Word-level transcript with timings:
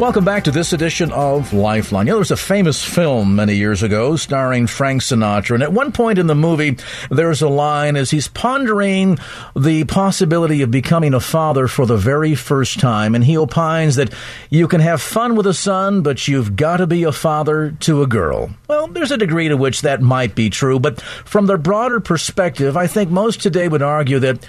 Welcome 0.00 0.24
back 0.24 0.42
to 0.44 0.50
this 0.50 0.72
edition 0.72 1.12
of 1.12 1.52
Lifeline. 1.52 2.08
You 2.08 2.10
know, 2.10 2.16
there 2.16 2.18
was 2.18 2.32
a 2.32 2.36
famous 2.36 2.82
film 2.82 3.36
many 3.36 3.54
years 3.54 3.84
ago 3.84 4.16
starring 4.16 4.66
Frank 4.66 5.02
Sinatra, 5.02 5.54
and 5.54 5.62
at 5.62 5.72
one 5.72 5.92
point 5.92 6.18
in 6.18 6.26
the 6.26 6.34
movie, 6.34 6.76
there's 7.12 7.42
a 7.42 7.48
line 7.48 7.94
as 7.94 8.10
he's 8.10 8.26
pondering 8.26 9.18
the 9.54 9.84
possibility 9.84 10.62
of 10.62 10.72
becoming 10.72 11.14
a 11.14 11.20
father 11.20 11.68
for 11.68 11.86
the 11.86 11.96
very 11.96 12.34
first 12.34 12.80
time, 12.80 13.14
and 13.14 13.22
he 13.22 13.38
opines 13.38 13.94
that 13.94 14.12
you 14.50 14.66
can 14.66 14.80
have 14.80 15.00
fun 15.00 15.36
with 15.36 15.46
a 15.46 15.54
son, 15.54 16.02
but 16.02 16.26
you've 16.26 16.56
got 16.56 16.78
to 16.78 16.88
be 16.88 17.04
a 17.04 17.12
father 17.12 17.70
to 17.80 18.02
a 18.02 18.08
girl. 18.08 18.50
Well, 18.66 18.88
there's 18.88 19.12
a 19.12 19.16
degree 19.16 19.48
to 19.48 19.56
which 19.56 19.82
that 19.82 20.02
might 20.02 20.34
be 20.34 20.50
true, 20.50 20.80
but 20.80 21.00
from 21.00 21.46
the 21.46 21.56
broader 21.56 22.00
perspective, 22.00 22.76
I 22.76 22.88
think 22.88 23.10
most 23.10 23.40
today 23.40 23.68
would 23.68 23.80
argue 23.80 24.18
that 24.18 24.44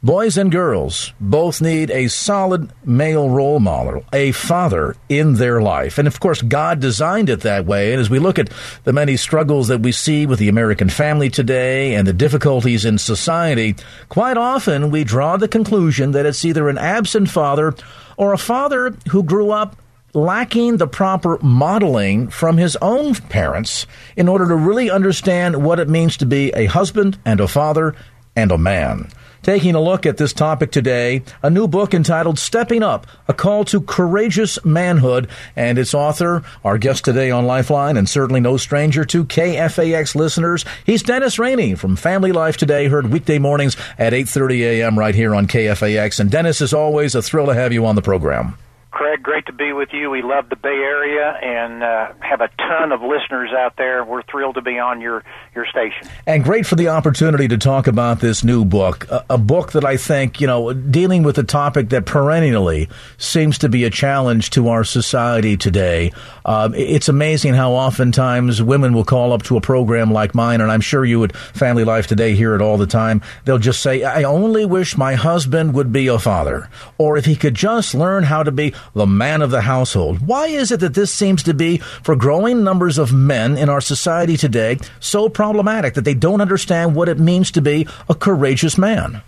Boys 0.00 0.38
and 0.38 0.52
girls 0.52 1.12
both 1.18 1.60
need 1.60 1.90
a 1.90 2.06
solid 2.06 2.70
male 2.84 3.28
role 3.28 3.58
model, 3.58 4.04
a 4.12 4.30
father 4.30 4.94
in 5.08 5.34
their 5.34 5.60
life. 5.60 5.98
And 5.98 6.06
of 6.06 6.20
course, 6.20 6.40
God 6.40 6.78
designed 6.78 7.28
it 7.28 7.40
that 7.40 7.66
way. 7.66 7.90
And 7.92 8.00
as 8.00 8.08
we 8.08 8.20
look 8.20 8.38
at 8.38 8.48
the 8.84 8.92
many 8.92 9.16
struggles 9.16 9.66
that 9.66 9.80
we 9.80 9.90
see 9.90 10.24
with 10.24 10.38
the 10.38 10.48
American 10.48 10.88
family 10.88 11.30
today 11.30 11.96
and 11.96 12.06
the 12.06 12.12
difficulties 12.12 12.84
in 12.84 12.98
society, 12.98 13.74
quite 14.08 14.36
often 14.36 14.92
we 14.92 15.02
draw 15.02 15.36
the 15.36 15.48
conclusion 15.48 16.12
that 16.12 16.26
it's 16.26 16.44
either 16.44 16.68
an 16.68 16.78
absent 16.78 17.28
father 17.28 17.74
or 18.16 18.32
a 18.32 18.38
father 18.38 18.94
who 19.10 19.24
grew 19.24 19.50
up 19.50 19.74
lacking 20.14 20.76
the 20.76 20.86
proper 20.86 21.38
modeling 21.42 22.28
from 22.28 22.56
his 22.56 22.76
own 22.76 23.16
parents 23.16 23.84
in 24.16 24.28
order 24.28 24.46
to 24.46 24.54
really 24.54 24.92
understand 24.92 25.64
what 25.64 25.80
it 25.80 25.88
means 25.88 26.16
to 26.18 26.24
be 26.24 26.50
a 26.50 26.66
husband 26.66 27.18
and 27.24 27.40
a 27.40 27.48
father 27.48 27.96
and 28.36 28.52
a 28.52 28.58
man. 28.58 29.10
Taking 29.42 29.74
a 29.74 29.80
look 29.80 30.04
at 30.04 30.16
this 30.16 30.32
topic 30.32 30.70
today, 30.70 31.22
a 31.42 31.50
new 31.50 31.68
book 31.68 31.94
entitled 31.94 32.38
Stepping 32.38 32.82
Up, 32.82 33.06
A 33.28 33.34
Call 33.34 33.64
to 33.66 33.80
Courageous 33.80 34.64
Manhood, 34.64 35.28
and 35.54 35.78
its 35.78 35.94
author, 35.94 36.42
our 36.64 36.78
guest 36.78 37.04
today 37.04 37.30
on 37.30 37.46
Lifeline, 37.46 37.96
and 37.96 38.08
certainly 38.08 38.40
no 38.40 38.56
stranger 38.56 39.04
to 39.04 39.24
KFAX 39.24 40.14
listeners, 40.14 40.64
he's 40.84 41.02
Dennis 41.02 41.38
Rainey 41.38 41.74
from 41.74 41.96
Family 41.96 42.32
Life 42.32 42.56
Today, 42.56 42.88
heard 42.88 43.12
weekday 43.12 43.38
mornings 43.38 43.76
at 43.96 44.12
8.30 44.12 44.60
a.m. 44.60 44.98
right 44.98 45.14
here 45.14 45.34
on 45.34 45.46
KFAX. 45.46 46.20
And 46.20 46.30
Dennis, 46.30 46.60
as 46.60 46.72
always, 46.72 47.14
a 47.14 47.22
thrill 47.22 47.46
to 47.46 47.54
have 47.54 47.72
you 47.72 47.86
on 47.86 47.94
the 47.94 48.02
program. 48.02 48.56
Craig, 48.98 49.22
great 49.22 49.46
to 49.46 49.52
be 49.52 49.72
with 49.72 49.90
you. 49.92 50.10
We 50.10 50.22
love 50.22 50.48
the 50.48 50.56
Bay 50.56 50.70
Area 50.70 51.38
and 51.40 51.84
uh, 51.84 52.12
have 52.18 52.40
a 52.40 52.48
ton 52.58 52.90
of 52.90 53.00
listeners 53.00 53.50
out 53.56 53.76
there. 53.76 54.02
We're 54.04 54.24
thrilled 54.24 54.56
to 54.56 54.60
be 54.60 54.80
on 54.80 55.00
your, 55.00 55.22
your 55.54 55.66
station. 55.66 56.08
And 56.26 56.42
great 56.42 56.66
for 56.66 56.74
the 56.74 56.88
opportunity 56.88 57.46
to 57.46 57.56
talk 57.58 57.86
about 57.86 58.18
this 58.18 58.42
new 58.42 58.64
book, 58.64 59.06
a, 59.08 59.24
a 59.30 59.38
book 59.38 59.70
that 59.70 59.84
I 59.84 59.98
think, 59.98 60.40
you 60.40 60.48
know, 60.48 60.72
dealing 60.72 61.22
with 61.22 61.38
a 61.38 61.44
topic 61.44 61.90
that 61.90 62.06
perennially 62.06 62.88
seems 63.18 63.56
to 63.58 63.68
be 63.68 63.84
a 63.84 63.90
challenge 63.90 64.50
to 64.50 64.68
our 64.68 64.82
society 64.82 65.56
today. 65.56 66.10
Um, 66.44 66.74
it's 66.74 67.08
amazing 67.08 67.54
how 67.54 67.74
oftentimes 67.74 68.60
women 68.60 68.94
will 68.94 69.04
call 69.04 69.32
up 69.32 69.44
to 69.44 69.56
a 69.56 69.60
program 69.60 70.12
like 70.12 70.34
mine, 70.34 70.60
and 70.60 70.72
I'm 70.72 70.80
sure 70.80 71.04
you 71.04 71.22
at 71.22 71.36
Family 71.36 71.84
Life 71.84 72.08
Today 72.08 72.34
hear 72.34 72.56
it 72.56 72.60
all 72.60 72.76
the 72.76 72.86
time. 72.86 73.22
They'll 73.44 73.58
just 73.58 73.80
say, 73.80 74.02
I 74.02 74.24
only 74.24 74.66
wish 74.66 74.96
my 74.96 75.14
husband 75.14 75.72
would 75.74 75.92
be 75.92 76.08
a 76.08 76.18
father, 76.18 76.68
or 76.96 77.16
if 77.16 77.26
he 77.26 77.36
could 77.36 77.54
just 77.54 77.94
learn 77.94 78.24
how 78.24 78.42
to 78.42 78.50
be 78.50 78.74
the 78.94 79.06
man 79.06 79.42
of 79.42 79.50
the 79.50 79.62
household. 79.62 80.26
Why 80.26 80.46
is 80.46 80.72
it 80.72 80.80
that 80.80 80.94
this 80.94 81.12
seems 81.12 81.42
to 81.44 81.54
be, 81.54 81.78
for 81.78 82.16
growing 82.16 82.64
numbers 82.64 82.98
of 82.98 83.12
men 83.12 83.56
in 83.56 83.68
our 83.68 83.80
society 83.80 84.36
today, 84.36 84.78
so 85.00 85.28
problematic 85.28 85.94
that 85.94 86.04
they 86.04 86.14
don't 86.14 86.40
understand 86.40 86.94
what 86.94 87.08
it 87.08 87.18
means 87.18 87.50
to 87.52 87.60
be 87.62 87.86
a 88.08 88.14
courageous 88.14 88.78
man? 88.78 89.22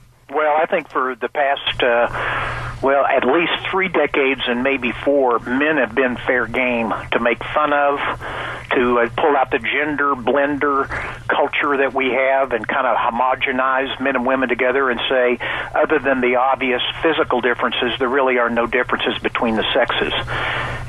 I 0.60 0.66
think 0.66 0.91
for 0.91 1.15
the 1.15 1.31
past, 1.31 1.82
uh, 1.82 2.76
well, 2.82 3.06
at 3.06 3.25
least 3.25 3.66
three 3.71 3.88
decades 3.88 4.43
and 4.47 4.62
maybe 4.62 4.93
four, 4.93 5.38
men 5.38 5.78
have 5.78 5.94
been 5.94 6.19
fair 6.26 6.47
game 6.47 6.93
to 7.12 7.19
make 7.19 7.43
fun 7.43 7.72
of, 7.72 7.98
to 8.76 8.98
uh, 9.00 9.09
pull 9.16 9.37
out 9.38 9.50
the 9.50 9.59
gender 9.59 10.15
blender 10.15 10.87
culture 11.28 11.78
that 11.78 11.94
we 11.94 12.10
have 12.10 12.53
and 12.53 12.69
kind 12.69 12.87
of 12.87 12.98
homogenize 12.98 13.98
men 14.03 14.16
and 14.16 14.26
women 14.26 14.50
together 14.50 14.91
and 14.91 15.00
say, 15.09 15.38
other 15.75 15.98
than 15.98 16.21
the 16.21 16.37
obvious 16.37 16.82
physical 17.03 17.41
differences, 17.41 17.92
there 17.98 18.09
really 18.09 18.37
are 18.37 18.50
no 18.50 18.66
differences 18.66 19.19
between 19.22 19.56
the 19.56 19.65
sexes. 19.72 20.12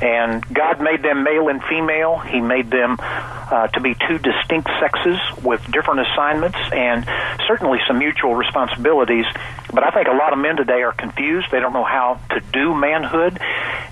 And 0.02 0.44
God 0.52 0.82
made 0.82 1.02
them 1.02 1.22
male 1.22 1.48
and 1.48 1.62
female. 1.64 2.18
He 2.18 2.40
made 2.40 2.70
them 2.70 2.96
uh, 3.00 3.68
to 3.68 3.80
be 3.80 3.94
two 3.94 4.18
distinct 4.18 4.68
sexes 4.80 5.18
with 5.42 5.64
different 5.72 6.00
assignments 6.00 6.58
and 6.72 7.06
certainly 7.46 7.78
some 7.86 7.98
mutual 7.98 8.34
responsibilities. 8.34 9.26
But 9.72 9.84
I 9.84 9.90
think 9.90 10.08
a 10.08 10.12
lot 10.12 10.32
of 10.32 10.38
men 10.38 10.56
today 10.56 10.82
are 10.82 10.92
confused. 10.92 11.48
They 11.50 11.60
don't 11.60 11.72
know 11.72 11.84
how 11.84 12.20
to 12.30 12.40
do 12.40 12.74
manhood. 12.74 13.38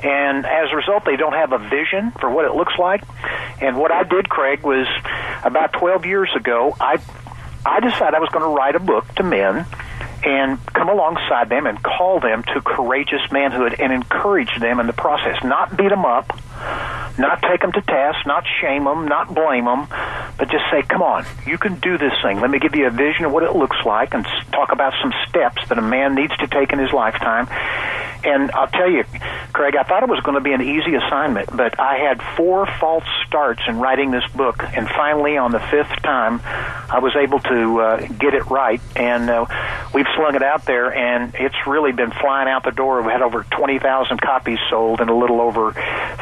And 0.02 0.46
as 0.46 0.72
a 0.72 0.76
result, 0.76 1.04
they 1.04 1.16
don't 1.16 1.32
have 1.32 1.52
a 1.52 1.58
vision 1.58 2.12
for 2.12 2.30
what 2.30 2.44
it 2.44 2.54
looks 2.54 2.74
like. 2.78 3.02
And 3.60 3.76
what 3.76 3.92
I 3.92 4.04
did, 4.04 4.28
Craig, 4.28 4.62
was 4.62 4.86
about 5.44 5.72
12 5.74 6.06
years 6.06 6.30
ago, 6.34 6.76
I, 6.80 6.98
I 7.64 7.80
decided 7.80 8.14
I 8.14 8.20
was 8.20 8.30
going 8.30 8.44
to 8.44 8.54
write 8.54 8.76
a 8.76 8.80
book 8.80 9.14
to 9.16 9.22
men 9.22 9.66
and 10.22 10.58
come 10.66 10.88
alongside 10.88 11.48
them 11.48 11.66
and 11.66 11.82
call 11.82 12.20
them 12.20 12.42
to 12.42 12.60
courageous 12.60 13.22
manhood 13.30 13.76
and 13.78 13.92
encourage 13.92 14.58
them 14.58 14.80
in 14.80 14.86
the 14.86 14.92
process. 14.92 15.42
Not 15.42 15.76
beat 15.76 15.88
them 15.88 16.04
up, 16.04 16.38
not 17.18 17.42
take 17.42 17.60
them 17.60 17.72
to 17.72 17.82
task, 17.82 18.26
not 18.26 18.44
shame 18.60 18.84
them, 18.84 19.06
not 19.06 19.34
blame 19.34 19.64
them, 19.64 19.86
but 20.38 20.50
just 20.50 20.64
say, 20.70 20.82
come 20.82 21.02
on, 21.02 21.26
you 21.46 21.58
can 21.58 21.78
do 21.80 21.98
this 21.98 22.12
thing. 22.22 22.40
Let 22.40 22.50
me 22.50 22.58
give 22.58 22.74
you 22.74 22.86
a 22.86 22.90
vision 22.90 23.24
of 23.24 23.32
what 23.32 23.42
it 23.42 23.54
looks 23.54 23.76
like 23.84 24.14
and 24.14 24.24
talk 24.52 24.72
about 24.72 24.94
some 25.02 25.12
steps 25.28 25.68
that 25.68 25.78
a 25.78 25.82
man 25.82 26.14
needs 26.14 26.36
to 26.38 26.46
take 26.46 26.72
in 26.72 26.78
his 26.78 26.92
lifetime. 26.92 27.46
And 28.22 28.50
I'll 28.52 28.68
tell 28.68 28.90
you, 28.90 29.04
Craig, 29.52 29.76
I 29.76 29.82
thought 29.82 30.02
it 30.02 30.08
was 30.08 30.20
going 30.20 30.34
to 30.34 30.42
be 30.42 30.52
an 30.52 30.60
easy 30.60 30.94
assignment, 30.94 31.56
but 31.56 31.80
I 31.80 31.96
had 31.96 32.20
four 32.36 32.66
false 32.78 33.04
starts 33.26 33.62
in 33.66 33.78
writing 33.78 34.10
this 34.10 34.26
book, 34.34 34.62
and 34.62 34.86
finally, 34.88 35.38
on 35.38 35.52
the 35.52 35.58
fifth 35.58 36.02
time, 36.02 36.40
I 36.44 36.98
was 37.00 37.16
able 37.16 37.40
to 37.40 37.80
uh, 37.80 38.06
get 38.06 38.34
it 38.34 38.44
right, 38.50 38.80
and 38.94 39.30
uh, 39.30 39.46
we've 39.94 40.06
slung 40.16 40.34
it 40.34 40.42
out 40.42 40.66
there, 40.66 40.92
and 40.92 41.34
it's 41.34 41.56
really 41.66 41.92
been 41.92 42.10
flying 42.10 42.48
out 42.48 42.64
the 42.64 42.72
door. 42.72 43.00
We 43.00 43.10
had 43.10 43.22
over 43.22 43.44
twenty 43.44 43.78
thousand 43.78 44.20
copies 44.20 44.58
sold 44.68 45.00
in 45.00 45.08
a 45.08 45.16
little 45.16 45.40
over 45.40 45.72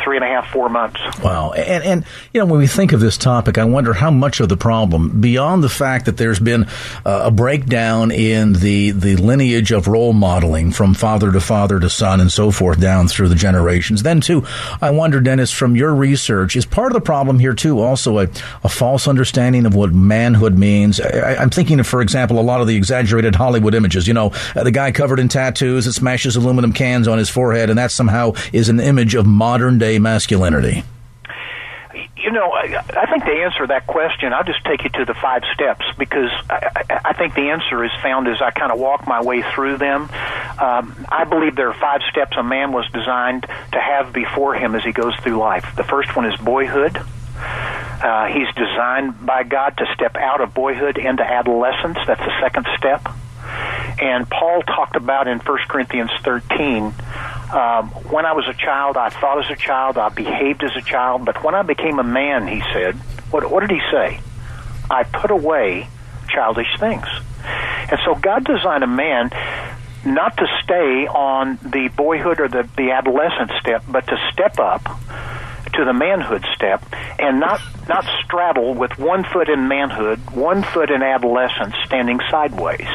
three 0.05 0.17
and 0.17 0.25
a 0.25 0.27
half, 0.28 0.50
four 0.50 0.69
months. 0.69 1.00
Wow, 1.22 1.52
and 1.52 1.82
and 1.84 2.04
you 2.32 2.40
know 2.40 2.46
when 2.46 2.60
we 2.60 2.66
think 2.66 2.92
of 2.92 3.00
this 3.00 3.16
topic, 3.16 3.58
I 3.58 3.64
wonder 3.64 3.94
how 3.94 4.10
much 4.10 4.40
of 4.40 4.48
the 4.48 4.56
problem, 4.56 5.20
beyond 5.20 5.64
the 5.64 5.69
fact 5.69 6.06
that 6.06 6.16
there's 6.16 6.40
been 6.40 6.64
uh, 7.04 7.22
a 7.25 7.30
breakdown 7.30 8.10
in 8.10 8.52
the 8.52 8.90
the 8.90 9.16
lineage 9.16 9.72
of 9.72 9.88
role 9.88 10.12
modeling 10.12 10.70
from 10.70 10.94
father 10.94 11.32
to 11.32 11.40
father 11.40 11.80
to 11.80 11.90
son 11.90 12.20
and 12.20 12.30
so 12.30 12.50
forth 12.50 12.80
down 12.80 13.08
through 13.08 13.28
the 13.28 13.34
generations. 13.34 14.02
Then, 14.02 14.20
too, 14.20 14.44
I 14.80 14.90
wonder, 14.90 15.20
Dennis, 15.20 15.50
from 15.50 15.76
your 15.76 15.94
research, 15.94 16.56
is 16.56 16.66
part 16.66 16.92
of 16.92 16.94
the 16.94 17.00
problem 17.00 17.38
here, 17.38 17.54
too, 17.54 17.80
also 17.80 18.19
a, 18.19 18.28
a 18.62 18.69
false 18.69 19.08
understanding 19.08 19.66
of 19.66 19.75
what 19.75 19.92
manhood 19.92 20.58
means? 20.58 21.00
I, 21.00 21.42
am 21.42 21.50
thinking 21.50 21.80
of, 21.80 21.86
for 21.86 22.02
example, 22.02 22.38
a 22.38 22.42
lot 22.42 22.60
of 22.60 22.66
the 22.66 22.76
exaggerated 22.76 23.34
Hollywood 23.34 23.75
images. 23.75 24.06
You 24.06 24.14
know, 24.14 24.32
uh, 24.54 24.64
the 24.64 24.70
guy 24.70 24.92
covered 24.92 25.19
in 25.19 25.28
tattoos 25.28 25.86
that 25.86 25.94
smashes 25.94 26.36
aluminum 26.36 26.72
cans 26.72 27.08
on 27.08 27.19
his 27.19 27.28
forehead, 27.28 27.70
and 27.70 27.78
that 27.78 27.90
somehow 27.90 28.32
is 28.52 28.69
an 28.69 28.80
image 28.80 29.14
of 29.14 29.26
modern 29.26 29.78
day 29.78 29.98
masculinity. 29.98 30.18
You 32.19 32.29
you 32.29 32.32
know, 32.32 32.53
I, 32.53 33.06
think 33.11 33.25
to 33.25 33.31
answer 33.31 33.67
that 33.67 33.87
question, 33.87 34.32
I'll 34.32 34.44
just 34.44 34.65
take 34.65 34.85
you 34.85 34.91
to 34.91 35.05
the 35.05 35.15
five 35.15 35.43
steps 35.55 35.85
because 35.97 36.31
I, 36.50 36.85
I, 36.91 37.00
I 37.06 37.12
think 37.12 37.35
the 37.35 37.50
answer 37.50 37.85
is 37.85 37.91
found 38.03 38.29
as 38.29 38.43
I 38.43 38.50
kind 38.50 38.73
of 38.73 38.79
walk 38.79 39.06
my 39.06 39.23
way 39.23 39.43
through 39.55 39.79
them. 39.79 40.03
Um, 40.61 41.06
I 41.11 41.25
believe 41.29 41.56
there 41.56 41.69
are 41.69 41.81
five 41.81 42.00
steps 42.11 42.37
a 42.37 42.43
man 42.43 42.73
was 42.73 42.88
designed 42.93 43.43
to 43.43 43.81
have 43.81 44.12
before 44.12 44.55
him 44.55 44.75
as 44.75 44.85
he 44.85 44.93
goes 44.93 45.15
through 45.17 45.38
life. 45.38 45.75
The 45.76 45.85
first 45.85 46.15
one 46.17 46.26
is 46.26 46.38
boyhood. 46.41 46.97
Uh, 47.37 48.26
he's 48.26 48.53
designed 48.55 49.25
by 49.25 49.44
God 49.44 49.76
to 49.79 49.87
step 49.94 50.17
out 50.17 50.41
of 50.41 50.55
boyhood 50.55 50.99
into 50.99 51.23
adolescence. 51.23 51.99
That's 52.06 52.21
the 52.21 52.41
second 52.41 52.67
step. 52.76 53.09
And 54.00 54.29
Paul 54.29 54.62
talked 54.62 54.97
about 54.97 55.27
in 55.27 55.39
1 55.39 55.59
Corinthians 55.69 56.11
13 56.23 56.95
um, 57.53 57.89
when 58.11 58.27
I 58.27 58.33
was 58.33 58.47
a 58.47 58.53
child, 58.53 58.99
I 58.99 59.09
thought 59.09 59.43
as 59.43 59.50
a 59.50 59.56
child, 59.56 59.97
I 59.97 60.11
behaved 60.11 60.62
as 60.62 60.77
a 60.77 60.83
child, 60.83 61.25
but 61.25 61.43
when 61.43 61.55
I 61.55 61.62
became 61.62 61.99
a 61.99 62.05
man, 62.05 62.47
he 62.47 62.62
said, 62.75 62.95
what, 63.31 63.50
what 63.50 63.61
did 63.61 63.71
he 63.71 63.81
say? 63.91 64.21
I 64.91 65.05
put 65.05 65.31
away 65.31 65.89
childish 66.29 66.69
things. 66.79 67.06
And 67.91 67.99
so 68.05 68.15
God 68.15 68.45
designed 68.45 68.85
a 68.85 68.89
man 68.89 69.31
not 70.05 70.37
to 70.37 70.47
stay 70.62 71.06
on 71.06 71.59
the 71.62 71.91
boyhood 71.97 72.41
or 72.41 72.49
the, 72.49 72.69
the 72.77 72.91
adolescent 72.91 73.50
step, 73.61 73.83
but 73.89 74.06
to 74.06 74.17
step 74.33 74.59
up 74.59 74.85
to 75.75 75.85
the 75.85 75.93
manhood 75.93 76.45
step 76.55 76.83
and 77.19 77.41
not 77.41 77.61
not 77.89 78.05
straddle 78.25 78.75
with 78.75 78.99
one 78.99 79.25
foot 79.25 79.49
in 79.49 79.69
manhood, 79.69 80.19
one 80.31 80.62
foot 80.62 80.91
in 80.91 81.03
adolescence, 81.03 81.75
standing 81.87 82.21
sideways. 82.31 82.89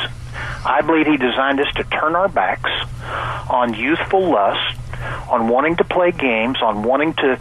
I 0.66 0.82
believe 0.82 1.08
he 1.08 1.18
designed 1.18 1.60
us 1.60 1.72
to 1.76 1.84
turn 1.84 2.16
our 2.16 2.28
backs 2.28 2.70
on 3.50 3.74
youthful 3.74 4.32
lust, 4.32 4.80
on 5.30 5.48
wanting 5.48 5.76
to 5.78 5.84
play 5.84 6.12
games, 6.12 6.62
on 6.62 6.84
wanting 6.84 7.14
to 7.16 7.38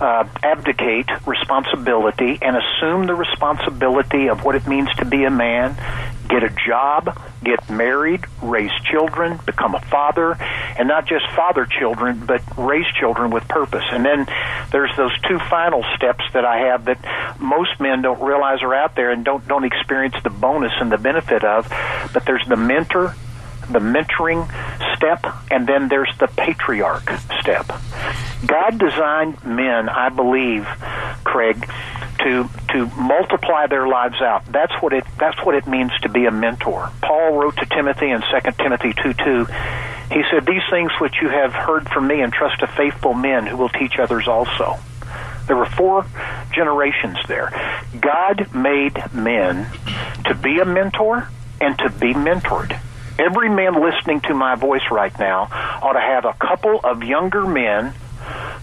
uh, 0.00 0.28
abdicate 0.42 1.08
responsibility 1.26 2.38
and 2.42 2.56
assume 2.56 3.06
the 3.06 3.14
responsibility 3.14 4.28
of 4.28 4.44
what 4.44 4.54
it 4.54 4.66
means 4.66 4.88
to 4.96 5.04
be 5.04 5.24
a 5.24 5.30
man, 5.30 5.76
get 6.28 6.42
a 6.42 6.50
job, 6.66 7.18
get 7.42 7.68
married, 7.70 8.24
raise 8.42 8.72
children, 8.90 9.38
become 9.46 9.74
a 9.74 9.80
father, 9.80 10.32
and 10.78 10.88
not 10.88 11.06
just 11.06 11.24
father 11.34 11.66
children, 11.66 12.24
but 12.26 12.42
raise 12.56 12.86
children 12.98 13.30
with 13.30 13.46
purpose. 13.48 13.84
And 13.90 14.04
then 14.04 14.26
there's 14.72 14.94
those 14.96 15.18
two 15.22 15.38
final 15.50 15.84
steps 15.96 16.24
that 16.34 16.44
I 16.44 16.68
have 16.68 16.86
that 16.86 17.38
most 17.40 17.80
men 17.80 18.02
don't 18.02 18.20
realize 18.20 18.62
are 18.62 18.74
out 18.74 18.94
there 18.96 19.10
and 19.10 19.24
don't 19.24 19.46
don't 19.46 19.64
experience 19.64 20.16
the 20.22 20.30
bonus 20.30 20.72
and 20.80 20.90
the 20.90 20.98
benefit 20.98 21.44
of. 21.44 21.68
But 22.12 22.24
there's 22.24 22.46
the 22.48 22.56
mentor 22.56 23.14
the 23.70 23.78
mentoring 23.80 24.46
step, 24.96 25.26
and 25.50 25.66
then 25.66 25.88
there's 25.88 26.12
the 26.18 26.28
patriarch 26.28 27.10
step. 27.40 27.66
God 28.46 28.78
designed 28.78 29.44
men, 29.44 29.88
I 29.88 30.08
believe, 30.08 30.66
Craig, 31.24 31.68
to 32.18 32.48
to 32.72 32.86
multiply 32.96 33.66
their 33.66 33.86
lives 33.86 34.20
out. 34.20 34.44
That's 34.46 34.72
what 34.80 34.92
it 34.92 35.04
that's 35.18 35.44
what 35.44 35.54
it 35.54 35.66
means 35.66 35.92
to 36.02 36.08
be 36.08 36.26
a 36.26 36.30
mentor. 36.30 36.90
Paul 37.02 37.34
wrote 37.34 37.56
to 37.56 37.66
Timothy 37.66 38.10
in 38.10 38.20
2 38.20 38.26
Timothy 38.58 38.92
2 39.02 39.14
2. 39.14 39.46
He 40.10 40.22
said, 40.30 40.46
These 40.46 40.62
things 40.70 40.92
which 41.00 41.16
you 41.20 41.28
have 41.28 41.52
heard 41.52 41.88
from 41.88 42.06
me 42.06 42.22
entrust 42.22 42.60
to 42.60 42.66
faithful 42.68 43.14
men 43.14 43.46
who 43.46 43.56
will 43.56 43.68
teach 43.68 43.98
others 43.98 44.28
also. 44.28 44.78
There 45.46 45.56
were 45.56 45.66
four 45.66 46.06
generations 46.52 47.18
there. 47.28 47.50
God 48.00 48.54
made 48.54 49.02
men 49.12 49.66
to 50.26 50.34
be 50.34 50.58
a 50.58 50.64
mentor 50.64 51.28
and 51.60 51.78
to 51.78 51.90
be 51.90 52.14
mentored. 52.14 52.78
Every 53.18 53.48
man 53.48 53.80
listening 53.80 54.20
to 54.22 54.34
my 54.34 54.56
voice 54.56 54.82
right 54.90 55.16
now 55.18 55.48
ought 55.82 55.94
to 55.94 56.00
have 56.00 56.24
a 56.24 56.34
couple 56.34 56.80
of 56.84 57.02
younger 57.02 57.46
men 57.46 57.94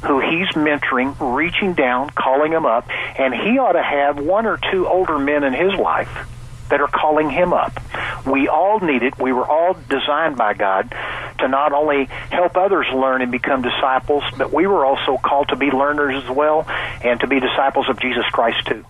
who 0.03 0.19
he's 0.19 0.47
mentoring, 0.55 1.15
reaching 1.35 1.73
down, 1.73 2.09
calling 2.09 2.51
them 2.51 2.65
up, 2.65 2.87
and 3.17 3.33
he 3.33 3.57
ought 3.59 3.73
to 3.73 3.83
have 3.83 4.17
one 4.17 4.45
or 4.45 4.59
two 4.71 4.87
older 4.87 5.17
men 5.17 5.43
in 5.43 5.53
his 5.53 5.73
life 5.79 6.27
that 6.69 6.81
are 6.81 6.87
calling 6.87 7.29
him 7.29 7.53
up. 7.53 7.79
We 8.25 8.47
all 8.47 8.79
need 8.79 9.03
it. 9.03 9.19
We 9.19 9.31
were 9.31 9.45
all 9.45 9.77
designed 9.89 10.37
by 10.37 10.53
God 10.53 10.93
to 11.39 11.47
not 11.47 11.73
only 11.73 12.05
help 12.05 12.57
others 12.57 12.87
learn 12.93 13.21
and 13.21 13.31
become 13.31 13.61
disciples, 13.61 14.23
but 14.37 14.51
we 14.51 14.65
were 14.65 14.85
also 14.85 15.17
called 15.17 15.49
to 15.49 15.55
be 15.55 15.71
learners 15.71 16.23
as 16.23 16.29
well 16.29 16.65
and 17.03 17.19
to 17.19 17.27
be 17.27 17.39
disciples 17.39 17.89
of 17.89 17.99
Jesus 17.99 18.25
Christ 18.31 18.65
too. 18.65 18.85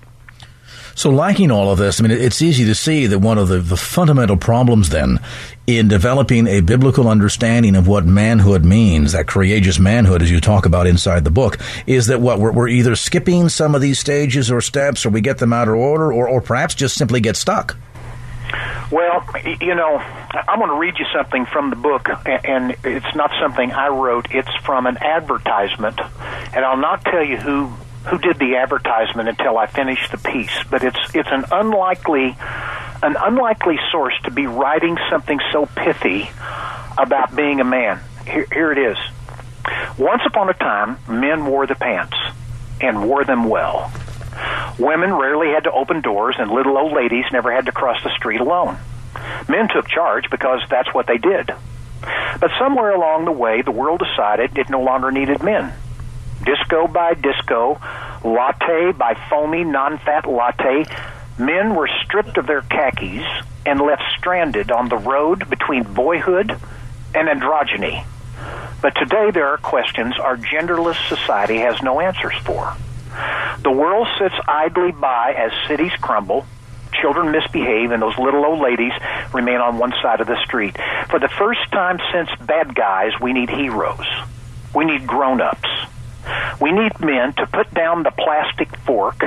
So, 0.96 1.10
liking 1.10 1.50
all 1.50 1.72
of 1.72 1.80
this, 1.80 2.00
I 2.00 2.04
mean, 2.04 2.12
it's 2.12 2.42
easy 2.42 2.66
to 2.66 2.76
see 2.76 3.08
that 3.08 3.20
one 3.20 3.38
of 3.38 3.48
the, 3.48 3.60
the 3.60 3.78
fundamental 3.78 4.38
problems 4.38 4.90
then 4.90 5.20
in 5.66 5.88
developing 5.88 6.46
a 6.48 6.62
biblical 6.62 7.08
understanding 7.08 7.76
of 7.76 7.88
what 7.88 8.06
manhood 8.06 8.64
means, 8.64 9.14
that 9.14 9.26
courageous 9.26 9.80
manhood, 9.80 10.22
as 10.22 10.30
you 10.30 10.40
talk 10.40 10.66
about 10.66 10.86
inside 10.86 11.24
the 11.24 11.32
book, 11.32 11.58
is 11.88 12.08
that 12.08 12.22
what 12.22 12.40
we're, 12.40 12.52
we're 12.52 12.68
either 12.68 12.96
skipping 12.96 13.50
some 13.50 13.74
of 13.74 13.82
these 13.82 13.98
stages 13.98 14.52
or 14.52 14.62
steps, 14.62 15.06
or 15.06 15.10
we 15.10 15.22
get 15.22 15.40
them 15.40 15.52
out 15.52 15.68
of 15.68 15.76
order, 15.76 16.14
or, 16.14 16.28
or 16.28 16.42
perhaps 16.42 16.76
just 16.76 16.96
simply 16.96 17.20
get 17.20 17.36
stuck. 17.36 17.76
Well, 18.92 19.26
you 19.60 19.74
know, 19.74 19.98
I'm 19.98 20.60
going 20.60 20.70
to 20.70 20.78
read 20.78 21.00
you 21.00 21.06
something 21.12 21.48
from 21.48 21.72
the 21.72 21.76
book, 21.76 22.08
and 22.28 22.76
it's 22.84 23.16
not 23.16 23.32
something 23.42 23.72
I 23.72 23.88
wrote. 23.88 24.28
It's 24.30 24.54
from 24.58 24.86
an 24.86 24.98
advertisement, 24.98 26.00
and 26.54 26.64
I'll 26.64 26.78
not 26.78 27.04
tell 27.04 27.24
you 27.24 27.38
who 27.38 27.74
who 28.06 28.18
did 28.18 28.38
the 28.38 28.58
advertisement 28.58 29.30
until 29.30 29.58
I 29.58 29.68
finished 29.68 30.12
the 30.12 30.18
piece. 30.18 30.64
But 30.70 30.84
it's 30.84 31.00
it's 31.14 31.30
an 31.32 31.46
unlikely 31.52 32.36
an 33.04 33.18
unlikely 33.20 33.80
source 33.92 34.14
to 34.24 34.32
be 34.32 34.48
writing 34.48 34.98
something 35.10 35.40
so 35.52 35.66
pithy 35.66 36.30
about 36.98 37.36
being 37.36 37.60
a 37.60 37.66
man. 37.66 38.00
Here, 38.26 38.48
here 38.52 38.72
it 38.72 38.78
is. 38.78 38.98
Once 39.98 40.22
upon 40.26 40.50
a 40.50 40.54
time, 40.54 40.98
men 41.08 41.46
wore 41.46 41.68
the 41.68 41.76
pants 41.76 42.16
and 42.82 43.08
wore 43.08 43.24
them 43.24 43.50
well. 43.50 43.92
Women 44.80 45.14
rarely 45.14 45.50
had 45.50 45.66
to 45.66 45.72
open 45.72 46.02
doors, 46.02 46.36
and 46.40 46.50
little 46.50 46.78
old 46.78 46.94
ladies 46.94 47.26
never 47.32 47.54
had 47.54 47.66
to 47.68 47.72
cross 47.72 48.02
the 48.04 48.16
street 48.16 48.42
alone. 48.42 48.78
Men 49.48 49.68
took 49.68 49.88
charge 49.88 50.30
because 50.32 50.62
that's 50.70 50.94
what 50.94 51.08
they 51.08 51.18
did. 51.18 51.52
But 52.40 52.52
somewhere 52.60 52.92
along 52.92 53.26
the 53.26 53.32
way, 53.32 53.62
the 53.62 53.72
world 53.72 54.02
decided 54.02 54.58
it 54.58 54.70
no 54.70 54.82
longer 54.82 55.12
needed 55.12 55.44
men. 55.44 55.74
Disco 56.44 56.88
by 56.88 57.14
disco, 57.14 57.80
latte 58.24 58.92
by 58.92 59.16
foamy, 59.30 59.64
non 59.64 59.98
fat 60.00 60.26
latte, 60.26 60.86
men 61.38 61.76
were 61.76 61.90
stripped 62.04 62.38
of 62.38 62.48
their 62.48 62.62
khakis 62.62 63.26
and 63.66 63.80
left 63.80 64.04
stranded 64.18 64.72
on 64.72 64.90
the 64.90 64.98
road 64.98 65.50
between 65.50 65.84
boyhood 65.84 66.52
and 67.16 67.28
androgyny. 67.30 68.06
But 68.82 68.96
today 68.96 69.32
there 69.32 69.48
are 69.48 69.58
questions 69.58 70.20
our 70.20 70.36
genderless 70.36 70.98
society 71.08 71.60
has 71.60 71.82
no 71.82 72.02
answers 72.02 72.36
for. 72.44 72.76
The 73.62 73.72
world 73.72 74.08
sits 74.20 74.36
idly 74.48 74.92
by 74.92 75.34
as 75.38 75.52
cities 75.68 75.94
crumble, 76.02 76.46
children 77.02 77.32
misbehave, 77.32 77.92
and 77.92 78.02
those 78.02 78.18
little 78.18 78.46
old 78.46 78.60
ladies 78.60 78.92
remain 79.34 79.58
on 79.58 79.78
one 79.78 79.94
side 80.02 80.20
of 80.20 80.28
the 80.28 80.42
street. 80.44 80.76
For 81.10 81.20
the 81.20 81.30
first 81.30 81.62
time 81.72 82.00
since 82.12 82.30
bad 82.42 82.76
guys, 82.76 83.12
we 83.22 83.32
need 83.32 83.50
heroes. 83.50 84.06
We 84.76 84.86
need 84.86 85.08
grown 85.08 85.40
ups. 85.40 85.70
We 86.62 86.72
need 86.72 87.00
men 87.00 87.34
to 87.34 87.48
put 87.48 87.74
down 87.74 88.04
the 88.04 88.12
plastic 88.12 88.76
fork, 88.86 89.22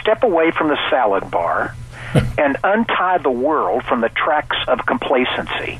step 0.00 0.22
away 0.22 0.50
from 0.50 0.68
the 0.68 0.78
salad 0.90 1.30
bar, 1.30 1.74
and 2.38 2.56
untie 2.64 3.18
the 3.18 3.30
world 3.30 3.84
from 3.84 4.00
the 4.00 4.08
tracks 4.10 4.56
of 4.68 4.84
complacency. 4.86 5.78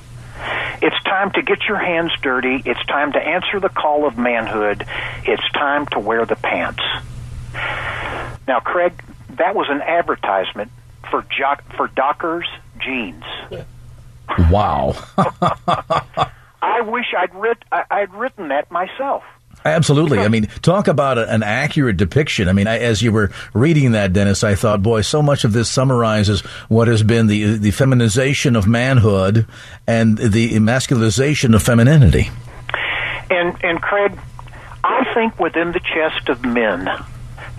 It's 0.82 1.02
time 1.04 1.32
to 1.32 1.42
get 1.42 1.64
your 1.68 1.76
hands 1.78 2.12
dirty. 2.22 2.62
It's 2.64 2.82
time 2.86 3.12
to 3.12 3.18
answer 3.18 3.60
the 3.60 3.68
call 3.68 4.06
of 4.06 4.16
manhood. 4.16 4.86
It's 5.24 5.46
time 5.52 5.86
to 5.88 5.98
wear 5.98 6.24
the 6.24 6.36
pants. 6.36 6.82
Now, 8.48 8.60
Craig, 8.60 8.92
that 9.30 9.54
was 9.54 9.66
an 9.68 9.82
advertisement 9.82 10.70
for 11.10 11.22
jo- 11.36 11.60
for 11.76 11.88
Dockers 11.88 12.46
jeans. 12.78 13.24
Wow. 14.50 14.94
I 16.62 16.80
wish 16.82 17.12
I'd 17.16 17.34
writ- 17.34 17.64
I- 17.70 17.84
I'd 17.90 18.14
written 18.14 18.48
that 18.48 18.70
myself. 18.70 19.22
Absolutely. 19.64 20.18
I 20.18 20.28
mean, 20.28 20.46
talk 20.62 20.88
about 20.88 21.18
an 21.18 21.42
accurate 21.42 21.96
depiction. 21.96 22.48
I 22.48 22.52
mean, 22.52 22.66
I, 22.66 22.78
as 22.78 23.02
you 23.02 23.12
were 23.12 23.30
reading 23.52 23.92
that, 23.92 24.12
Dennis, 24.12 24.42
I 24.42 24.54
thought, 24.54 24.82
boy, 24.82 25.02
so 25.02 25.20
much 25.22 25.44
of 25.44 25.52
this 25.52 25.68
summarizes 25.68 26.40
what 26.68 26.88
has 26.88 27.02
been 27.02 27.26
the 27.26 27.58
the 27.58 27.70
feminization 27.70 28.56
of 28.56 28.66
manhood 28.66 29.46
and 29.86 30.16
the 30.16 30.56
emasculization 30.56 31.54
of 31.54 31.62
femininity. 31.62 32.30
And 33.30 33.56
and 33.62 33.82
Craig, 33.82 34.18
I 34.82 35.12
think 35.14 35.38
within 35.38 35.72
the 35.72 35.80
chest 35.80 36.28
of 36.28 36.42
men 36.44 36.88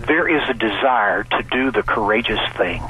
there 0.06 0.28
is 0.28 0.48
a 0.48 0.54
desire 0.54 1.22
to 1.22 1.42
do 1.50 1.70
the 1.70 1.82
courageous 1.82 2.40
thing. 2.56 2.82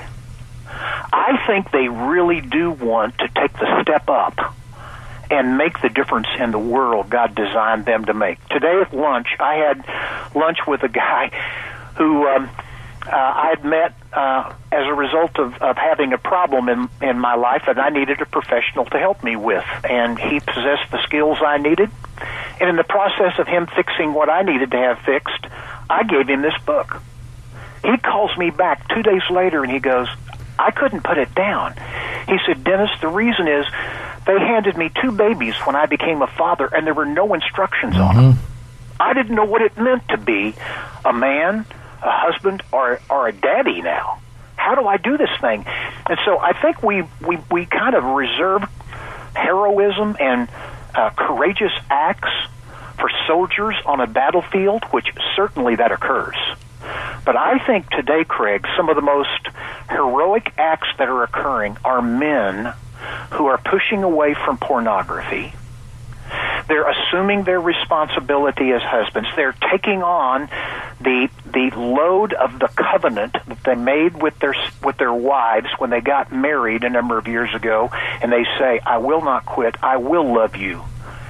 I 1.14 1.44
think 1.46 1.70
they 1.70 1.88
really 1.88 2.40
do 2.40 2.70
want 2.70 3.18
to 3.18 3.28
take 3.28 3.52
the 3.52 3.82
step 3.82 4.08
up 4.08 4.54
and 5.32 5.56
make 5.56 5.80
the 5.80 5.88
difference 5.88 6.28
in 6.38 6.50
the 6.50 6.58
world 6.58 7.08
God 7.08 7.34
designed 7.34 7.86
them 7.86 8.04
to 8.04 8.12
make. 8.12 8.38
Today 8.48 8.82
at 8.82 8.92
lunch, 8.92 9.28
I 9.40 9.54
had 9.54 10.36
lunch 10.36 10.58
with 10.66 10.82
a 10.82 10.88
guy 10.88 11.30
who 11.96 12.28
um, 12.28 12.50
uh, 13.06 13.10
I 13.10 13.54
had 13.56 13.64
met 13.64 13.94
uh, 14.12 14.52
as 14.70 14.86
a 14.86 14.92
result 14.92 15.38
of, 15.38 15.54
of 15.54 15.76
having 15.78 16.12
a 16.12 16.18
problem 16.18 16.68
in 16.68 16.90
in 17.00 17.18
my 17.18 17.34
life, 17.34 17.62
and 17.66 17.80
I 17.80 17.88
needed 17.88 18.20
a 18.20 18.26
professional 18.26 18.84
to 18.86 18.98
help 18.98 19.24
me 19.24 19.34
with. 19.36 19.64
And 19.88 20.18
he 20.18 20.38
possessed 20.38 20.90
the 20.90 21.02
skills 21.04 21.38
I 21.40 21.56
needed. 21.56 21.90
And 22.60 22.68
in 22.68 22.76
the 22.76 22.84
process 22.84 23.38
of 23.38 23.48
him 23.48 23.66
fixing 23.74 24.12
what 24.12 24.28
I 24.28 24.42
needed 24.42 24.70
to 24.72 24.76
have 24.76 24.98
fixed, 25.00 25.46
I 25.88 26.04
gave 26.04 26.28
him 26.28 26.42
this 26.42 26.56
book. 26.66 27.00
He 27.82 27.96
calls 27.96 28.36
me 28.36 28.50
back 28.50 28.86
two 28.88 29.02
days 29.02 29.22
later 29.30 29.64
and 29.64 29.72
he 29.72 29.80
goes, 29.80 30.08
I 30.62 30.70
couldn't 30.70 31.02
put 31.02 31.18
it 31.18 31.34
down. 31.34 31.74
He 32.28 32.38
said, 32.46 32.62
Dennis, 32.62 32.90
the 33.00 33.08
reason 33.08 33.48
is 33.48 33.66
they 34.26 34.38
handed 34.38 34.76
me 34.76 34.90
two 35.02 35.10
babies 35.10 35.54
when 35.64 35.74
I 35.74 35.86
became 35.86 36.22
a 36.22 36.28
father 36.28 36.66
and 36.72 36.86
there 36.86 36.94
were 36.94 37.06
no 37.06 37.34
instructions 37.34 37.94
mm-hmm. 37.94 38.02
on 38.02 38.16
them. 38.16 38.38
I 39.00 39.14
didn't 39.14 39.34
know 39.34 39.44
what 39.44 39.62
it 39.62 39.76
meant 39.76 40.08
to 40.10 40.16
be 40.16 40.54
a 41.04 41.12
man, 41.12 41.66
a 42.02 42.10
husband, 42.10 42.62
or, 42.70 43.00
or 43.10 43.26
a 43.26 43.32
daddy 43.32 43.82
now. 43.82 44.20
How 44.56 44.76
do 44.76 44.86
I 44.86 44.96
do 44.96 45.18
this 45.18 45.30
thing? 45.40 45.64
And 46.08 46.18
so 46.24 46.38
I 46.38 46.52
think 46.52 46.82
we, 46.82 47.02
we, 47.26 47.38
we 47.50 47.66
kind 47.66 47.96
of 47.96 48.04
reserve 48.04 48.62
heroism 49.34 50.16
and 50.20 50.48
uh, 50.94 51.10
courageous 51.16 51.72
acts 51.90 52.30
for 52.98 53.10
soldiers 53.26 53.74
on 53.84 54.00
a 54.00 54.06
battlefield, 54.06 54.84
which 54.92 55.08
certainly 55.34 55.74
that 55.76 55.90
occurs. 55.90 56.36
But 57.24 57.36
I 57.36 57.58
think 57.66 57.90
today, 57.90 58.24
Craig, 58.24 58.66
some 58.76 58.88
of 58.88 58.94
the 58.94 59.02
most 59.02 59.48
heroic 59.88 60.52
acts 60.58 60.88
that 60.98 61.08
are 61.08 61.22
occurring 61.22 61.76
are 61.84 62.02
men 62.02 62.72
who 63.32 63.46
are 63.46 63.58
pushing 63.58 64.02
away 64.02 64.34
from 64.34 64.58
pornography. 64.58 65.52
They're 66.68 66.88
assuming 66.88 67.44
their 67.44 67.60
responsibility 67.60 68.70
as 68.72 68.82
husbands. 68.82 69.28
They're 69.36 69.54
taking 69.70 70.02
on 70.02 70.48
the 71.00 71.28
the 71.44 71.70
load 71.76 72.32
of 72.32 72.58
the 72.58 72.68
covenant 72.68 73.36
that 73.46 73.62
they 73.64 73.74
made 73.74 74.22
with 74.22 74.38
their 74.38 74.54
with 74.82 74.96
their 74.96 75.12
wives 75.12 75.68
when 75.78 75.90
they 75.90 76.00
got 76.00 76.32
married 76.32 76.84
a 76.84 76.90
number 76.90 77.18
of 77.18 77.28
years 77.28 77.54
ago, 77.54 77.90
and 77.92 78.32
they 78.32 78.44
say, 78.58 78.80
"I 78.86 78.98
will 78.98 79.20
not 79.20 79.44
quit. 79.44 79.76
I 79.82 79.96
will 79.96 80.32
love 80.32 80.56
you." 80.56 80.82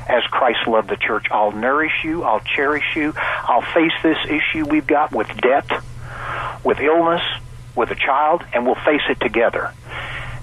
as 0.08 0.24
Christ 0.24 0.66
loved 0.66 0.90
the 0.90 0.96
church. 0.96 1.26
I'll 1.30 1.52
nourish 1.52 2.04
you. 2.04 2.24
I'll 2.24 2.40
cherish 2.40 2.96
you. 2.96 3.14
I'll 3.16 3.62
face 3.62 3.92
this 4.02 4.18
issue 4.28 4.64
we've 4.68 4.86
got 4.86 5.12
with 5.12 5.28
debt, 5.40 5.70
with 6.64 6.80
illness, 6.80 7.22
with 7.74 7.90
a 7.90 7.94
child, 7.94 8.44
and 8.52 8.66
we'll 8.66 8.74
face 8.74 9.02
it 9.08 9.20
together. 9.20 9.72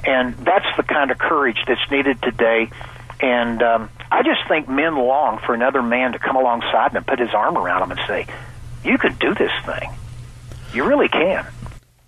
And 0.03 0.35
that's 0.37 0.65
the 0.77 0.83
kind 0.83 1.11
of 1.11 1.17
courage 1.17 1.57
that's 1.67 1.91
needed 1.91 2.21
today. 2.21 2.69
And 3.21 3.61
um, 3.61 3.89
I 4.11 4.23
just 4.23 4.47
think 4.47 4.69
men 4.69 4.95
long 4.95 5.39
for 5.39 5.53
another 5.53 5.81
man 5.81 6.13
to 6.13 6.19
come 6.19 6.35
alongside 6.35 6.95
and 6.95 7.05
put 7.05 7.19
his 7.19 7.33
arm 7.33 7.57
around 7.57 7.81
them 7.81 7.97
and 7.97 8.07
say, 8.07 8.25
"You 8.83 8.97
can 8.97 9.15
do 9.15 9.33
this 9.33 9.51
thing. 9.65 9.91
You 10.73 10.85
really 10.85 11.09
can." 11.09 11.45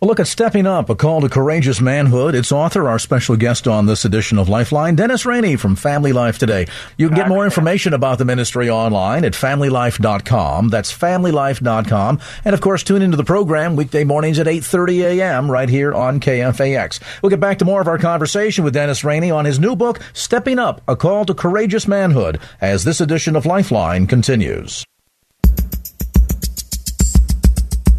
Well, 0.02 0.08
look 0.08 0.20
at 0.20 0.26
Stepping 0.26 0.66
Up, 0.66 0.90
a 0.90 0.96
call 0.96 1.22
to 1.22 1.30
courageous 1.30 1.80
manhood. 1.80 2.34
Its 2.34 2.52
author, 2.52 2.90
our 2.90 2.98
special 2.98 3.36
guest 3.36 3.68
on 3.68 3.86
this 3.86 4.04
edition 4.04 4.40
of 4.40 4.50
Lifeline, 4.50 4.96
Dennis 4.96 5.28
Rainey 5.28 5.58
from 5.58 5.76
Family 5.76 6.12
Life 6.12 6.40
Today. 6.40 6.66
You 6.98 7.08
can 7.08 7.16
get 7.16 7.28
more 7.28 7.46
information 7.46 7.94
about 7.94 8.18
the 8.18 8.26
ministry 8.26 8.68
online 8.68 9.24
at 9.24 9.34
familylife.com. 9.34 10.70
That's 10.70 10.92
familylife.com. 10.92 12.20
And 12.44 12.54
of 12.56 12.62
course, 12.62 12.82
tune 12.82 13.04
into 13.04 13.16
the 13.16 13.24
program 13.24 13.76
weekday 13.76 14.04
mornings 14.04 14.40
at 14.40 14.48
8.30 14.48 15.20
a.m. 15.20 15.52
right 15.52 15.70
here 15.70 15.94
on 15.94 16.20
KFAX. 16.20 17.00
We'll 17.22 17.30
get 17.30 17.40
back 17.40 17.60
to 17.60 17.66
more 17.66 17.80
of 17.82 17.88
our 17.88 18.00
conversation 18.00 18.64
with 18.64 18.74
Dennis 18.74 19.04
Rainey 19.04 19.30
on 19.30 19.46
his 19.46 19.60
new 19.60 19.76
book, 19.76 20.00
Stepping 20.14 20.58
Up, 20.58 20.82
a 20.88 20.96
call 20.96 21.26
to 21.26 21.36
courageous 21.36 21.88
manhood, 21.88 22.40
as 22.60 22.86
this 22.86 23.02
edition 23.02 23.36
of 23.36 23.46
Lifeline 23.46 24.08
continues. 24.08 24.84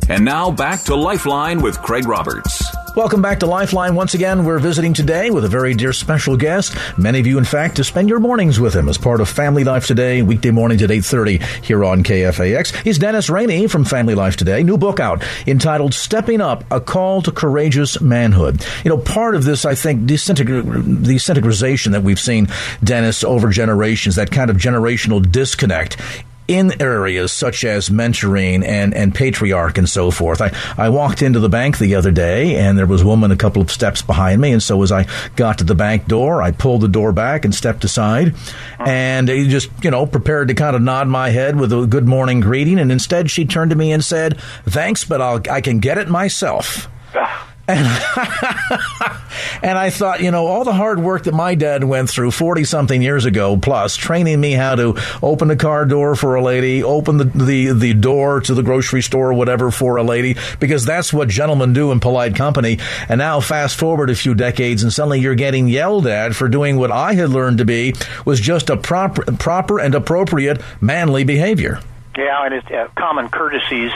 And 0.08 0.24
now 0.24 0.50
back 0.50 0.82
to 0.84 0.96
Lifeline 0.96 1.62
with 1.62 1.80
Craig 1.80 2.06
Roberts. 2.06 2.62
Welcome 2.94 3.22
back 3.22 3.40
to 3.40 3.46
Lifeline. 3.46 3.94
Once 3.94 4.12
again, 4.12 4.44
we're 4.44 4.58
visiting 4.58 4.92
today 4.92 5.30
with 5.30 5.44
a 5.46 5.48
very 5.48 5.72
dear 5.72 5.94
special 5.94 6.36
guest. 6.36 6.76
Many 6.98 7.20
of 7.20 7.26
you, 7.26 7.38
in 7.38 7.44
fact, 7.44 7.76
to 7.76 7.84
spend 7.84 8.10
your 8.10 8.20
mornings 8.20 8.60
with 8.60 8.74
him 8.74 8.86
as 8.88 8.98
part 8.98 9.22
of 9.22 9.30
Family 9.30 9.64
Life 9.64 9.86
Today, 9.86 10.20
weekday 10.20 10.50
mornings 10.50 10.82
at 10.82 10.90
8.30 10.90 11.42
here 11.64 11.84
on 11.84 12.02
KFAX. 12.02 12.76
He's 12.82 12.98
Dennis 12.98 13.30
Rainey 13.30 13.66
from 13.66 13.86
Family 13.86 14.14
Life 14.14 14.36
Today. 14.36 14.62
New 14.62 14.76
book 14.76 15.00
out 15.00 15.24
entitled 15.46 15.94
Stepping 15.94 16.42
Up, 16.42 16.64
A 16.70 16.80
Call 16.80 17.22
to 17.22 17.32
Courageous 17.32 17.98
Manhood. 18.02 18.62
You 18.84 18.90
know, 18.90 18.98
part 18.98 19.34
of 19.34 19.44
this, 19.44 19.64
I 19.64 19.74
think, 19.74 20.02
disintegr- 20.02 20.84
the 21.02 21.14
disintegration 21.14 21.92
that 21.92 22.02
we've 22.02 22.20
seen, 22.20 22.48
Dennis, 22.84 23.24
over 23.24 23.48
generations, 23.48 24.16
that 24.16 24.30
kind 24.30 24.50
of 24.50 24.58
generational 24.58 25.22
disconnect 25.30 25.96
in 26.48 26.80
areas 26.82 27.32
such 27.32 27.64
as 27.64 27.88
mentoring 27.88 28.64
and, 28.64 28.94
and 28.94 29.14
patriarch 29.14 29.78
and 29.78 29.88
so 29.88 30.10
forth. 30.10 30.40
I, 30.40 30.52
I 30.76 30.88
walked 30.88 31.22
into 31.22 31.40
the 31.40 31.48
bank 31.48 31.78
the 31.78 31.94
other 31.94 32.10
day 32.10 32.56
and 32.56 32.76
there 32.76 32.86
was 32.86 33.02
a 33.02 33.06
woman 33.06 33.30
a 33.30 33.36
couple 33.36 33.62
of 33.62 33.70
steps 33.70 34.02
behind 34.02 34.40
me. 34.40 34.52
And 34.52 34.62
so 34.62 34.82
as 34.82 34.92
I 34.92 35.06
got 35.36 35.58
to 35.58 35.64
the 35.64 35.74
bank 35.74 36.06
door, 36.06 36.42
I 36.42 36.50
pulled 36.50 36.80
the 36.80 36.88
door 36.88 37.12
back 37.12 37.44
and 37.44 37.54
stepped 37.54 37.84
aside 37.84 38.34
uh-huh. 38.34 38.84
and 38.86 39.28
he 39.28 39.48
just, 39.48 39.70
you 39.82 39.90
know, 39.90 40.06
prepared 40.06 40.48
to 40.48 40.54
kind 40.54 40.76
of 40.76 40.82
nod 40.82 41.08
my 41.08 41.30
head 41.30 41.58
with 41.58 41.72
a 41.72 41.86
good 41.86 42.08
morning 42.08 42.40
greeting. 42.40 42.78
And 42.78 42.90
instead 42.90 43.30
she 43.30 43.44
turned 43.44 43.70
to 43.70 43.76
me 43.76 43.92
and 43.92 44.04
said, 44.04 44.40
thanks, 44.66 45.04
but 45.04 45.20
I'll, 45.20 45.40
I 45.50 45.60
can 45.60 45.78
get 45.78 45.98
it 45.98 46.08
myself. 46.08 46.88
Ah. 47.14 47.51
And, 47.72 47.86
and 49.62 49.78
I 49.78 49.90
thought, 49.90 50.20
you 50.20 50.30
know, 50.30 50.46
all 50.46 50.64
the 50.64 50.72
hard 50.72 51.00
work 51.00 51.24
that 51.24 51.34
my 51.34 51.54
dad 51.54 51.84
went 51.84 52.10
through 52.10 52.32
40 52.32 52.64
something 52.64 53.00
years 53.00 53.24
ago, 53.24 53.56
plus 53.56 53.96
training 53.96 54.40
me 54.40 54.52
how 54.52 54.74
to 54.74 54.98
open 55.22 55.48
the 55.48 55.56
car 55.56 55.86
door 55.86 56.14
for 56.14 56.34
a 56.34 56.42
lady, 56.42 56.82
open 56.82 57.16
the, 57.16 57.24
the, 57.24 57.72
the 57.72 57.94
door 57.94 58.40
to 58.40 58.54
the 58.54 58.62
grocery 58.62 59.02
store 59.02 59.30
or 59.30 59.34
whatever 59.34 59.70
for 59.70 59.96
a 59.96 60.02
lady, 60.02 60.36
because 60.60 60.84
that's 60.84 61.12
what 61.12 61.28
gentlemen 61.28 61.72
do 61.72 61.92
in 61.92 62.00
polite 62.00 62.36
company. 62.36 62.78
And 63.08 63.18
now 63.18 63.40
fast 63.40 63.76
forward 63.78 64.10
a 64.10 64.14
few 64.14 64.34
decades 64.34 64.82
and 64.82 64.92
suddenly 64.92 65.20
you're 65.20 65.34
getting 65.34 65.68
yelled 65.68 66.06
at 66.06 66.34
for 66.34 66.48
doing 66.48 66.76
what 66.76 66.90
I 66.90 67.14
had 67.14 67.30
learned 67.30 67.58
to 67.58 67.64
be 67.64 67.94
was 68.24 68.40
just 68.40 68.70
a 68.70 68.76
proper, 68.76 69.24
proper 69.36 69.78
and 69.78 69.94
appropriate 69.94 70.60
manly 70.80 71.24
behavior. 71.24 71.80
Yeah, 72.16 72.44
and 72.44 72.54
it's 72.54 72.70
uh, 72.70 72.88
common 72.94 73.30
courtesies. 73.30 73.90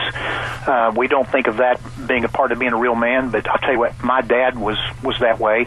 Uh, 0.66 0.92
we 0.96 1.06
don't 1.06 1.28
think 1.28 1.48
of 1.48 1.58
that 1.58 1.80
being 2.06 2.24
a 2.24 2.28
part 2.28 2.50
of 2.50 2.58
being 2.58 2.72
a 2.72 2.78
real 2.78 2.94
man, 2.94 3.30
but 3.30 3.46
I'll 3.48 3.58
tell 3.58 3.72
you 3.72 3.78
what, 3.78 4.02
my 4.02 4.22
dad 4.22 4.58
was 4.58 4.78
was 5.02 5.18
that 5.20 5.38
way. 5.38 5.66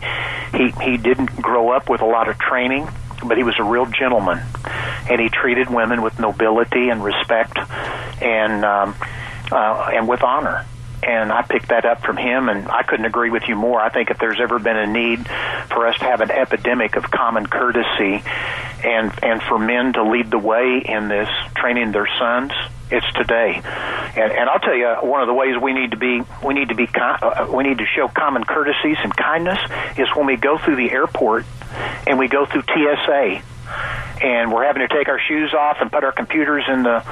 He 0.54 0.72
he 0.84 0.98
didn't 0.98 1.42
grow 1.42 1.70
up 1.70 1.90
with 1.90 2.02
a 2.02 2.06
lot 2.06 2.28
of 2.28 2.40
training, 2.40 2.88
but 3.24 3.38
he 3.38 3.44
was 3.44 3.56
a 3.60 3.64
real 3.64 3.86
gentleman, 3.86 4.42
and 5.10 5.22
he 5.22 5.30
treated 5.30 5.70
women 5.70 6.02
with 6.02 6.20
nobility 6.20 6.90
and 6.90 7.04
respect, 7.04 7.56
and 8.20 8.66
um, 8.66 8.96
uh, 9.52 9.92
and 9.94 10.08
with 10.08 10.24
honor 10.24 10.66
and 11.04 11.32
I 11.32 11.44
picked 11.44 11.70
that 11.70 11.86
up 11.86 12.02
from 12.02 12.18
him, 12.18 12.50
and 12.50 12.68
I 12.68 12.84
couldn't 12.84 13.06
agree 13.06 13.30
with 13.30 13.44
you 13.48 13.56
more. 13.56 13.80
I 13.80 13.90
think 13.90 14.10
if 14.12 14.18
there's 14.18 14.40
ever 14.42 14.60
been 14.60 14.78
a 14.78 14.88
need 14.88 15.28
for 15.70 15.88
us 15.88 15.98
to 16.00 16.06
have 16.06 16.22
an 16.22 16.32
epidemic 16.32 16.96
of 16.96 17.10
common 17.10 17.48
courtesy, 17.48 18.24
and 18.84 19.12
and 19.24 19.42
for 19.44 19.58
men 19.58 19.94
to 19.94 20.04
lead 20.04 20.32
the 20.32 20.40
way 20.40 20.82
in 20.84 21.08
this, 21.08 21.30
training 21.56 21.92
their 21.92 22.08
sons, 22.18 22.52
it's 22.92 23.12
today. 23.14 23.62
And 23.64 24.32
and 24.32 24.50
I'll 24.50 24.60
tell 24.60 24.76
you, 24.76 24.88
one 25.02 25.22
of 25.22 25.28
the 25.28 25.34
ways 25.34 25.56
we 25.62 25.74
need 25.74 25.92
to 25.92 25.98
be 25.98 26.22
we 26.44 26.54
need 26.54 26.70
to 26.70 26.76
be 26.76 26.88
uh, 26.94 27.48
we 27.54 27.64
need 27.64 27.78
to 27.78 27.86
show 27.86 28.08
common 28.08 28.44
courtesies 28.44 28.98
and 29.04 29.16
kindness 29.16 29.60
is 29.98 30.08
when 30.16 30.26
we 30.26 30.36
go 30.36 30.58
through 30.58 30.76
the 30.76 30.92
airport 30.92 31.46
and 32.08 32.18
we 32.18 32.28
go 32.28 32.46
through 32.46 32.64
TSA 32.64 33.42
and 34.22 34.52
we're 34.52 34.66
having 34.66 34.88
to 34.88 34.94
take 34.94 35.08
our 35.08 35.20
shoes 35.20 35.54
off 35.54 35.78
and 35.82 35.92
put 35.92 36.04
our 36.04 36.12
computers 36.12 36.64
in 36.68 36.84
the 36.84 37.04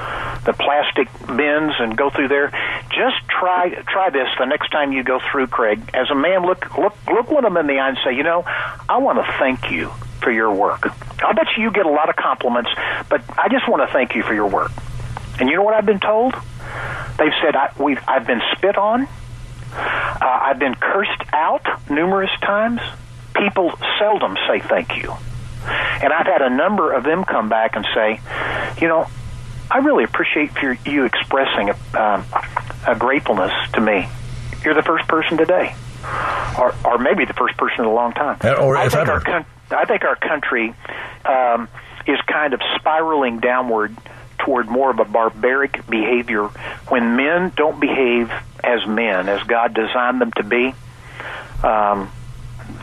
the 0.44 0.52
plastic 0.52 1.08
bins 1.26 1.74
and 1.78 1.96
go 1.96 2.10
through 2.10 2.28
there. 2.28 2.50
Just 2.90 3.16
try 3.28 3.70
try 3.70 4.10
this 4.10 4.28
the 4.38 4.44
next 4.44 4.70
time 4.70 4.92
you 4.92 5.02
go 5.02 5.20
through, 5.30 5.46
Craig. 5.48 5.80
As 5.94 6.10
a 6.10 6.14
man, 6.14 6.42
look 6.44 6.76
look 6.76 6.94
look 7.06 7.30
one 7.30 7.44
of 7.44 7.52
them 7.52 7.56
in 7.58 7.66
the 7.66 7.80
eye 7.80 7.88
and 7.88 7.98
say, 8.04 8.14
you 8.14 8.22
know, 8.22 8.44
I 8.88 8.98
want 8.98 9.18
to 9.18 9.32
thank 9.38 9.70
you 9.70 9.90
for 10.20 10.30
your 10.30 10.52
work. 10.52 10.86
I 11.22 11.32
bet 11.32 11.46
you 11.56 11.64
you 11.64 11.70
get 11.70 11.86
a 11.86 11.90
lot 11.90 12.08
of 12.08 12.16
compliments, 12.16 12.70
but 13.08 13.22
I 13.38 13.48
just 13.48 13.68
want 13.68 13.86
to 13.86 13.92
thank 13.92 14.14
you 14.14 14.22
for 14.22 14.34
your 14.34 14.48
work. 14.48 14.72
And 15.40 15.48
you 15.48 15.56
know 15.56 15.62
what 15.62 15.74
I've 15.74 15.86
been 15.86 16.00
told? 16.00 16.34
They've 17.18 17.32
said 17.42 17.56
I, 17.56 17.72
we've 17.78 18.00
I've 18.06 18.26
been 18.26 18.42
spit 18.56 18.76
on. 18.76 19.08
Uh, 19.72 20.18
I've 20.20 20.58
been 20.58 20.74
cursed 20.74 21.22
out 21.32 21.66
numerous 21.90 22.30
times. 22.40 22.80
People 23.34 23.72
seldom 23.98 24.36
say 24.48 24.60
thank 24.60 24.96
you. 24.96 25.14
And 25.66 26.12
I've 26.12 26.26
had 26.26 26.42
a 26.42 26.50
number 26.50 26.92
of 26.92 27.04
them 27.04 27.24
come 27.24 27.48
back 27.48 27.76
and 27.76 27.86
say, 27.94 28.20
you 28.80 28.88
know, 28.88 29.08
I 29.70 29.78
really 29.78 30.04
appreciate 30.04 30.54
your, 30.62 30.78
you 30.86 31.04
expressing 31.04 31.70
a, 31.70 32.00
um, 32.00 32.24
a 32.86 32.94
gratefulness 32.96 33.52
to 33.74 33.80
me. 33.80 34.08
You're 34.64 34.74
the 34.74 34.82
first 34.82 35.06
person 35.08 35.36
today, 35.36 35.74
or, 36.58 36.74
or 36.84 36.98
maybe 36.98 37.24
the 37.24 37.34
first 37.34 37.56
person 37.56 37.80
in 37.80 37.86
a 37.86 37.92
long 37.92 38.12
time. 38.12 38.38
Uh, 38.42 38.54
or 38.54 38.76
I 38.76 38.88
think 38.88 39.08
ever. 39.08 39.28
Our, 39.28 39.46
I 39.70 39.84
think 39.84 40.04
our 40.04 40.16
country 40.16 40.74
um, 41.24 41.68
is 42.06 42.18
kind 42.26 42.54
of 42.54 42.60
spiraling 42.76 43.40
downward 43.40 43.96
toward 44.38 44.68
more 44.68 44.90
of 44.90 44.98
a 44.98 45.04
barbaric 45.04 45.86
behavior 45.88 46.44
when 46.88 47.16
men 47.16 47.52
don't 47.54 47.78
behave 47.78 48.30
as 48.64 48.86
men, 48.86 49.28
as 49.28 49.42
God 49.42 49.74
designed 49.74 50.20
them 50.20 50.32
to 50.32 50.42
be. 50.44 50.74
Um, 51.62 52.10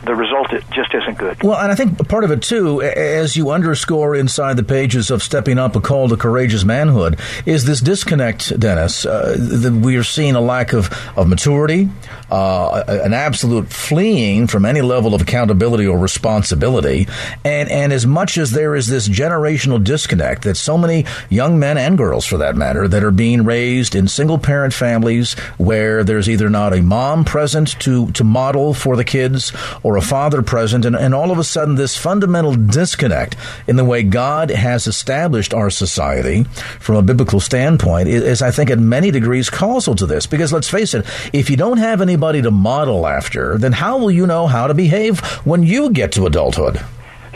the 0.06 0.14
result 0.14 0.48
just 0.72 0.94
isn't 0.94 1.18
good. 1.18 1.42
Well, 1.42 1.58
and 1.58 1.72
I 1.72 1.74
think 1.74 2.08
part 2.08 2.22
of 2.22 2.30
it 2.30 2.42
too, 2.42 2.80
as 2.80 3.36
you 3.36 3.50
underscore 3.50 4.14
inside 4.14 4.56
the 4.56 4.62
pages 4.62 5.10
of 5.10 5.22
Stepping 5.22 5.58
Up, 5.58 5.74
a 5.74 5.80
call 5.80 6.08
to 6.08 6.16
courageous 6.16 6.64
manhood, 6.64 7.18
is 7.44 7.64
this 7.64 7.80
disconnect, 7.80 8.58
Dennis. 8.58 9.04
Uh, 9.04 9.36
that 9.36 9.72
we 9.72 9.96
are 9.96 10.04
seeing 10.04 10.36
a 10.36 10.40
lack 10.40 10.72
of, 10.72 10.90
of 11.16 11.28
maturity, 11.28 11.88
uh, 12.30 12.84
an 12.86 13.12
absolute 13.12 13.68
fleeing 13.68 14.46
from 14.46 14.64
any 14.64 14.80
level 14.80 15.14
of 15.14 15.22
accountability 15.22 15.86
or 15.86 15.98
responsibility, 15.98 17.08
and 17.44 17.68
and 17.70 17.92
as 17.92 18.06
much 18.06 18.38
as 18.38 18.52
there 18.52 18.76
is 18.76 18.86
this 18.86 19.08
generational 19.08 19.82
disconnect 19.82 20.42
that 20.42 20.56
so 20.56 20.78
many 20.78 21.04
young 21.30 21.58
men 21.58 21.78
and 21.78 21.98
girls, 21.98 22.24
for 22.24 22.38
that 22.38 22.54
matter, 22.54 22.86
that 22.86 23.02
are 23.02 23.10
being 23.10 23.44
raised 23.44 23.94
in 23.94 24.06
single 24.06 24.38
parent 24.38 24.72
families 24.72 25.34
where 25.58 26.04
there's 26.04 26.28
either 26.28 26.48
not 26.48 26.72
a 26.72 26.80
mom 26.80 27.24
present 27.24 27.78
to 27.80 28.10
to 28.12 28.22
model 28.22 28.72
for 28.72 28.96
the 28.96 29.04
kids 29.04 29.52
or 29.82 29.96
a 29.96 30.02
father 30.02 30.42
present, 30.42 30.84
and, 30.84 30.96
and 30.96 31.14
all 31.14 31.30
of 31.30 31.38
a 31.38 31.44
sudden 31.44 31.74
this 31.74 31.96
fundamental 31.96 32.54
disconnect 32.54 33.36
in 33.66 33.76
the 33.76 33.84
way 33.84 34.02
God 34.02 34.50
has 34.50 34.86
established 34.86 35.54
our 35.54 35.70
society 35.70 36.44
from 36.80 36.96
a 36.96 37.02
biblical 37.02 37.40
standpoint 37.40 38.08
is, 38.08 38.42
I 38.42 38.50
think, 38.50 38.70
at 38.70 38.78
many 38.78 39.10
degrees 39.10 39.50
causal 39.50 39.94
to 39.96 40.06
this. 40.06 40.26
Because 40.26 40.52
let's 40.52 40.68
face 40.68 40.94
it, 40.94 41.06
if 41.32 41.50
you 41.50 41.56
don't 41.56 41.78
have 41.78 42.00
anybody 42.00 42.42
to 42.42 42.50
model 42.50 43.06
after, 43.06 43.58
then 43.58 43.72
how 43.72 43.98
will 43.98 44.10
you 44.10 44.26
know 44.26 44.46
how 44.46 44.66
to 44.66 44.74
behave 44.74 45.20
when 45.44 45.62
you 45.62 45.90
get 45.90 46.12
to 46.12 46.26
adulthood? 46.26 46.80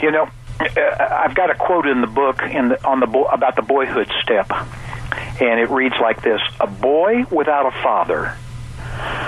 You 0.01 0.11
know, 0.11 0.29
uh, 0.59 0.65
I've 0.99 1.35
got 1.35 1.49
a 1.49 1.55
quote 1.55 1.87
in 1.87 2.01
the 2.01 2.07
book 2.07 2.41
in 2.41 2.69
the, 2.69 2.85
on 2.85 2.99
the 2.99 3.07
bo- 3.07 3.25
about 3.25 3.55
the 3.55 3.61
boyhood 3.61 4.11
step, 4.21 4.51
and 4.51 5.59
it 5.59 5.69
reads 5.69 5.95
like 5.99 6.21
this: 6.21 6.41
"A 6.59 6.67
boy 6.67 7.25
without 7.31 7.65
a 7.65 7.83
father 7.83 8.35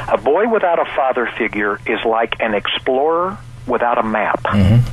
a 0.08 0.18
boy 0.18 0.48
without 0.48 0.80
a 0.80 0.86
father 0.96 1.30
figure 1.38 1.80
is 1.86 2.04
like 2.06 2.40
an 2.40 2.54
explorer 2.54 3.38
without 3.68 3.98
a 3.98 4.04
map. 4.04 4.44
Mm-hmm. 4.44 4.84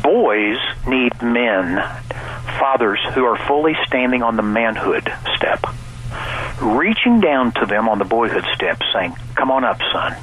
Boys 0.00 0.58
need 0.86 1.20
men, 1.22 1.76
fathers 2.58 3.00
who 3.14 3.24
are 3.24 3.36
fully 3.46 3.76
standing 3.86 4.22
on 4.22 4.36
the 4.36 4.42
manhood 4.42 5.12
step, 5.36 5.64
reaching 6.60 7.20
down 7.20 7.52
to 7.52 7.66
them 7.66 7.88
on 7.88 7.98
the 7.98 8.04
boyhood 8.04 8.44
step, 8.54 8.80
saying, 8.92 9.14
Come 9.34 9.50
on 9.50 9.64
up, 9.64 9.80
son. 9.92 10.16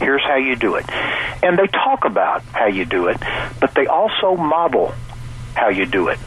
Here's 0.00 0.22
how 0.22 0.36
you 0.36 0.56
do 0.56 0.76
it. 0.76 0.88
And 1.42 1.58
they 1.58 1.66
talk 1.66 2.04
about 2.04 2.42
how 2.44 2.66
you 2.66 2.84
do 2.84 3.08
it, 3.08 3.18
but 3.60 3.74
they 3.74 3.86
also 3.86 4.36
model 4.36 4.94
how 5.54 5.68
you 5.68 5.86
do 5.86 6.08
it 6.08 6.18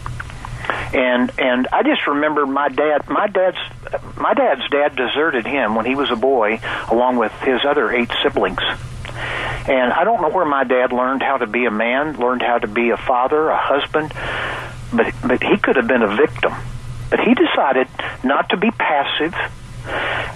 and 0.70 1.32
and 1.38 1.68
I 1.72 1.84
just 1.84 2.08
remember 2.08 2.46
my 2.46 2.70
dad 2.70 3.10
my 3.10 3.28
dad's 3.28 3.58
my 4.18 4.34
dad's 4.34 4.68
dad 4.70 4.96
deserted 4.96 5.46
him 5.46 5.76
when 5.76 5.86
he 5.86 5.96
was 5.96 6.12
a 6.12 6.16
boy 6.16 6.60
along 6.90 7.18
with 7.18 7.32
his 7.42 7.62
other 7.66 7.92
eight 7.92 8.10
siblings. 8.24 8.62
And 9.68 9.92
I 9.92 10.04
don't 10.04 10.22
know 10.22 10.30
where 10.30 10.46
my 10.46 10.64
dad 10.64 10.94
learned 10.94 11.24
how 11.24 11.38
to 11.38 11.48
be 11.48 11.66
a 11.66 11.72
man 11.72 12.18
learned 12.18 12.42
how 12.42 12.60
to 12.60 12.68
be 12.68 12.90
a 12.90 12.98
father 12.98 13.50
a 13.50 13.58
husband 13.58 14.14
but 14.94 15.14
but 15.22 15.44
he 15.44 15.58
could 15.58 15.76
have 15.76 15.88
been 15.88 16.04
a 16.04 16.16
victim. 16.16 16.54
But 17.10 17.20
he 17.20 17.34
decided 17.34 17.88
not 18.24 18.50
to 18.50 18.58
be 18.58 18.72
passive 18.72 19.34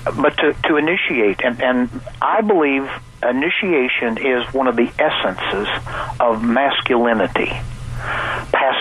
but 0.04 0.38
to 0.38 0.56
to 0.66 0.78
initiate. 0.78 1.42
And 1.44 1.62
and 1.62 2.02
I 2.22 2.42
believe 2.42 2.90
initiation 3.24 4.18
is 4.18 4.54
one 4.54 4.68
of 4.68 4.76
the 4.76 4.92
essences 5.00 5.68
of 6.20 6.44
masculinity 6.44 7.52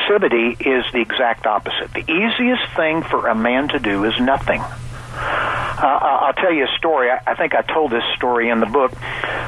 Passivity 0.08 0.56
is 0.60 0.84
the 0.92 1.00
exact 1.00 1.46
opposite. 1.46 1.92
The 1.92 2.00
easiest 2.00 2.74
thing 2.74 3.02
for 3.02 3.28
a 3.28 3.34
man 3.34 3.68
to 3.68 3.78
do 3.78 4.04
is 4.04 4.18
nothing. 4.18 4.60
Uh, 4.60 5.82
I'll 5.82 6.32
tell 6.32 6.52
you 6.52 6.64
a 6.64 6.78
story. 6.78 7.10
I, 7.10 7.34
think 7.34 7.54
I 7.54 7.60
told 7.60 7.90
this 7.90 8.02
story 8.16 8.48
in 8.48 8.60
the 8.60 8.66
book, 8.66 8.92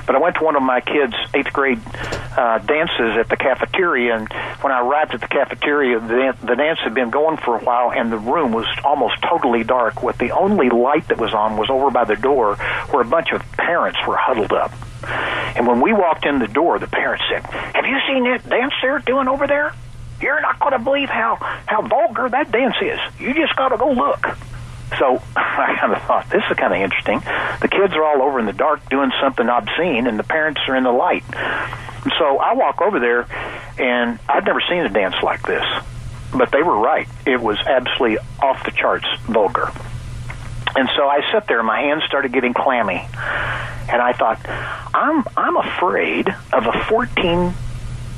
but 0.07 0.15
I 0.15 0.19
went 0.19 0.37
to 0.37 0.45
one 0.45 0.57
of 0.57 0.63
my 0.63 0.81
kids' 0.81 1.15
eighth 1.33 1.53
grade 1.53 1.81
uh, 2.37 2.59
dances 2.59 3.17
at 3.17 3.31
the 3.31 3.37
cafeteria, 3.37 4.17
and 4.17 4.29
when 4.61 4.73
I 4.73 4.81
arrived 4.81 5.15
at 5.15 5.23
the 5.23 5.29
cafeteria, 5.29 5.99
the, 5.99 6.37
the 6.43 6.57
dance 6.57 6.79
had 6.81 6.93
been 6.93 7.11
going 7.11 7.39
for 7.39 7.57
a 7.57 7.61
while, 7.61 7.91
and 7.91 8.13
the 8.13 8.19
room 8.19 8.53
was 8.53 8.67
almost 8.85 9.15
totally 9.23 9.65
dark. 9.65 10.03
With 10.03 10.19
the 10.19 10.33
only 10.33 10.69
light 10.69 11.09
that 11.09 11.19
was 11.19 11.33
on 11.33 11.57
was 11.57 11.71
over 11.71 11.91
by 11.91 12.05
the 12.05 12.17
door, 12.17 12.57
where 12.91 13.03
a 13.03 13.09
bunch 13.09 13.33
of 13.33 13.41
parents 13.53 13.99
were 14.07 14.17
huddled 14.17 14.53
up. 14.53 14.73
And 15.57 15.67
when 15.67 15.81
we 15.81 15.95
walked 15.95 16.27
in 16.27 16.39
the 16.39 16.49
door, 16.49 16.79
the 16.79 16.87
parents 16.87 17.25
said, 17.31 17.45
"Have 17.47 17.87
you 17.87 17.99
seen 18.07 18.25
that 18.25 18.49
dance 18.49 18.75
they're 18.83 18.99
doing 18.99 19.27
over 19.27 19.47
there? 19.47 19.73
You're 20.21 20.41
not 20.41 20.59
going 20.61 20.73
to 20.73 20.79
believe 20.79 21.09
how 21.09 21.37
how 21.67 21.83
vulgar 21.83 22.29
that 22.29 22.51
dance 22.53 22.77
is. 22.81 22.99
You 23.19 23.35
just 23.35 23.57
got 23.57 23.69
to 23.69 23.77
go 23.77 23.91
look." 23.93 24.25
So 24.99 25.23
I 25.37 25.77
kind 25.79 25.93
of 25.93 26.03
thought 26.03 26.29
this 26.31 26.43
is 26.51 26.57
kind 26.57 26.73
of 26.73 26.81
interesting. 26.81 27.21
The 27.61 27.69
kids 27.69 27.95
are 27.95 28.05
all 28.05 28.23
over 28.23 28.39
in 28.39 28.47
the 28.47 28.53
dark 28.53 28.89
doing 28.89 29.13
something 29.21 29.49
obscene, 29.49 30.07
and 30.07 30.19
the 30.19 30.25
parents 30.25 30.61
are 30.69 30.77
in 30.77 30.85
the 30.85 30.93
light. 30.93 31.25
So 32.19 32.39
I 32.39 32.55
walk 32.55 32.81
over 32.81 32.99
there, 32.99 33.27
and 33.79 34.19
I'd 34.29 34.45
never 34.45 34.63
seen 34.69 34.79
a 34.79 34.89
dance 34.89 35.17
like 35.23 35.43
this. 35.47 35.65
But 36.33 36.51
they 36.53 36.63
were 36.63 36.79
right. 36.79 37.09
It 37.27 37.41
was 37.41 37.59
absolutely 37.59 38.19
off 38.41 38.65
the 38.65 38.71
charts 38.71 39.07
vulgar. 39.27 39.71
And 40.77 40.89
so 40.97 41.09
I 41.09 41.21
sat 41.33 41.47
there, 41.47 41.59
and 41.59 41.67
my 41.67 41.81
hands 41.81 42.05
started 42.05 42.33
getting 42.33 42.55
clammy, 42.55 43.05
and 43.89 44.01
I 44.01 44.13
thought, 44.13 44.41
I'm 44.95 45.25
I'm 45.37 45.57
afraid 45.57 46.29
of 46.53 46.67
a 46.67 46.85
14 46.85 47.53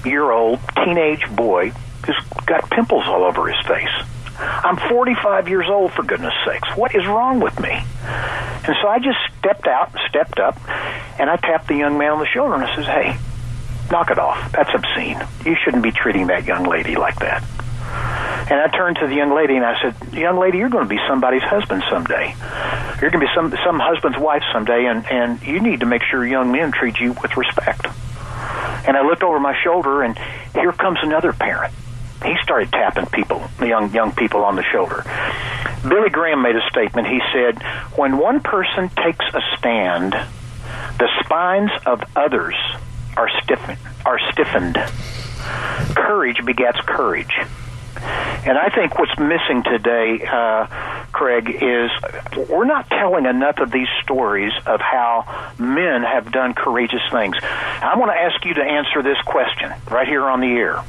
year 0.05 0.31
old 0.31 0.61
teenage 0.85 1.25
boy 1.35 1.73
who's 2.07 2.19
got 2.47 2.69
pimples 2.71 3.05
all 3.07 3.25
over 3.25 3.49
his 3.49 3.67
face. 3.67 3.91
I'm 4.39 4.77
45 4.77 5.49
years 5.49 5.67
old, 5.69 5.93
for 5.93 6.03
goodness 6.03 6.35
sakes. 6.47 6.69
What 6.77 6.95
is 6.95 7.07
wrong 7.07 7.41
with 7.41 7.59
me? 7.61 7.71
And 7.71 8.77
so 8.81 8.89
I 8.89 8.99
just 8.99 9.19
stepped 9.39 9.67
out, 9.67 9.93
stepped 10.09 10.39
up, 10.39 10.59
and 11.19 11.29
I 11.31 11.37
tapped 11.37 11.69
the 11.69 11.77
young 11.77 11.99
man 11.99 12.13
on 12.13 12.19
the 12.19 12.27
shoulder 12.27 12.55
and 12.55 12.65
I 12.65 12.75
says, 12.75 12.87
Hey, 12.87 13.17
knock 13.91 14.11
it 14.11 14.19
off. 14.19 14.53
That's 14.53 14.71
obscene. 14.75 15.21
You 15.45 15.57
shouldn't 15.63 15.83
be 15.83 15.93
treating 15.93 16.29
that 16.29 16.45
young 16.45 16.65
lady 16.65 16.97
like 16.97 17.19
that. 17.21 17.45
And 18.51 18.61
I 18.61 18.69
turned 18.69 18.97
to 18.97 19.07
the 19.07 19.15
young 19.15 19.35
lady 19.35 19.57
and 19.57 19.65
I 19.65 19.81
said, 19.81 20.13
"Young 20.13 20.39
lady, 20.39 20.59
you're 20.59 20.69
going 20.69 20.85
to 20.85 20.89
be 20.89 20.99
somebody's 21.09 21.43
husband 21.43 21.85
someday. 21.89 22.35
You're 23.01 23.11
going 23.11 23.21
to 23.25 23.27
be 23.27 23.33
some 23.35 23.55
some 23.65 23.79
husband's 23.79 24.19
wife 24.19 24.43
someday, 24.53 24.87
and 24.87 25.07
and 25.07 25.41
you 25.43 25.61
need 25.61 25.81
to 25.81 25.87
make 25.87 26.03
sure 26.03 26.27
young 26.27 26.51
men 26.51 26.73
treat 26.73 26.99
you 26.99 27.13
with 27.23 27.37
respect." 27.37 27.87
And 28.85 28.97
I 28.97 29.03
looked 29.03 29.23
over 29.23 29.39
my 29.39 29.57
shoulder, 29.63 30.03
and 30.03 30.19
here 30.55 30.73
comes 30.73 30.99
another 31.03 31.33
parent 31.33 31.73
he 32.25 32.37
started 32.43 32.71
tapping 32.71 33.07
people, 33.07 33.43
the 33.59 33.69
young 33.69 33.93
young 33.93 34.13
people 34.13 34.45
on 34.45 34.57
the 34.57 34.63
shoulder. 34.63 35.05
Billy 35.89 36.11
Graham 36.11 36.43
made 36.43 36.57
a 36.57 36.69
statement. 36.71 37.09
He 37.09 37.21
said, 37.33 37.63
"When 37.97 38.19
one 38.19 38.41
person 38.41 38.89
takes 38.91 39.25
a 39.35 39.41
stand, 39.57 40.13
the 40.99 41.09
spines 41.25 41.71
of 41.87 42.03
others 42.17 42.57
are 43.17 43.29
stiffened. 43.43 43.79
Are 44.05 44.19
stiffened. 44.31 44.77
Courage 45.95 46.45
begets 46.45 46.81
courage." 46.87 47.35
And 48.45 48.59
I 48.59 48.71
think 48.71 48.99
what's 48.99 49.17
missing 49.19 49.63
today, 49.63 50.27
uh, 50.27 50.67
Craig, 51.13 51.49
is 51.63 51.91
we're 52.49 52.65
not 52.65 52.89
telling 52.91 53.27
enough 53.27 53.59
of 53.59 53.71
these 53.71 53.87
stories 54.03 54.53
of 54.67 54.81
how 54.81 55.53
men 55.59 56.03
have 56.03 56.33
done 56.33 56.55
courageous 56.55 57.03
things. 57.13 57.37
I 57.41 57.97
want 57.97 58.11
to 58.11 58.19
ask 58.19 58.45
you 58.45 58.55
to 58.55 58.63
answer 58.63 59.03
this 59.03 59.19
question 59.25 59.73
right 59.91 60.09
here 60.09 60.25
on 60.25 60.41
the 60.41 60.49
air. 60.49 60.83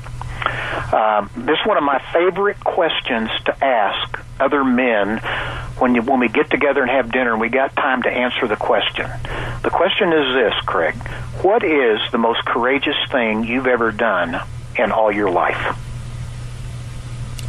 Um, 0.46 1.30
this 1.36 1.60
is 1.60 1.66
one 1.66 1.78
of 1.78 1.84
my 1.84 2.04
favorite 2.14 2.60
questions 2.60 3.30
to 3.46 3.64
ask 3.64 4.20
other 4.40 4.64
men 4.64 5.20
when 5.80 5.96
you 5.96 6.02
when 6.02 6.20
we 6.20 6.28
get 6.28 6.50
together 6.50 6.82
and 6.82 6.92
have 6.92 7.12
dinner 7.12 7.32
and 7.32 7.42
we 7.42 7.50
got 7.50 7.76
time 7.76 8.04
to 8.04 8.10
answer 8.10 8.48
the 8.48 8.56
question. 8.56 9.10
The 9.64 9.70
question 9.70 10.12
is 10.14 10.36
this, 10.36 10.54
Craig: 10.66 10.96
What 11.42 11.64
is 11.64 12.00
the 12.12 12.18
most 12.18 12.46
courageous 12.46 12.98
thing 13.12 13.44
you've 13.46 13.68
ever 13.68 13.92
done 13.92 14.40
in 14.78 14.92
all 14.92 15.12
your 15.12 15.32
life? 15.32 15.78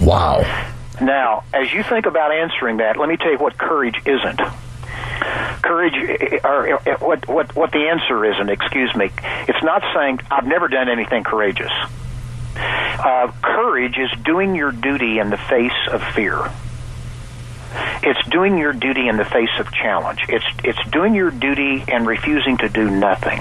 Wow. 0.00 0.42
Now, 1.00 1.44
as 1.52 1.72
you 1.72 1.83
think 1.83 2.07
about 2.07 2.33
answering 2.33 2.76
that, 2.78 2.96
let 2.96 3.09
me 3.09 3.16
tell 3.16 3.33
you 3.33 3.38
what 3.38 3.59
courage 3.59 4.00
isn't. 4.07 4.40
Courage, 5.62 5.94
or 6.44 6.78
what 7.00 7.26
what 7.26 7.57
what 7.57 7.72
the 7.72 7.88
answer 7.88 8.24
isn't. 8.24 8.48
Excuse 8.48 8.94
me. 8.94 9.11
It's 9.48 9.62
not 9.62 9.83
saying 9.94 10.20
I've 10.30 10.46
never 10.46 10.68
done 10.68 10.88
anything 10.88 11.24
courageous. 11.24 11.72
Uh, 12.56 13.32
courage 13.42 13.98
is 13.98 14.10
doing 14.24 14.54
your 14.54 14.72
duty 14.72 15.18
in 15.18 15.30
the 15.30 15.36
face 15.36 15.72
of 15.90 16.02
fear. 16.14 16.50
It's 18.02 18.28
doing 18.28 18.58
your 18.58 18.72
duty 18.72 19.08
in 19.08 19.16
the 19.16 19.24
face 19.24 19.50
of 19.58 19.72
challenge. 19.72 20.20
It's 20.28 20.44
it's 20.62 20.90
doing 20.90 21.14
your 21.14 21.30
duty 21.30 21.84
and 21.88 22.06
refusing 22.06 22.58
to 22.58 22.68
do 22.68 22.88
nothing. 22.88 23.40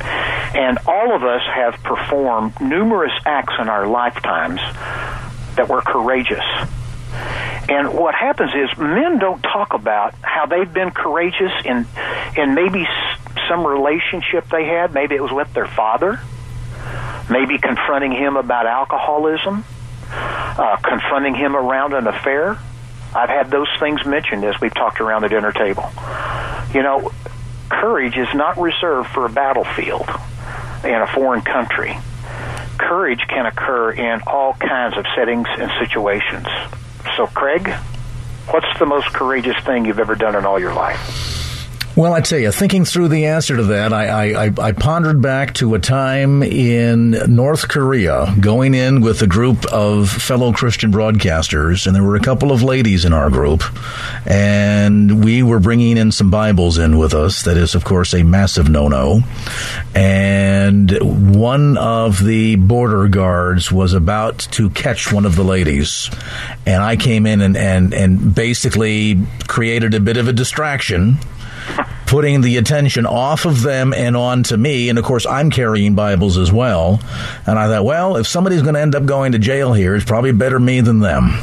And 0.00 0.78
all 0.86 1.14
of 1.14 1.24
us 1.24 1.42
have 1.46 1.74
performed 1.82 2.60
numerous 2.60 3.12
acts 3.26 3.54
in 3.58 3.68
our 3.68 3.86
lifetimes 3.86 4.60
that 5.56 5.68
were 5.68 5.82
courageous. 5.82 6.44
And 7.68 7.94
what 7.94 8.14
happens 8.14 8.52
is 8.54 8.78
men 8.78 9.18
don't 9.18 9.42
talk 9.42 9.72
about 9.74 10.14
how 10.22 10.46
they've 10.46 10.72
been 10.72 10.90
courageous 10.90 11.52
in 11.64 11.86
in 12.36 12.54
maybe 12.54 12.86
some 13.48 13.66
relationship 13.66 14.48
they 14.50 14.66
had. 14.66 14.94
Maybe 14.94 15.16
it 15.16 15.22
was 15.22 15.32
with 15.32 15.52
their 15.54 15.66
father 15.66 16.20
maybe 17.28 17.58
confronting 17.58 18.12
him 18.12 18.36
about 18.36 18.66
alcoholism, 18.66 19.64
uh, 20.10 20.76
confronting 20.76 21.34
him 21.34 21.56
around 21.56 21.92
an 21.94 22.06
affair. 22.06 22.58
I've 23.14 23.28
had 23.28 23.50
those 23.50 23.68
things 23.78 24.04
mentioned 24.04 24.44
as 24.44 24.60
we've 24.60 24.74
talked 24.74 25.00
around 25.00 25.22
the 25.22 25.28
dinner 25.28 25.52
table. 25.52 25.90
You 26.72 26.82
know, 26.82 27.12
courage 27.68 28.16
is 28.16 28.28
not 28.34 28.58
reserved 28.58 29.10
for 29.10 29.26
a 29.26 29.28
battlefield 29.28 30.08
in 30.84 30.94
a 30.94 31.06
foreign 31.06 31.42
country. 31.42 31.96
Courage 32.78 33.20
can 33.28 33.46
occur 33.46 33.92
in 33.92 34.20
all 34.26 34.54
kinds 34.54 34.96
of 34.96 35.06
settings 35.16 35.46
and 35.58 35.70
situations. 35.78 36.46
So, 37.16 37.26
Craig, 37.26 37.68
what's 38.50 38.78
the 38.78 38.86
most 38.86 39.12
courageous 39.12 39.56
thing 39.64 39.84
you've 39.84 40.00
ever 40.00 40.14
done 40.14 40.34
in 40.34 40.44
all 40.44 40.58
your 40.58 40.74
life? 40.74 41.43
Well, 41.96 42.12
I 42.12 42.22
tell 42.22 42.40
you, 42.40 42.50
thinking 42.50 42.84
through 42.84 43.06
the 43.06 43.26
answer 43.26 43.56
to 43.56 43.62
that, 43.62 43.92
I, 43.92 44.46
I, 44.46 44.52
I, 44.58 44.72
pondered 44.72 45.22
back 45.22 45.54
to 45.54 45.76
a 45.76 45.78
time 45.78 46.42
in 46.42 47.12
North 47.28 47.68
Korea, 47.68 48.34
going 48.40 48.74
in 48.74 49.00
with 49.00 49.22
a 49.22 49.28
group 49.28 49.64
of 49.66 50.10
fellow 50.10 50.52
Christian 50.52 50.90
broadcasters, 50.90 51.86
and 51.86 51.94
there 51.94 52.02
were 52.02 52.16
a 52.16 52.20
couple 52.20 52.50
of 52.50 52.64
ladies 52.64 53.04
in 53.04 53.12
our 53.12 53.30
group, 53.30 53.62
and 54.26 55.24
we 55.24 55.44
were 55.44 55.60
bringing 55.60 55.96
in 55.96 56.10
some 56.10 56.32
Bibles 56.32 56.78
in 56.78 56.98
with 56.98 57.14
us. 57.14 57.42
That 57.42 57.56
is, 57.56 57.76
of 57.76 57.84
course, 57.84 58.12
a 58.12 58.24
massive 58.24 58.68
no-no. 58.68 59.20
And 59.94 60.90
one 61.36 61.78
of 61.78 62.24
the 62.24 62.56
border 62.56 63.06
guards 63.06 63.70
was 63.70 63.92
about 63.92 64.40
to 64.50 64.68
catch 64.70 65.12
one 65.12 65.26
of 65.26 65.36
the 65.36 65.44
ladies, 65.44 66.10
and 66.66 66.82
I 66.82 66.96
came 66.96 67.24
in 67.24 67.40
and, 67.40 67.56
and, 67.56 67.94
and 67.94 68.34
basically 68.34 69.24
created 69.46 69.94
a 69.94 70.00
bit 70.00 70.16
of 70.16 70.26
a 70.26 70.32
distraction 70.32 71.18
putting 72.14 72.42
the 72.42 72.58
attention 72.58 73.06
off 73.06 73.44
of 73.44 73.62
them 73.62 73.92
and 73.92 74.16
on 74.16 74.44
to 74.44 74.56
me. 74.56 74.88
And 74.88 75.00
of 75.00 75.04
course, 75.04 75.26
I'm 75.26 75.50
carrying 75.50 75.96
Bibles 75.96 76.38
as 76.38 76.52
well. 76.52 77.00
And 77.44 77.58
I 77.58 77.66
thought, 77.66 77.84
well, 77.84 78.16
if 78.16 78.28
somebody's 78.28 78.62
going 78.62 78.74
to 78.74 78.80
end 78.80 78.94
up 78.94 79.04
going 79.04 79.32
to 79.32 79.40
jail 79.40 79.72
here, 79.72 79.96
it's 79.96 80.04
probably 80.04 80.30
better 80.30 80.60
me 80.60 80.80
than 80.80 81.00
them. 81.00 81.36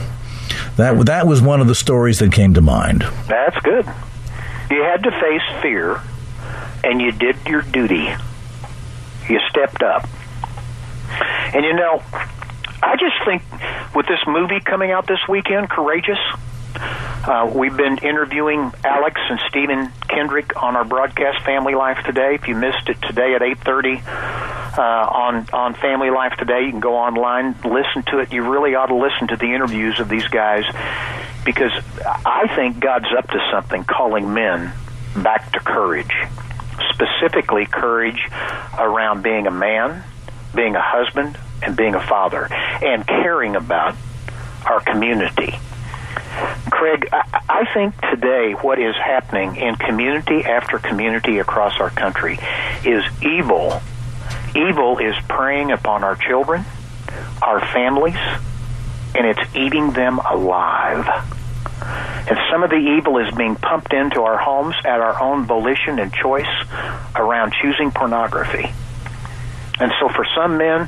That 0.78 1.08
that 1.08 1.28
was 1.28 1.42
one 1.42 1.60
of 1.60 1.68
the 1.68 1.76
stories 1.76 2.20
that 2.20 2.32
came 2.32 2.54
to 2.54 2.62
mind. 2.62 3.02
That's 3.28 3.58
good. 3.58 3.86
You 4.70 4.82
had 4.84 5.04
to 5.04 5.12
face 5.12 5.62
fear, 5.62 6.00
and 6.86 7.02
you 7.02 7.12
did 7.12 7.36
your 7.46 7.64
duty. 7.64 8.10
You 9.28 9.42
stepped 9.50 9.84
up. 9.84 10.08
And 11.54 11.66
you 11.66 11.74
know, 11.74 12.02
I 12.82 12.96
just 12.96 13.26
think 13.26 13.44
with 13.94 14.08
this 14.08 14.22
movie 14.26 14.62
coming 14.62 14.92
out 14.92 15.06
this 15.06 15.20
weekend, 15.28 15.70
Courageous, 15.70 16.20
uh, 17.24 17.52
we've 17.54 17.76
been 17.76 18.00
interviewing 18.00 18.72
Alex 18.84 19.22
and 19.30 19.40
Stephen 19.48 19.92
Kendrick 20.08 20.62
on 20.62 20.76
our 20.76 20.84
broadcast 20.84 21.46
Family 21.46 21.76
Life 21.76 22.04
Today. 22.04 22.36
If 22.36 22.48
you 22.48 22.56
missed 22.56 22.90
it 22.90 23.00
today 23.02 23.36
at 23.36 23.42
8:30 23.42 24.02
uh, 24.78 24.82
on 24.82 25.48
on 25.54 25.74
Family 25.76 26.10
Life 26.10 26.34
Today, 26.40 26.66
you 26.66 26.72
can 26.72 26.80
go 26.80 26.96
online, 26.96 27.56
listen 27.64 28.04
to 28.08 28.20
it. 28.20 28.34
You 28.34 28.50
really 28.50 28.74
ought 28.74 28.88
to 28.88 28.96
listen 28.96 29.28
to 29.28 29.36
the 29.36 29.54
interviews 29.54 30.00
of 30.00 30.10
these 30.10 30.28
guys 30.28 30.64
because 31.46 31.72
I 32.26 32.52
think 32.56 32.80
God's 32.80 33.12
up 33.16 33.28
to 33.28 33.50
something, 33.52 33.84
calling 33.84 34.34
men 34.34 34.74
back 35.16 35.52
to 35.52 35.60
courage, 35.60 36.14
specifically 36.92 37.68
courage 37.68 38.28
around 38.80 39.22
being 39.22 39.46
a 39.46 39.52
man, 39.52 40.04
being 40.56 40.76
a 40.76 40.82
husband, 40.82 41.38
and 41.62 41.78
being 41.78 41.94
a 41.94 42.02
father, 42.02 42.48
and 42.52 43.06
caring 43.06 43.56
about 43.56 43.96
our 44.66 44.80
community 44.80 45.54
Craig, 46.82 47.10
I 47.12 47.72
think 47.76 47.94
today 48.10 48.54
what 48.54 48.80
is 48.80 48.96
happening 48.96 49.56
in 49.56 49.76
community 49.76 50.44
after 50.44 50.80
community 50.80 51.38
across 51.38 51.80
our 51.80 51.92
country 51.92 52.40
is 52.84 53.04
evil. 53.22 53.80
Evil 54.56 54.98
is 54.98 55.14
preying 55.30 55.72
upon 55.72 56.04
our 56.04 56.16
children, 56.16 56.66
our 57.40 57.60
families, 57.72 58.18
and 59.14 59.28
it's 59.28 59.56
eating 59.56 59.92
them 59.92 60.18
alive. 60.18 61.06
And 62.28 62.40
some 62.52 62.64
of 62.64 62.72
the 62.72 62.98
evil 62.98 63.20
is 63.20 63.32
being 63.36 63.58
pumped 63.58 63.94
into 63.94 64.24
our 64.24 64.40
homes 64.40 64.74
at 64.84 65.00
our 65.00 65.22
own 65.22 65.46
volition 65.46 66.00
and 66.00 66.12
choice 66.12 66.50
around 67.16 67.54
choosing 67.62 67.92
pornography. 67.92 68.74
And 69.80 69.92
so 70.00 70.10
for 70.10 70.26
some 70.34 70.58
men, 70.58 70.88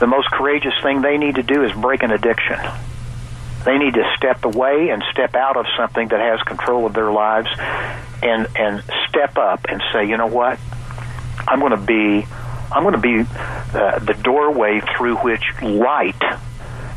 the 0.00 0.06
most 0.06 0.30
courageous 0.30 0.72
thing 0.82 1.02
they 1.02 1.18
need 1.18 1.34
to 1.34 1.42
do 1.42 1.64
is 1.64 1.72
break 1.72 2.02
an 2.02 2.12
addiction. 2.12 2.58
They 3.64 3.78
need 3.78 3.94
to 3.94 4.04
step 4.16 4.44
away 4.44 4.90
and 4.90 5.02
step 5.12 5.34
out 5.34 5.56
of 5.56 5.66
something 5.76 6.08
that 6.08 6.20
has 6.20 6.42
control 6.42 6.86
of 6.86 6.94
their 6.94 7.12
lives 7.12 7.48
and 8.22 8.46
and 8.56 8.82
step 9.08 9.38
up 9.38 9.66
and 9.68 9.82
say, 9.92 10.08
you 10.08 10.16
know 10.16 10.26
what? 10.26 10.58
I'm 11.46 11.60
going 11.60 11.72
to 11.72 11.76
be 11.76 12.26
I'm 12.72 12.82
going 12.82 12.94
to 12.94 13.00
be 13.00 13.20
uh, 13.20 13.98
the 13.98 14.14
doorway 14.22 14.80
through 14.96 15.16
which 15.16 15.42
light 15.62 16.20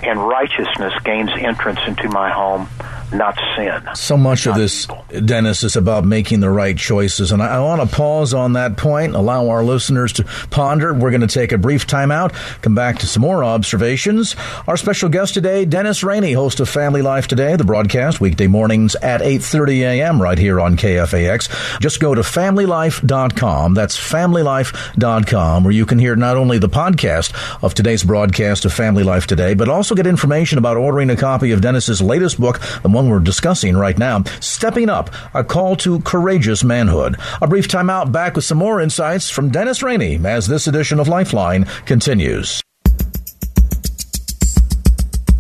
and 0.04 0.20
righteousness 0.20 0.94
gains 1.04 1.32
entrance 1.38 1.80
into 1.88 2.10
my 2.10 2.32
home 2.32 2.70
not 3.14 3.40
sin. 3.56 3.82
So 3.96 4.18
much 4.18 4.46
of 4.48 4.56
this, 4.56 4.88
Dennis, 5.26 5.64
is 5.64 5.76
about 5.76 6.06
making 6.06 6.40
the 6.40 6.50
right 6.50 6.78
choices. 6.78 7.32
And 7.32 7.42
I, 7.42 7.58
I 7.58 7.60
want 7.60 7.88
to 7.88 7.96
pause 7.96 8.34
on 8.34 8.54
that 8.54 8.78
point, 8.78 9.16
allow 9.16 9.50
our 9.50 9.64
listeners 9.64 10.14
to 10.14 10.24
ponder. 10.50 10.94
We're 10.94 11.12
going 11.12 11.22
to 11.22 11.28
take 11.28 11.52
a 11.52 11.58
brief 11.58 11.88
timeout, 11.88 12.34
come 12.62 12.76
back 12.76 13.00
to 13.00 13.08
some 13.08 13.22
more 13.22 13.44
observations. 13.44 14.36
Our 14.68 14.78
special 14.78 15.10
guest 15.10 15.34
today, 15.34 15.66
Dennis 15.66 16.04
Rainey, 16.04 16.34
host 16.34 16.60
of 16.60 16.70
Family 16.70 17.02
Life 17.02 17.28
Today, 17.28 17.56
the 17.56 17.64
broadcast 17.64 18.20
weekday 18.22 18.48
mornings 18.48 18.96
at 18.96 19.22
8.30 19.22 19.80
a.m. 19.80 20.22
right 20.22 20.38
here 20.38 20.60
on 20.60 20.78
KFAX. 20.78 21.80
Just 21.80 22.00
go 22.00 22.16
to 22.16 22.22
familylife.com. 22.22 23.74
That's 23.74 23.98
familylife.com, 23.98 25.64
where 25.64 25.74
you 25.74 25.86
can 25.86 26.00
hear 26.00 26.16
not 26.16 26.38
only 26.38 26.58
the 26.58 26.70
podcast 26.70 27.34
of 27.64 27.74
today's 27.74 28.04
broadcast 28.04 28.66
of 28.66 28.74
Family 28.74 29.04
Life 29.04 29.28
Today, 29.28 29.54
but 29.54 29.70
also 29.70 29.96
get 29.96 30.08
information 30.08 30.58
about 30.58 30.78
ordering 30.78 31.10
a 31.10 31.16
copy 31.16 31.52
of 31.52 31.62
Dennis's 31.62 32.02
latest 32.02 32.40
book, 32.40 32.60
the 32.82 32.90
one 32.96 33.10
we're 33.10 33.20
discussing 33.20 33.76
right 33.78 33.98
now, 33.98 34.24
Stepping 34.40 34.90
Up, 34.90 35.12
a 35.34 35.44
call 35.44 35.76
to 35.78 36.00
courageous 36.00 36.64
manhood. 36.64 37.18
A 37.42 37.48
brief 37.48 37.68
timeout 37.68 38.12
back 38.12 38.36
with 38.36 38.46
some 38.46 38.58
more 38.58 38.82
insights 38.82 39.30
from 39.30 39.50
Dennis 39.52 39.84
Rainey 39.84 40.20
as 40.26 40.48
this 40.48 40.66
edition 40.66 41.00
of 41.00 41.08
Lifeline 41.08 41.66
continues. 41.86 42.62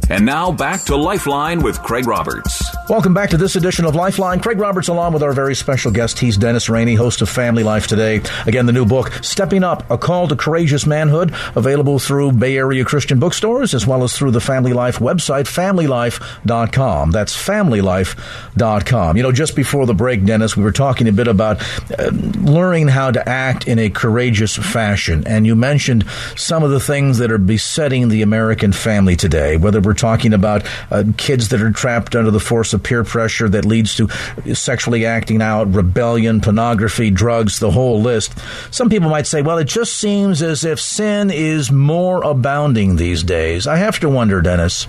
And 0.09 0.25
now 0.25 0.51
back 0.51 0.83
to 0.83 0.95
Lifeline 0.95 1.63
with 1.63 1.81
Craig 1.81 2.05
Roberts. 2.05 2.64
Welcome 2.87 3.15
back 3.15 3.31
to 3.31 3.37
this 3.37 3.55
edition 3.55 3.85
of 3.85 3.95
Lifeline. 3.95 4.39
Craig 4.39 4.59
Roberts 4.59 4.89
along 4.89 5.13
with 5.13 5.23
our 5.23 5.33
very 5.33 5.55
special 5.55 5.91
guest. 5.91 6.19
He's 6.19 6.37
Dennis 6.37 6.69
Rainey, 6.69 6.93
host 6.93 7.19
of 7.23 7.29
Family 7.29 7.63
Life 7.63 7.87
Today. 7.87 8.21
Again, 8.45 8.67
the 8.67 8.71
new 8.73 8.85
book, 8.85 9.11
Stepping 9.23 9.63
Up, 9.63 9.89
A 9.89 9.97
Call 9.97 10.27
to 10.27 10.35
Courageous 10.35 10.85
Manhood, 10.85 11.33
available 11.55 11.97
through 11.97 12.33
Bay 12.33 12.57
Area 12.57 12.85
Christian 12.85 13.19
bookstores 13.19 13.73
as 13.73 13.87
well 13.87 14.03
as 14.03 14.15
through 14.15 14.29
the 14.29 14.39
Family 14.39 14.71
Life 14.71 14.99
website, 14.99 15.45
familylife.com. 15.45 17.09
That's 17.09 17.35
familylife.com. 17.35 19.17
You 19.17 19.23
know, 19.23 19.31
just 19.31 19.55
before 19.55 19.87
the 19.87 19.95
break, 19.95 20.23
Dennis, 20.23 20.55
we 20.55 20.61
were 20.61 20.71
talking 20.71 21.07
a 21.07 21.11
bit 21.11 21.27
about 21.27 21.63
uh, 21.97 22.11
learning 22.11 22.89
how 22.89 23.09
to 23.09 23.27
act 23.27 23.67
in 23.67 23.79
a 23.79 23.89
courageous 23.89 24.55
fashion. 24.55 25.25
And 25.25 25.47
you 25.47 25.55
mentioned 25.55 26.05
some 26.35 26.61
of 26.61 26.69
the 26.69 26.79
things 26.79 27.17
that 27.17 27.31
are 27.31 27.39
besetting 27.39 28.09
the 28.09 28.21
American 28.21 28.73
family 28.73 29.15
today, 29.15 29.57
whether 29.57 29.81
we're 29.81 29.95
talking 29.95 30.33
about 30.33 30.67
uh, 30.91 31.03
kids 31.17 31.49
that 31.49 31.63
are 31.63 31.71
trapped 31.71 32.15
under 32.15 32.29
the 32.29 32.39
force 32.39 32.74
of 32.75 32.83
peer 32.83 33.03
pressure 33.03 33.49
that 33.49 33.65
leads 33.65 33.95
to 33.95 34.07
sexually 34.53 35.07
acting 35.07 35.41
out, 35.41 35.73
rebellion, 35.73 36.41
pornography, 36.41 37.09
drugs, 37.09 37.59
the 37.59 37.71
whole 37.71 37.99
list. 37.99 38.35
Some 38.69 38.89
people 38.89 39.09
might 39.09 39.25
say, 39.25 39.41
well, 39.41 39.57
it 39.57 39.67
just 39.67 39.97
seems 39.97 40.43
as 40.43 40.63
if 40.63 40.79
sin 40.79 41.31
is 41.31 41.71
more 41.71 42.23
abounding 42.23 42.97
these 42.97 43.23
days. 43.23 43.65
I 43.65 43.77
have 43.77 43.99
to 44.01 44.09
wonder, 44.09 44.41
Dennis, 44.41 44.87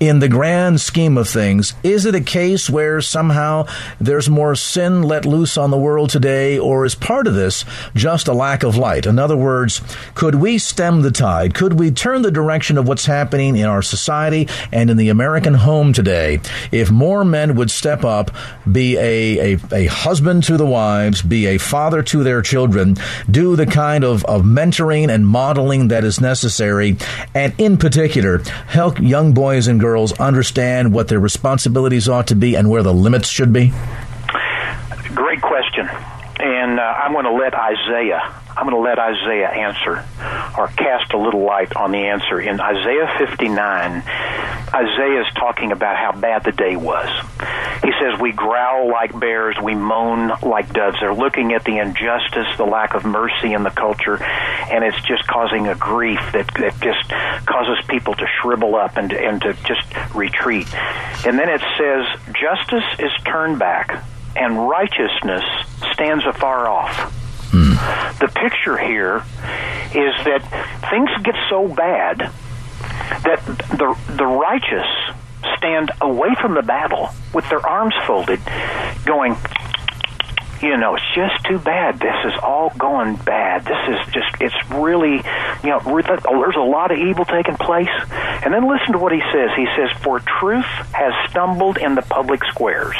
in 0.00 0.18
the 0.18 0.28
grand 0.28 0.80
scheme 0.80 1.16
of 1.16 1.28
things, 1.28 1.72
is 1.82 2.04
it 2.04 2.14
a 2.14 2.20
case 2.20 2.68
where 2.68 3.00
somehow 3.00 3.66
there's 4.00 4.28
more 4.28 4.54
sin 4.54 5.02
let 5.02 5.24
loose 5.24 5.56
on 5.56 5.70
the 5.70 5.78
world 5.78 6.10
today, 6.10 6.58
or 6.58 6.84
is 6.84 6.94
part 6.94 7.26
of 7.26 7.34
this 7.34 7.64
just 7.94 8.28
a 8.28 8.34
lack 8.34 8.62
of 8.62 8.76
light? 8.76 9.06
In 9.06 9.18
other 9.18 9.36
words, 9.36 9.80
could 10.14 10.34
we 10.34 10.58
stem 10.58 11.02
the 11.02 11.10
tide? 11.10 11.54
Could 11.54 11.78
we 11.78 11.90
turn 11.90 12.22
the 12.22 12.30
direction 12.30 12.76
of 12.76 12.88
what's 12.88 13.06
happening 13.06 13.56
in 13.56 13.66
our 13.66 13.82
society 13.82 14.48
and 14.72 14.90
in 14.90 14.96
the 14.96 15.08
American 15.08 15.54
home 15.54 15.92
today 15.92 16.40
if 16.72 16.90
more 16.90 17.24
men 17.28 17.54
would 17.56 17.70
step 17.70 18.04
up, 18.04 18.30
be 18.70 18.96
a, 18.96 19.54
a, 19.54 19.58
a 19.72 19.86
husband 19.86 20.44
to 20.44 20.56
the 20.56 20.66
wives, 20.66 21.22
be 21.22 21.46
a 21.46 21.58
father 21.58 22.02
to 22.02 22.24
their 22.24 22.42
children, 22.42 22.96
do 23.30 23.56
the 23.56 23.66
kind 23.66 24.04
of, 24.04 24.24
of 24.24 24.42
mentoring 24.42 25.08
and 25.08 25.26
modeling 25.26 25.88
that 25.88 26.04
is 26.04 26.20
necessary, 26.20 26.96
and 27.34 27.54
in 27.58 27.76
particular, 27.76 28.38
help 28.66 28.98
young 28.98 29.32
boys 29.32 29.66
and 29.68 29.80
girls 29.80 30.12
understand 30.18 30.92
what 30.92 31.08
their 31.08 31.20
responsibilities 31.20 32.08
ought 32.08 32.26
to 32.26 32.34
be 32.34 32.54
and 32.54 32.68
where 32.68 32.82
the 32.82 32.94
limits 32.94 33.28
should 33.28 33.52
be? 33.52 33.72
Great 35.14 35.40
question. 35.40 35.88
And 36.40 36.78
uh, 36.78 36.82
I'm 36.82 37.12
going 37.12 37.24
to 37.24 37.32
let 37.32 37.54
Isaiah 37.54 38.38
I'm 38.58 38.68
going 38.68 38.74
to 38.74 38.88
let 38.88 38.98
Isaiah 38.98 39.50
answer 39.50 40.04
or 40.58 40.66
cast 40.66 41.12
a 41.12 41.16
little 41.16 41.44
light 41.44 41.76
on 41.76 41.92
the 41.92 41.98
answer. 41.98 42.40
In 42.40 42.60
Isaiah 42.60 43.14
59, 43.16 44.02
Isaiah 44.74 45.20
is 45.20 45.32
talking 45.34 45.70
about 45.70 45.96
how 45.96 46.18
bad 46.18 46.42
the 46.42 46.50
day 46.50 46.74
was. 46.74 47.08
He 47.84 47.92
says, 48.00 48.18
We 48.20 48.32
growl 48.32 48.90
like 48.90 49.16
bears, 49.18 49.54
we 49.62 49.76
moan 49.76 50.32
like 50.42 50.72
doves. 50.72 50.96
They're 50.98 51.14
looking 51.14 51.52
at 51.52 51.62
the 51.62 51.78
injustice, 51.78 52.48
the 52.56 52.64
lack 52.64 52.94
of 52.94 53.04
mercy 53.04 53.52
in 53.52 53.62
the 53.62 53.70
culture, 53.70 54.20
and 54.20 54.82
it's 54.82 55.00
just 55.06 55.24
causing 55.28 55.68
a 55.68 55.76
grief 55.76 56.18
that, 56.32 56.50
that 56.54 56.74
just 56.80 57.46
causes 57.46 57.78
people 57.86 58.14
to 58.14 58.26
shrivel 58.42 58.74
up 58.74 58.96
and, 58.96 59.12
and 59.12 59.40
to 59.42 59.52
just 59.68 59.86
retreat. 60.16 60.66
And 61.24 61.38
then 61.38 61.48
it 61.48 61.62
says, 61.78 62.34
Justice 62.34 62.98
is 62.98 63.12
turned 63.24 63.60
back, 63.60 64.02
and 64.36 64.68
righteousness 64.68 65.44
stands 65.92 66.24
afar 66.26 66.68
off. 66.68 67.12
Hmm. 67.50 67.72
The 68.20 68.30
picture 68.32 68.76
here 68.76 69.24
is 69.94 70.14
that 70.24 70.42
things 70.90 71.10
get 71.22 71.34
so 71.48 71.68
bad 71.68 72.18
that 73.24 73.44
the 73.70 73.96
the 74.16 74.26
righteous 74.26 74.86
stand 75.56 75.90
away 76.00 76.34
from 76.40 76.54
the 76.54 76.62
battle 76.62 77.10
with 77.32 77.48
their 77.48 77.64
arms 77.64 77.94
folded, 78.06 78.40
going, 79.04 79.36
you 80.62 80.76
know, 80.76 80.96
it's 80.96 81.14
just 81.14 81.44
too 81.44 81.58
bad. 81.58 82.00
This 82.00 82.14
is 82.24 82.32
all 82.42 82.72
going 82.78 83.16
bad. 83.16 83.64
This 83.64 83.78
is 83.88 84.12
just, 84.12 84.36
it's 84.40 84.70
really, 84.70 85.22
you 85.62 85.70
know, 85.70 85.80
there's 85.84 86.56
a 86.56 86.60
lot 86.60 86.90
of 86.90 86.98
evil 86.98 87.24
taking 87.24 87.56
place. 87.56 87.88
And 88.44 88.52
then 88.52 88.68
listen 88.68 88.92
to 88.92 88.98
what 88.98 89.12
he 89.12 89.20
says. 89.32 89.50
He 89.56 89.66
says, 89.76 89.90
For 90.02 90.20
truth 90.20 90.66
has 90.92 91.12
stumbled 91.30 91.78
in 91.78 91.94
the 91.94 92.02
public 92.02 92.44
squares, 92.44 92.96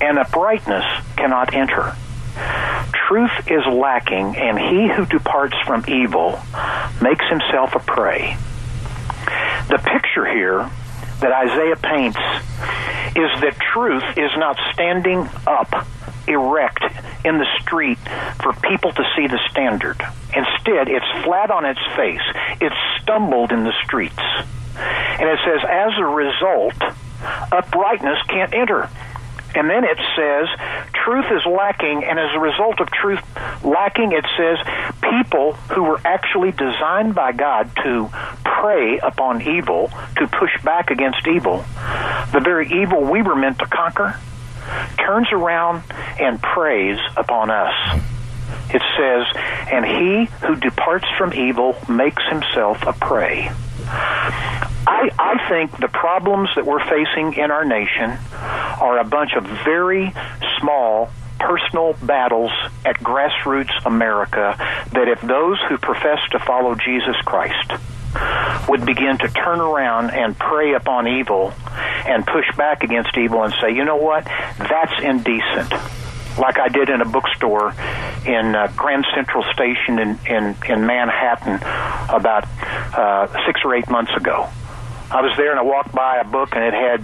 and 0.00 0.18
uprightness 0.18 0.84
cannot 1.16 1.54
enter. 1.54 1.96
Truth 3.08 3.50
is 3.50 3.64
lacking, 3.66 4.36
and 4.36 4.58
he 4.58 4.88
who 4.88 5.06
departs 5.06 5.56
from 5.66 5.84
evil 5.88 6.38
makes 7.00 7.24
himself 7.28 7.74
a 7.74 7.80
prey. 7.80 8.36
The 9.68 9.78
picture 9.78 10.26
here 10.26 10.70
that 11.20 11.32
Isaiah 11.32 11.76
paints 11.76 12.18
is 13.16 13.40
that 13.40 13.56
truth 13.72 14.04
is 14.16 14.30
not 14.36 14.56
standing 14.72 15.28
up 15.46 15.86
erect 16.28 16.84
in 17.24 17.38
the 17.38 17.46
street 17.60 17.98
for 18.42 18.52
people 18.52 18.92
to 18.92 19.04
see 19.16 19.26
the 19.26 19.40
standard. 19.50 20.00
Instead, 20.34 20.88
it's 20.88 21.24
flat 21.24 21.50
on 21.50 21.64
its 21.64 21.80
face. 21.96 22.22
It's 22.60 22.76
stumbled 23.02 23.50
in 23.50 23.64
the 23.64 23.72
streets. 23.84 24.18
And 24.76 25.28
it 25.28 25.38
says, 25.44 25.60
as 25.68 25.92
a 25.98 26.04
result, 26.04 26.76
uprightness 27.50 28.18
can't 28.28 28.54
enter. 28.54 28.88
And 29.58 29.68
then 29.68 29.82
it 29.82 29.98
says, 30.14 30.46
truth 31.04 31.24
is 31.32 31.44
lacking, 31.44 32.04
and 32.04 32.16
as 32.16 32.32
a 32.32 32.38
result 32.38 32.78
of 32.80 32.88
truth 32.92 33.18
lacking, 33.64 34.12
it 34.12 34.24
says, 34.36 34.58
people 35.02 35.54
who 35.74 35.82
were 35.82 36.00
actually 36.04 36.52
designed 36.52 37.16
by 37.16 37.32
God 37.32 37.68
to 37.82 38.08
prey 38.44 39.00
upon 39.00 39.42
evil, 39.42 39.90
to 40.16 40.28
push 40.28 40.52
back 40.62 40.92
against 40.92 41.26
evil, 41.26 41.64
the 42.32 42.40
very 42.40 42.70
evil 42.70 43.02
we 43.02 43.20
were 43.22 43.34
meant 43.34 43.58
to 43.58 43.66
conquer, 43.66 44.20
turns 44.96 45.32
around 45.32 45.82
and 46.20 46.40
preys 46.40 47.00
upon 47.16 47.50
us. 47.50 48.00
It 48.70 48.82
says, 48.96 49.26
and 49.72 49.84
he 49.84 50.30
who 50.46 50.54
departs 50.54 51.06
from 51.18 51.34
evil 51.34 51.76
makes 51.88 52.22
himself 52.28 52.82
a 52.86 52.92
prey. 52.92 53.50
I, 53.90 55.10
I 55.18 55.48
think 55.48 55.78
the 55.78 55.88
problems 55.88 56.50
that 56.56 56.64
we're 56.64 56.84
facing 56.84 57.34
in 57.34 57.50
our 57.50 57.64
nation 57.64 58.10
are 58.10 58.98
a 58.98 59.04
bunch 59.04 59.32
of 59.34 59.44
very 59.64 60.12
small 60.60 61.10
personal 61.38 61.94
battles 62.02 62.50
at 62.84 62.96
grassroots 62.96 63.72
America 63.86 64.54
that 64.92 65.08
if 65.08 65.20
those 65.20 65.58
who 65.68 65.78
profess 65.78 66.18
to 66.32 66.38
follow 66.40 66.74
Jesus 66.74 67.16
Christ 67.24 67.72
would 68.68 68.84
begin 68.84 69.18
to 69.18 69.28
turn 69.28 69.60
around 69.60 70.10
and 70.10 70.36
prey 70.38 70.74
upon 70.74 71.06
evil 71.06 71.52
and 72.06 72.26
push 72.26 72.46
back 72.56 72.82
against 72.82 73.16
evil 73.16 73.42
and 73.44 73.54
say, 73.60 73.74
you 73.74 73.84
know 73.84 73.96
what, 73.96 74.24
that's 74.24 75.02
indecent. 75.02 75.72
Like 76.38 76.58
I 76.58 76.68
did 76.68 76.88
in 76.88 77.00
a 77.00 77.04
bookstore 77.04 77.74
in 78.24 78.54
uh, 78.54 78.72
Grand 78.76 79.06
Central 79.14 79.44
Station 79.52 79.98
in, 79.98 80.18
in, 80.26 80.56
in 80.68 80.86
Manhattan 80.86 81.56
about 82.08 82.46
uh, 82.94 83.26
six 83.46 83.60
or 83.64 83.74
eight 83.74 83.88
months 83.90 84.12
ago. 84.16 84.48
I 85.10 85.22
was 85.22 85.36
there 85.36 85.50
and 85.50 85.58
I 85.58 85.62
walked 85.62 85.92
by 85.92 86.18
a 86.18 86.24
book 86.24 86.54
and 86.54 86.62
it 86.62 86.74
had 86.74 87.00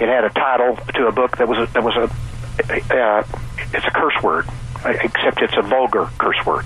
it 0.00 0.08
had 0.08 0.24
a 0.24 0.30
title 0.30 0.76
to 0.94 1.08
a 1.08 1.12
book 1.12 1.36
that 1.38 1.48
was 1.48 1.58
a, 1.58 1.72
that 1.72 1.82
was 1.82 1.96
a 1.96 2.10
uh, 2.94 3.24
it's 3.72 3.86
a 3.86 3.90
curse 3.90 4.22
word 4.22 4.46
except 4.84 5.42
it's 5.42 5.56
a 5.56 5.62
vulgar 5.62 6.08
curse 6.16 6.38
word 6.46 6.64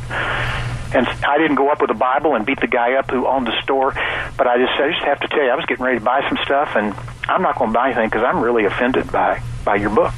and 0.94 1.09
I 1.09 1.38
didn't 1.38 1.57
go 1.57 1.70
up 1.70 1.81
with 1.81 1.90
a 1.90 1.94
Bible 1.94 2.37
and 2.37 2.46
beat 2.46 2.61
the 2.61 2.68
guy 2.68 2.94
up 2.94 3.11
who 3.11 3.27
owned 3.27 3.46
the 3.46 3.62
store, 3.62 3.92
but 4.37 4.46
I 4.46 4.59
just 4.59 4.72
I 4.81 4.90
just 4.92 5.05
have 5.05 5.20
to 5.20 5.29
tell 5.29 5.42
you, 5.42 5.50
I 5.50 5.57
was 5.57 5.66
getting 5.66 5.85
ready 5.85 5.98
to 5.98 6.05
buy 6.05 6.27
some 6.29 6.38
stuff, 6.44 6.77
and 6.77 6.94
I'm 7.29 7.42
not 7.42 7.59
going 7.59 7.70
to 7.70 7.74
buy 7.74 7.87
anything 7.90 8.09
because 8.09 8.22
I'm 8.22 8.40
really 8.40 8.64
offended 8.64 9.11
by 9.11 9.42
by 9.64 9.74
your 9.77 9.90
book. 9.90 10.14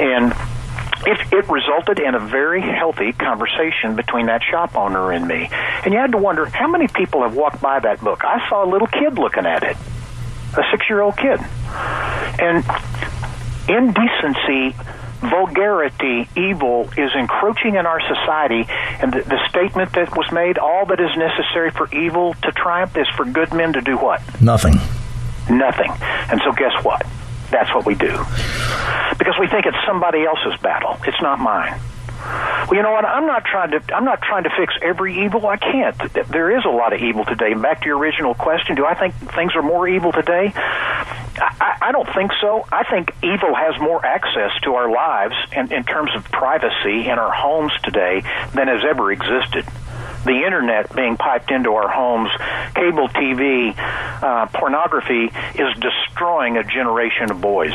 And 0.00 0.32
it, 1.06 1.32
it 1.32 1.48
resulted 1.48 1.98
in 1.98 2.14
a 2.14 2.20
very 2.20 2.60
healthy 2.60 3.12
conversation 3.12 3.96
between 3.96 4.26
that 4.26 4.42
shop 4.42 4.76
owner 4.76 5.12
and 5.12 5.26
me. 5.26 5.48
And 5.84 5.92
you 5.92 5.98
had 5.98 6.12
to 6.12 6.18
wonder 6.18 6.46
how 6.46 6.68
many 6.68 6.88
people 6.88 7.22
have 7.22 7.34
walked 7.34 7.60
by 7.60 7.80
that 7.80 8.00
book. 8.00 8.24
I 8.24 8.48
saw 8.48 8.64
a 8.64 8.68
little 8.70 8.86
kid 8.86 9.18
looking 9.18 9.46
at 9.46 9.62
it, 9.62 9.76
a 10.56 10.62
six 10.70 10.88
year 10.88 11.00
old 11.00 11.16
kid. 11.16 11.40
And 12.38 12.64
indecency 13.68 14.76
vulgarity, 15.22 16.28
evil 16.36 16.90
is 16.96 17.10
encroaching 17.14 17.76
in 17.76 17.86
our 17.86 18.00
society, 18.00 18.66
and 19.00 19.12
the, 19.12 19.22
the, 19.22 19.38
statement 19.48 19.92
that 19.92 20.16
was 20.16 20.26
made, 20.32 20.58
all 20.58 20.84
that 20.86 20.98
is 20.98 21.16
necessary 21.16 21.70
for 21.70 21.88
evil 21.94 22.34
to 22.42 22.50
triumph 22.50 22.96
is 22.96 23.06
for 23.16 23.24
good 23.24 23.52
men 23.54 23.72
to 23.72 23.80
do 23.80 23.96
what? 23.96 24.20
Nothing. 24.40 24.74
Nothing. 25.48 25.92
And 26.02 26.40
so 26.44 26.50
guess 26.50 26.84
what? 26.84 27.06
That's 27.52 27.72
what 27.74 27.84
we 27.86 27.94
do. 27.94 28.18
Because 29.18 29.36
we 29.38 29.46
think 29.46 29.66
it's 29.66 29.76
somebody 29.86 30.24
else's 30.24 30.58
battle. 30.60 30.96
It's 31.06 31.20
not 31.20 31.38
mine. 31.38 31.78
Well, 32.72 32.74
you 32.74 32.82
know 32.82 32.92
what? 32.92 33.04
I'm 33.04 33.26
not 33.26 33.44
trying 33.44 33.72
to. 33.72 33.94
I'm 33.94 34.04
not 34.04 34.22
trying 34.22 34.44
to 34.44 34.50
fix 34.56 34.74
every 34.80 35.24
evil. 35.24 35.46
I 35.46 35.56
can't. 35.56 35.96
There 36.30 36.56
is 36.56 36.64
a 36.64 36.70
lot 36.70 36.92
of 36.92 37.00
evil 37.00 37.24
today. 37.24 37.54
Back 37.54 37.82
to 37.82 37.86
your 37.86 37.98
original 37.98 38.34
question: 38.34 38.76
Do 38.76 38.86
I 38.86 38.94
think 38.94 39.14
things 39.34 39.52
are 39.56 39.62
more 39.62 39.88
evil 39.88 40.12
today? 40.12 40.52
I, 40.54 41.78
I 41.82 41.92
don't 41.92 42.08
think 42.14 42.30
so. 42.40 42.64
I 42.70 42.84
think 42.84 43.12
evil 43.22 43.54
has 43.54 43.80
more 43.80 44.04
access 44.04 44.52
to 44.62 44.74
our 44.74 44.90
lives 44.90 45.34
in, 45.56 45.72
in 45.72 45.84
terms 45.84 46.10
of 46.14 46.24
privacy 46.24 47.08
in 47.08 47.18
our 47.18 47.32
homes 47.32 47.72
today 47.82 48.22
than 48.54 48.68
has 48.68 48.84
ever 48.88 49.10
existed 49.10 49.66
the 50.24 50.44
internet 50.46 50.94
being 50.94 51.16
piped 51.16 51.50
into 51.50 51.72
our 51.72 51.88
homes, 51.88 52.30
cable 52.74 53.08
TV, 53.08 53.74
uh, 53.76 54.46
pornography 54.46 55.32
is 55.54 55.68
destroying 55.80 56.56
a 56.56 56.64
generation 56.64 57.30
of 57.30 57.40
boys. 57.40 57.74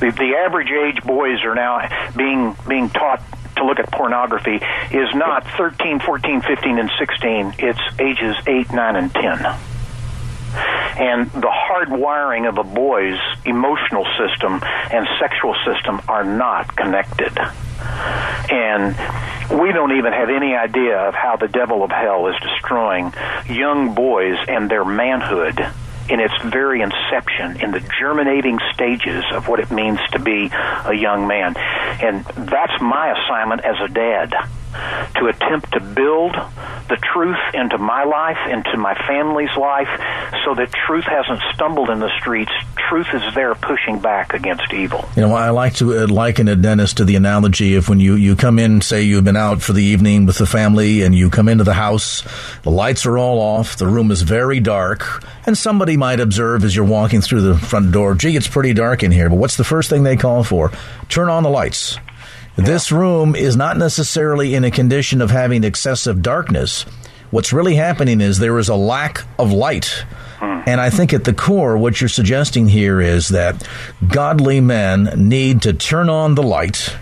The, 0.00 0.10
the 0.10 0.34
average 0.36 0.70
age 0.70 1.02
boys 1.02 1.42
are 1.44 1.54
now 1.54 1.88
being 2.14 2.54
being 2.68 2.90
taught 2.90 3.22
to 3.56 3.64
look 3.64 3.78
at 3.78 3.90
pornography 3.90 4.60
is 4.90 5.14
not 5.14 5.46
13, 5.56 6.00
14, 6.00 6.42
15, 6.42 6.78
and 6.78 6.90
16. 6.98 7.54
It's 7.58 7.80
ages 7.98 8.36
8, 8.46 8.72
9, 8.72 8.96
and 8.96 9.12
10. 9.12 9.22
And 10.98 11.30
the 11.30 11.50
hard 11.50 11.90
wiring 11.90 12.46
of 12.46 12.58
a 12.58 12.64
boy's 12.64 13.18
emotional 13.44 14.06
system 14.16 14.60
and 14.62 15.06
sexual 15.20 15.54
system 15.66 16.00
are 16.08 16.24
not 16.24 16.74
connected. 16.74 17.36
And 18.50 18.96
we 19.60 19.72
don't 19.72 19.96
even 19.96 20.12
have 20.12 20.30
any 20.30 20.54
idea 20.54 20.96
of 20.96 21.14
how 21.14 21.36
the 21.36 21.48
devil 21.48 21.82
of 21.82 21.90
hell 21.90 22.28
is 22.28 22.36
destroying 22.40 23.12
young 23.48 23.94
boys 23.94 24.38
and 24.48 24.70
their 24.70 24.84
manhood 24.84 25.66
in 26.08 26.20
its 26.20 26.34
very 26.44 26.82
inception, 26.82 27.60
in 27.60 27.70
the 27.70 27.80
germinating 27.98 28.58
stages 28.72 29.24
of 29.32 29.48
what 29.48 29.60
it 29.60 29.70
means 29.70 29.98
to 30.12 30.18
be 30.18 30.50
a 30.52 30.94
young 30.94 31.26
man. 31.26 31.56
And 31.56 32.24
that's 32.24 32.80
my 32.80 33.18
assignment 33.18 33.64
as 33.64 33.76
a 33.80 33.88
dad 33.88 34.34
to 35.16 35.26
attempt 35.26 35.72
to 35.72 35.80
build 35.80 36.34
the 36.88 36.96
truth 37.12 37.38
into 37.54 37.78
my 37.78 38.04
life, 38.04 38.38
into 38.50 38.76
my 38.76 38.94
family's 39.06 39.54
life, 39.56 39.88
so 40.44 40.54
that 40.54 40.72
truth 40.72 41.04
hasn't 41.04 41.40
stumbled 41.54 41.90
in 41.90 41.98
the 41.98 42.10
streets. 42.20 42.52
Truth 42.88 43.08
is 43.14 43.34
there 43.34 43.54
pushing 43.54 43.98
back 43.98 44.34
against 44.34 44.72
evil. 44.72 45.08
You 45.16 45.22
know, 45.22 45.34
I 45.34 45.50
like 45.50 45.74
to 45.76 45.98
uh, 45.98 46.06
liken 46.06 46.46
it, 46.46 46.62
Dennis, 46.62 46.94
to 46.94 47.04
the 47.04 47.16
analogy 47.16 47.74
of 47.74 47.88
when 47.88 47.98
you, 47.98 48.14
you 48.14 48.36
come 48.36 48.58
in, 48.58 48.80
say 48.80 49.02
you've 49.02 49.24
been 49.24 49.36
out 49.36 49.62
for 49.62 49.72
the 49.72 49.82
evening 49.82 50.26
with 50.26 50.38
the 50.38 50.46
family, 50.46 51.02
and 51.02 51.14
you 51.14 51.30
come 51.30 51.48
into 51.48 51.64
the 51.64 51.74
house, 51.74 52.22
the 52.62 52.70
lights 52.70 53.06
are 53.06 53.18
all 53.18 53.40
off, 53.40 53.76
the 53.76 53.86
room 53.86 54.10
is 54.10 54.22
very 54.22 54.60
dark, 54.60 55.24
and 55.46 55.58
somebody 55.58 55.96
might 55.96 56.20
observe 56.20 56.62
as 56.62 56.76
you're 56.76 56.84
walking 56.84 57.20
through 57.20 57.40
the 57.40 57.58
front 57.58 57.90
door, 57.90 58.14
gee, 58.14 58.36
it's 58.36 58.48
pretty 58.48 58.72
dark 58.72 59.02
in 59.02 59.10
here, 59.10 59.28
but 59.28 59.36
what's 59.36 59.56
the 59.56 59.64
first 59.64 59.90
thing 59.90 60.04
they 60.04 60.16
call 60.16 60.44
for? 60.44 60.70
Turn 61.08 61.28
on 61.28 61.42
the 61.42 61.50
lights. 61.50 61.98
This 62.56 62.90
room 62.90 63.36
is 63.36 63.54
not 63.54 63.76
necessarily 63.76 64.54
in 64.54 64.64
a 64.64 64.70
condition 64.70 65.20
of 65.20 65.30
having 65.30 65.62
excessive 65.62 66.22
darkness. 66.22 66.84
What's 67.30 67.52
really 67.52 67.74
happening 67.74 68.22
is 68.22 68.38
there 68.38 68.58
is 68.58 68.70
a 68.70 68.76
lack 68.76 69.24
of 69.38 69.52
light. 69.52 70.04
Hmm. 70.38 70.62
And 70.66 70.80
I 70.80 70.88
think 70.88 71.12
at 71.12 71.24
the 71.24 71.34
core, 71.34 71.76
what 71.76 72.00
you're 72.00 72.08
suggesting 72.08 72.68
here 72.68 73.00
is 73.00 73.28
that 73.28 73.66
godly 74.08 74.60
men 74.60 75.28
need 75.28 75.62
to 75.62 75.74
turn 75.74 76.08
on 76.08 76.34
the 76.34 76.42
light. 76.42 76.96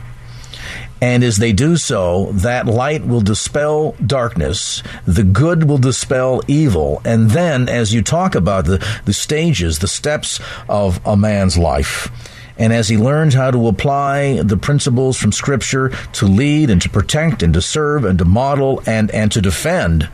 And 1.01 1.23
as 1.23 1.37
they 1.37 1.53
do 1.53 1.77
so, 1.77 2.33
that 2.33 2.67
light 2.67 3.07
will 3.07 3.21
dispel 3.21 3.93
darkness. 4.05 4.83
The 5.07 5.23
good 5.23 5.69
will 5.69 5.79
dispel 5.79 6.41
evil. 6.49 7.03
And 7.05 7.31
then, 7.31 7.69
as 7.69 7.93
you 7.93 8.03
talk 8.03 8.35
about 8.35 8.65
the, 8.65 8.85
the 9.05 9.13
stages, 9.13 9.81
the 9.81 9.89
steps 9.89 10.41
of 10.69 11.01
a 11.05 11.17
man's 11.17 11.59
life, 11.59 12.11
and 12.59 12.73
as 12.73 12.89
he 12.89 12.97
learns 12.97 13.35
how 13.35 13.51
to 13.51 13.69
apply 13.69 14.43
the 14.43 14.57
principles 14.57 15.17
from 15.17 15.33
Scripture 15.33 15.91
to 16.15 16.27
lead 16.27 16.71
and 16.71 16.81
to 16.83 16.89
protect 16.89 17.43
and 17.43 17.55
to 17.55 17.63
serve 17.63 18.05
and 18.05 18.19
to 18.19 18.25
model 18.25 18.83
and, 18.87 19.11
and 19.11 19.33
to 19.33 19.41
defend 19.41 20.09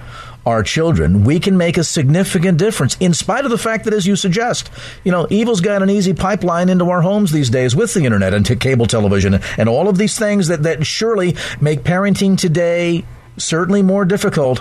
our 0.46 0.62
children, 0.62 1.24
we 1.24 1.38
can 1.38 1.56
make 1.58 1.76
a 1.76 1.84
significant 1.84 2.58
difference 2.58 2.96
in 2.98 3.12
spite 3.12 3.44
of 3.44 3.50
the 3.50 3.58
fact 3.58 3.84
that, 3.84 3.92
as 3.92 4.06
you 4.06 4.16
suggest, 4.16 4.70
you 5.04 5.12
know, 5.12 5.26
evil's 5.28 5.60
got 5.60 5.82
an 5.82 5.90
easy 5.90 6.14
pipeline 6.14 6.70
into 6.70 6.88
our 6.88 7.02
homes 7.02 7.30
these 7.30 7.50
days 7.50 7.76
with 7.76 7.92
the 7.92 8.04
internet 8.04 8.32
and 8.32 8.46
t- 8.46 8.56
cable 8.56 8.86
television 8.86 9.40
and 9.58 9.68
all 9.68 9.88
of 9.88 9.98
these 9.98 10.18
things 10.18 10.48
that, 10.48 10.62
that 10.62 10.86
surely 10.86 11.36
make 11.60 11.82
parenting 11.82 12.38
today 12.38 13.04
certainly 13.36 13.82
more 13.82 14.04
difficult 14.04 14.60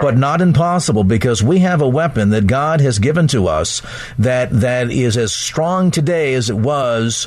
but 0.00 0.16
not 0.16 0.40
impossible 0.40 1.04
because 1.04 1.42
we 1.42 1.60
have 1.60 1.80
a 1.80 1.88
weapon 1.88 2.30
that 2.30 2.46
God 2.46 2.80
has 2.80 2.98
given 2.98 3.26
to 3.28 3.48
us 3.48 3.82
that 4.18 4.50
that 4.60 4.90
is 4.90 5.16
as 5.16 5.32
strong 5.32 5.90
today 5.90 6.34
as 6.34 6.50
it 6.50 6.56
was 6.56 7.24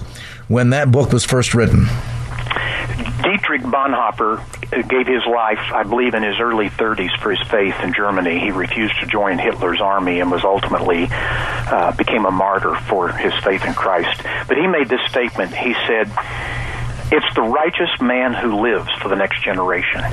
when 0.47 0.71
that 0.71 0.91
book 0.91 1.11
was 1.11 1.25
first 1.25 1.53
written. 1.53 1.87
Dietrich 3.21 3.61
Bonhoeffer 3.61 4.41
gave 4.87 5.07
his 5.07 5.25
life, 5.25 5.59
I 5.73 5.83
believe, 5.83 6.13
in 6.13 6.23
his 6.23 6.39
early 6.39 6.69
30s 6.69 7.17
for 7.19 7.31
his 7.31 7.47
faith 7.47 7.75
in 7.81 7.93
Germany. 7.93 8.39
He 8.39 8.51
refused 8.51 8.99
to 9.01 9.07
join 9.07 9.37
Hitler's 9.37 9.81
army 9.81 10.19
and 10.19 10.31
was 10.31 10.43
ultimately 10.43 11.07
uh, 11.09 11.91
became 11.97 12.25
a 12.25 12.31
martyr 12.31 12.75
for 12.87 13.09
his 13.09 13.33
faith 13.43 13.65
in 13.65 13.73
Christ. 13.73 14.21
But 14.47 14.57
he 14.57 14.67
made 14.67 14.87
this 14.87 15.01
statement. 15.09 15.53
He 15.53 15.73
said, 15.87 16.11
"It's 17.11 17.35
the 17.35 17.41
righteous 17.41 17.89
man 18.01 18.33
who 18.33 18.61
lives 18.61 18.89
for 19.01 19.09
the 19.09 19.15
next 19.15 19.43
generation." 19.43 20.03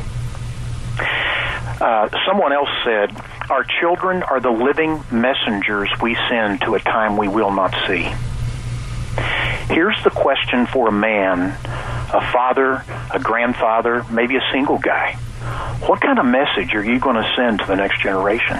Uh, 0.98 2.08
someone 2.26 2.52
else 2.52 2.68
said, 2.84 3.10
Our 3.50 3.64
children 3.80 4.22
are 4.22 4.40
the 4.40 4.50
living 4.50 5.02
messengers 5.10 5.90
we 6.00 6.16
send 6.28 6.60
to 6.62 6.74
a 6.74 6.80
time 6.80 7.16
we 7.16 7.28
will 7.28 7.52
not 7.52 7.74
see. 7.86 8.10
Here's 9.72 10.02
the 10.04 10.10
question 10.10 10.66
for 10.66 10.88
a 10.88 10.92
man, 10.92 11.56
a 12.12 12.32
father, 12.32 12.84
a 13.12 13.18
grandfather, 13.18 14.04
maybe 14.10 14.36
a 14.36 14.42
single 14.52 14.78
guy. 14.78 15.14
What 15.86 16.00
kind 16.00 16.18
of 16.18 16.26
message 16.26 16.74
are 16.74 16.84
you 16.84 16.98
going 16.98 17.16
to 17.16 17.32
send 17.36 17.60
to 17.60 17.66
the 17.66 17.76
next 17.76 18.00
generation? 18.00 18.58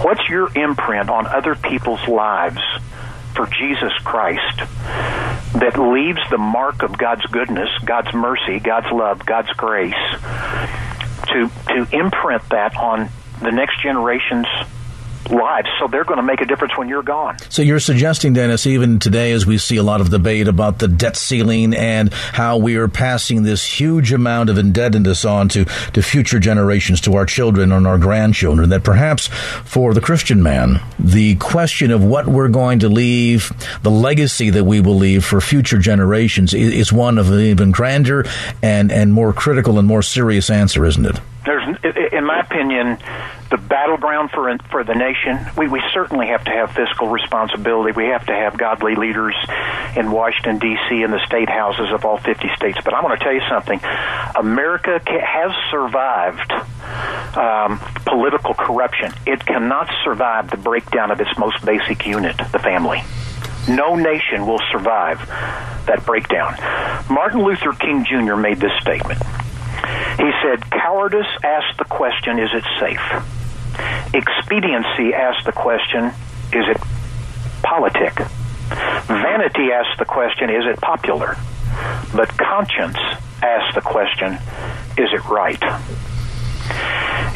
What's 0.00 0.28
your 0.28 0.50
imprint 0.56 1.10
on 1.10 1.26
other 1.26 1.54
people's 1.54 2.06
lives 2.08 2.60
for 3.38 3.46
Jesus 3.46 3.92
Christ 4.02 4.58
that 5.54 5.78
leaves 5.78 6.18
the 6.28 6.38
mark 6.38 6.82
of 6.82 6.98
God's 6.98 7.24
goodness, 7.26 7.70
God's 7.84 8.12
mercy, 8.12 8.58
God's 8.58 8.90
love, 8.90 9.24
God's 9.24 9.50
grace 9.50 9.94
to 11.28 11.48
to 11.68 11.86
imprint 11.92 12.42
that 12.50 12.76
on 12.76 13.08
the 13.40 13.52
next 13.52 13.80
generation's 13.80 14.46
lives. 15.30 15.68
So 15.78 15.86
they're 15.86 16.04
going 16.04 16.18
to 16.18 16.22
make 16.22 16.40
a 16.40 16.46
difference 16.46 16.76
when 16.76 16.88
you're 16.88 17.02
gone. 17.02 17.38
So 17.50 17.62
you're 17.62 17.80
suggesting, 17.80 18.32
Dennis, 18.32 18.66
even 18.66 18.98
today, 18.98 19.32
as 19.32 19.46
we 19.46 19.58
see 19.58 19.76
a 19.76 19.82
lot 19.82 20.00
of 20.00 20.10
debate 20.10 20.48
about 20.48 20.78
the 20.78 20.88
debt 20.88 21.16
ceiling 21.16 21.74
and 21.74 22.12
how 22.12 22.56
we 22.56 22.76
are 22.76 22.88
passing 22.88 23.42
this 23.42 23.64
huge 23.64 24.12
amount 24.12 24.50
of 24.50 24.58
indebtedness 24.58 25.24
on 25.24 25.48
to, 25.50 25.64
to 25.64 26.02
future 26.02 26.38
generations, 26.38 27.00
to 27.02 27.14
our 27.16 27.26
children 27.26 27.72
and 27.72 27.86
our 27.86 27.98
grandchildren, 27.98 28.70
that 28.70 28.84
perhaps 28.84 29.28
for 29.28 29.94
the 29.94 30.00
Christian 30.00 30.42
man, 30.42 30.80
the 30.98 31.36
question 31.36 31.90
of 31.90 32.02
what 32.04 32.26
we're 32.26 32.48
going 32.48 32.80
to 32.80 32.88
leave, 32.88 33.52
the 33.82 33.90
legacy 33.90 34.50
that 34.50 34.64
we 34.64 34.80
will 34.80 34.96
leave 34.96 35.24
for 35.24 35.40
future 35.40 35.78
generations 35.78 36.54
is 36.54 36.92
one 36.92 37.18
of 37.18 37.30
an 37.30 37.40
even 37.40 37.70
grander 37.70 38.24
and, 38.62 38.90
and 38.90 39.12
more 39.12 39.32
critical 39.32 39.78
and 39.78 39.86
more 39.86 40.02
serious 40.02 40.50
answer, 40.50 40.84
isn't 40.84 41.06
it? 41.06 41.20
There's, 41.48 41.64
in 42.12 42.24
my 42.24 42.40
opinion, 42.40 42.98
the 43.50 43.56
battleground 43.56 44.30
for 44.32 44.54
for 44.70 44.84
the 44.84 44.94
nation. 44.94 45.40
We 45.56 45.66
we 45.66 45.82
certainly 45.94 46.26
have 46.26 46.44
to 46.44 46.50
have 46.50 46.72
fiscal 46.72 47.08
responsibility. 47.08 47.92
We 47.92 48.08
have 48.08 48.26
to 48.26 48.34
have 48.34 48.58
godly 48.58 48.96
leaders 48.96 49.34
in 49.96 50.10
Washington 50.10 50.58
D.C. 50.58 51.02
and 51.02 51.10
the 51.10 51.24
state 51.24 51.48
houses 51.48 51.90
of 51.90 52.04
all 52.04 52.18
50 52.18 52.50
states. 52.54 52.78
But 52.84 52.92
I 52.92 53.00
want 53.00 53.18
to 53.18 53.24
tell 53.24 53.32
you 53.32 53.40
something: 53.48 53.80
America 54.36 55.00
has 55.08 55.52
survived 55.70 56.52
um, 57.34 57.80
political 58.04 58.52
corruption. 58.52 59.14
It 59.24 59.46
cannot 59.46 59.88
survive 60.04 60.50
the 60.50 60.58
breakdown 60.58 61.10
of 61.10 61.18
its 61.18 61.30
most 61.38 61.64
basic 61.64 62.06
unit, 62.06 62.36
the 62.52 62.58
family. 62.58 63.02
No 63.68 63.96
nation 63.96 64.46
will 64.46 64.60
survive 64.70 65.26
that 65.86 66.04
breakdown. 66.04 66.56
Martin 67.08 67.42
Luther 67.42 67.72
King 67.72 68.04
Jr. 68.04 68.36
made 68.36 68.58
this 68.58 68.72
statement. 68.80 69.22
He 70.16 70.30
said, 70.42 70.68
Cowardice 70.70 71.26
asked 71.42 71.78
the 71.78 71.84
question, 71.84 72.38
is 72.38 72.50
it 72.52 72.64
safe? 72.80 74.14
Expediency 74.14 75.14
asked 75.14 75.46
the 75.46 75.52
question, 75.52 76.06
is 76.52 76.68
it 76.68 76.78
politic? 77.62 78.14
Vanity 79.06 79.72
asked 79.72 79.98
the 79.98 80.04
question, 80.04 80.50
is 80.50 80.66
it 80.66 80.80
popular? 80.80 81.36
But 82.14 82.28
conscience 82.36 82.98
asked 83.42 83.74
the 83.74 83.80
question, 83.80 84.34
is 84.96 85.12
it 85.12 85.24
right? 85.26 85.62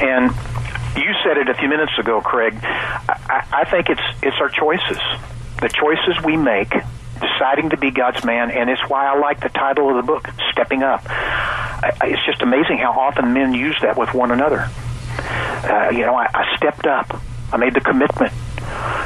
And 0.01 0.33
you 0.97 1.15
said 1.25 1.39
it 1.39 1.49
a 1.49 1.55
few 1.55 1.69
minutes 1.69 1.93
ago, 1.99 2.21
Craig. 2.21 2.59
I, 2.63 3.47
I 3.53 3.65
think 3.71 3.89
it's 3.89 4.03
it's 4.23 4.37
our 4.41 4.49
choices, 4.49 4.99
the 5.61 5.69
choices 5.69 6.23
we 6.25 6.37
make 6.37 6.73
deciding 7.23 7.71
to 7.71 7.77
be 7.77 7.91
God's 7.91 8.25
man, 8.25 8.51
and 8.51 8.69
it's 8.69 8.83
why 8.89 9.07
I 9.07 9.19
like 9.19 9.41
the 9.41 9.49
title 9.49 9.89
of 9.91 9.97
the 9.97 10.03
book, 10.03 10.29
Stepping 10.51 10.83
Up. 10.83 11.05
It's 12.03 12.25
just 12.27 12.43
amazing 12.43 12.79
how 12.79 12.93
often 12.93 13.33
men 13.33 13.55
use 13.55 13.77
that 13.83 13.97
with 13.97 14.13
one 14.15 14.31
another. 14.31 14.69
Uh, 15.19 15.91
you 15.91 16.01
know, 16.01 16.15
I, 16.15 16.29
I 16.35 16.57
stepped 16.57 16.87
up. 16.87 17.21
I 17.53 17.57
made 17.57 17.75
the 17.75 17.81
commitment. 17.81 18.33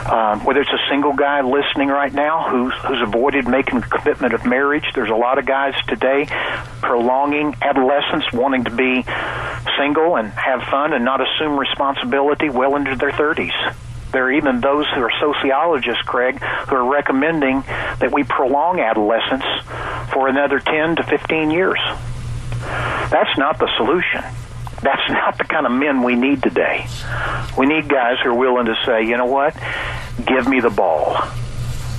Um, 0.06 0.44
whether 0.44 0.60
it's 0.60 0.70
a 0.70 0.88
single 0.88 1.14
guy 1.14 1.40
listening 1.40 1.88
right 1.88 2.12
now 2.12 2.48
who's 2.48 2.72
who's 2.86 3.02
avoided 3.02 3.48
making 3.48 3.80
the 3.80 3.86
commitment 3.86 4.34
of 4.34 4.46
marriage, 4.46 4.84
there's 4.94 5.10
a 5.10 5.16
lot 5.16 5.38
of 5.38 5.46
guys 5.46 5.74
today 5.88 6.26
prolonging 6.80 7.56
adolescence, 7.60 8.24
wanting 8.32 8.64
to 8.64 8.70
be 8.70 9.04
single 9.76 10.16
and 10.16 10.28
have 10.28 10.62
fun 10.70 10.92
and 10.92 11.04
not 11.04 11.20
assume 11.20 11.58
responsibility 11.58 12.48
well 12.48 12.76
into 12.76 12.94
their 12.94 13.10
30s. 13.10 13.74
There 14.12 14.24
are 14.24 14.32
even 14.32 14.60
those 14.60 14.86
who 14.94 15.00
are 15.02 15.12
sociologists, 15.20 16.02
Craig, 16.02 16.40
who 16.40 16.76
are 16.76 16.90
recommending 16.90 17.62
that 17.62 18.12
we 18.12 18.24
prolong 18.24 18.80
adolescence 18.80 19.44
for 20.12 20.28
another 20.28 20.58
10 20.60 20.96
to 20.96 21.02
15 21.02 21.50
years. 21.50 21.78
That's 23.10 23.36
not 23.38 23.58
the 23.58 23.68
solution. 23.76 24.22
That's 24.82 25.08
not 25.10 25.38
the 25.38 25.44
kind 25.44 25.66
of 25.66 25.72
men 25.72 26.02
we 26.02 26.14
need 26.14 26.42
today. 26.42 26.86
We 27.58 27.66
need 27.66 27.88
guys 27.88 28.18
who 28.22 28.30
are 28.30 28.34
willing 28.34 28.66
to 28.66 28.76
say, 28.84 29.04
you 29.04 29.16
know 29.16 29.26
what? 29.26 29.56
Give 30.24 30.48
me 30.48 30.60
the 30.60 30.70
ball. 30.70 31.16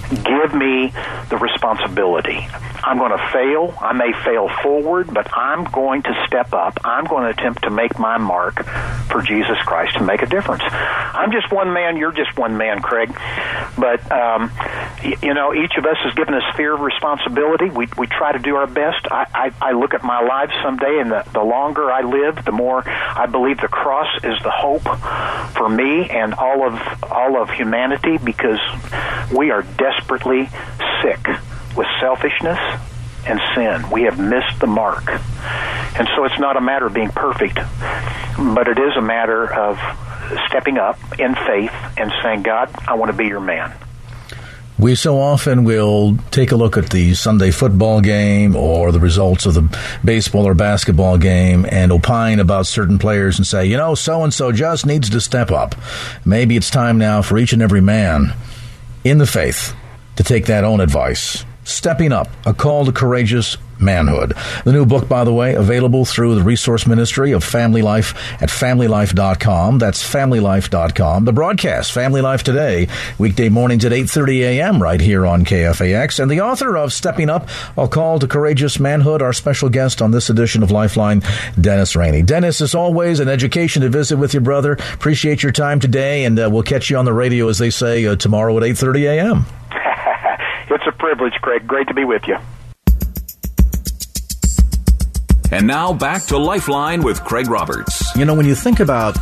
Give 0.10 0.54
me 0.54 0.94
the 1.30 1.38
responsibility. 1.38 2.48
I'm 2.84 2.98
going 2.98 3.12
to 3.12 3.30
fail. 3.34 3.78
I 3.82 3.92
may 3.94 4.14
fail 4.24 4.50
forward, 4.64 5.14
but 5.14 5.28
I'm 5.36 5.66
going 5.66 6.04
to 6.04 6.24
step 6.28 6.54
up. 6.54 6.80
I'm 6.86 7.06
going 7.06 7.24
to 7.24 7.30
attempt 7.30 7.64
to 7.64 7.70
make 7.70 8.00
my 8.00 8.18
mark 8.18 8.66
for 9.08 9.22
Jesus 9.22 9.58
Christ 9.66 9.98
to 9.98 10.04
make 10.04 10.22
a 10.22 10.26
difference. 10.26 10.64
I'm 10.64 11.32
just 11.32 11.52
one 11.52 11.74
man. 11.74 11.98
You're 11.98 12.14
just 12.14 12.38
one 12.38 12.58
man, 12.58 12.82
Craig. 12.82 13.10
But 13.78 14.10
um, 14.12 14.52
you 15.22 15.34
know, 15.34 15.54
each 15.54 15.74
of 15.78 15.86
us 15.86 15.98
is 16.06 16.14
given 16.14 16.34
a 16.34 16.42
sphere 16.54 16.76
of 16.76 16.82
responsibility. 16.82 17.70
We 17.70 17.88
we 17.98 18.08
try 18.08 18.32
to 18.32 18.40
do 18.40 18.56
our 18.56 18.68
best. 18.68 19.08
I 19.12 19.28
I, 19.34 19.70
I 19.70 19.72
look 19.74 19.94
at 19.94 20.04
my 20.04 20.22
life 20.22 20.52
someday, 20.64 21.00
and 21.02 21.12
the, 21.12 21.26
the 21.34 21.44
longer 21.44 21.92
I 21.92 22.02
live, 22.02 22.46
the 22.46 22.52
more 22.52 22.84
I 22.88 23.26
believe 23.26 23.60
the 23.60 23.68
cross 23.68 24.08
is 24.24 24.38
the 24.44 24.52
hope 24.52 24.84
for 25.58 25.70
me 25.70 26.10
and 26.10 26.34
all 26.34 26.68
of 26.68 27.04
all 27.04 27.42
of 27.42 27.50
humanity 27.50 28.18
because 28.18 28.60
we 29.36 29.52
are 29.52 29.64
desperately 29.98 30.50
sick 31.02 31.28
with 31.76 31.88
selfishness 32.00 32.60
and 33.26 33.40
sin. 33.56 33.90
We 33.92 34.04
have 34.04 34.20
missed 34.20 34.60
the 34.60 34.68
mark. 34.68 35.10
And 35.10 36.08
so 36.16 36.26
it's 36.26 36.40
not 36.40 36.58
a 36.58 36.62
matter 36.62 36.86
of 36.86 36.94
being 36.94 37.10
perfect, 37.10 37.56
but 37.56 38.68
it 38.68 38.78
is 38.78 38.96
a 38.98 39.02
matter 39.02 39.52
of 39.52 39.80
stepping 40.48 40.78
up 40.78 41.00
in 41.20 41.36
faith 41.36 41.74
and 41.98 42.12
saying, 42.22 42.44
God, 42.44 42.74
I 42.88 42.96
want 42.96 43.12
to 43.12 43.18
be 43.18 43.26
your 43.26 43.40
man. 43.40 43.74
We 44.80 44.94
so 44.94 45.20
often 45.20 45.64
will 45.64 46.18
take 46.30 46.52
a 46.52 46.56
look 46.56 46.78
at 46.78 46.92
the 46.92 47.16
Sunday 47.16 47.50
football 47.50 48.00
game 48.00 48.56
or 48.56 48.92
the 48.92 49.00
results 49.00 49.48
of 49.48 49.56
the 49.56 49.78
baseball 50.06 50.48
or 50.48 50.54
basketball 50.54 51.18
game 51.18 51.66
and 51.68 51.92
opine 51.92 52.40
about 52.40 52.68
certain 52.68 53.00
players 53.00 53.40
and 53.40 53.48
say, 53.48 53.66
you 53.66 53.76
know, 53.76 53.96
so 53.96 54.24
and 54.24 54.32
so 54.32 54.52
just 54.52 54.86
needs 54.86 55.10
to 55.10 55.20
step 55.20 55.50
up. 55.50 55.74
Maybe 56.26 56.56
it's 56.56 56.70
time 56.70 57.00
now 57.00 57.24
for 57.24 57.40
each 57.40 57.54
and 57.54 57.64
every 57.64 57.82
man 57.82 58.36
in 59.04 59.18
the 59.18 59.26
faith 59.26 59.76
to 60.18 60.24
take 60.24 60.48
that 60.48 60.64
own 60.64 60.82
advice 60.82 61.46
Stepping 61.68 62.14
Up, 62.14 62.30
a 62.46 62.54
call 62.54 62.86
to 62.86 62.94
courageous 62.94 63.58
manhood. 63.78 64.34
The 64.64 64.72
new 64.72 64.86
book, 64.86 65.10
by 65.10 65.26
the 65.26 65.34
way, 65.34 65.54
available 65.54 66.06
through 66.06 66.36
the 66.36 66.42
Resource 66.42 66.88
Ministry 66.88 67.34
of 67.34 67.44
Family 67.44 67.82
Life 67.82 68.16
at 68.42 68.48
familylife.com. 68.48 69.78
That's 69.78 70.02
familylife.com. 70.02 71.26
The 71.26 71.34
broadcast, 71.34 71.92
Family 71.92 72.22
Life 72.22 72.44
Today, 72.44 72.88
weekday 73.18 73.50
mornings 73.50 73.84
at 73.84 73.92
8.30 73.92 74.40
a.m. 74.44 74.82
right 74.82 75.02
here 75.02 75.26
on 75.26 75.44
KFAX. 75.44 76.22
And 76.22 76.32
the 76.32 76.40
author 76.40 76.78
of 76.78 76.94
Stepping 76.94 77.30
Up, 77.30 77.50
a 77.78 77.90
call 77.90 78.18
to 78.20 78.28
courageous 78.28 78.80
manhood, 78.80 79.22
our 79.22 79.34
special 79.34 79.68
guest 79.68 80.02
on 80.02 80.12
this 80.12 80.30
edition 80.30 80.64
of 80.64 80.72
Lifeline, 80.72 81.22
Dennis 81.60 81.98
Rainey. 81.98 82.22
Dennis, 82.22 82.62
as 82.62 82.76
always, 82.76 83.20
an 83.20 83.28
education 83.28 83.82
to 83.82 83.90
visit 83.90 84.16
with 84.16 84.34
your 84.34 84.42
brother. 84.42 84.78
Appreciate 84.94 85.44
your 85.44 85.52
time 85.52 85.82
today, 85.82 86.24
and 86.24 86.40
uh, 86.40 86.50
we'll 86.50 86.64
catch 86.64 86.90
you 86.90 86.96
on 86.96 87.04
the 87.04 87.14
radio, 87.14 87.50
as 87.50 87.58
they 87.58 87.70
say, 87.70 88.06
uh, 88.06 88.16
tomorrow 88.16 88.56
at 88.56 88.64
8.30 88.64 89.04
a.m. 89.04 89.46
It's 90.70 90.84
a 90.88 90.92
privilege, 90.92 91.34
Craig. 91.42 91.68
Great 91.68 91.88
to 91.88 91.94
be 91.94 92.06
with 92.06 92.24
you. 92.28 92.38
And 95.50 95.66
now 95.66 95.94
back 95.94 96.24
to 96.26 96.38
Lifeline 96.38 97.04
with 97.04 97.24
Craig 97.24 97.50
Roberts. 97.50 98.16
You 98.16 98.26
know, 98.26 98.36
when 98.36 98.46
you 98.46 98.56
think 98.56 98.82
about 98.82 99.16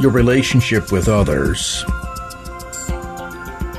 your 0.00 0.10
relationship 0.10 0.90
with 0.90 1.08
others, 1.08 1.84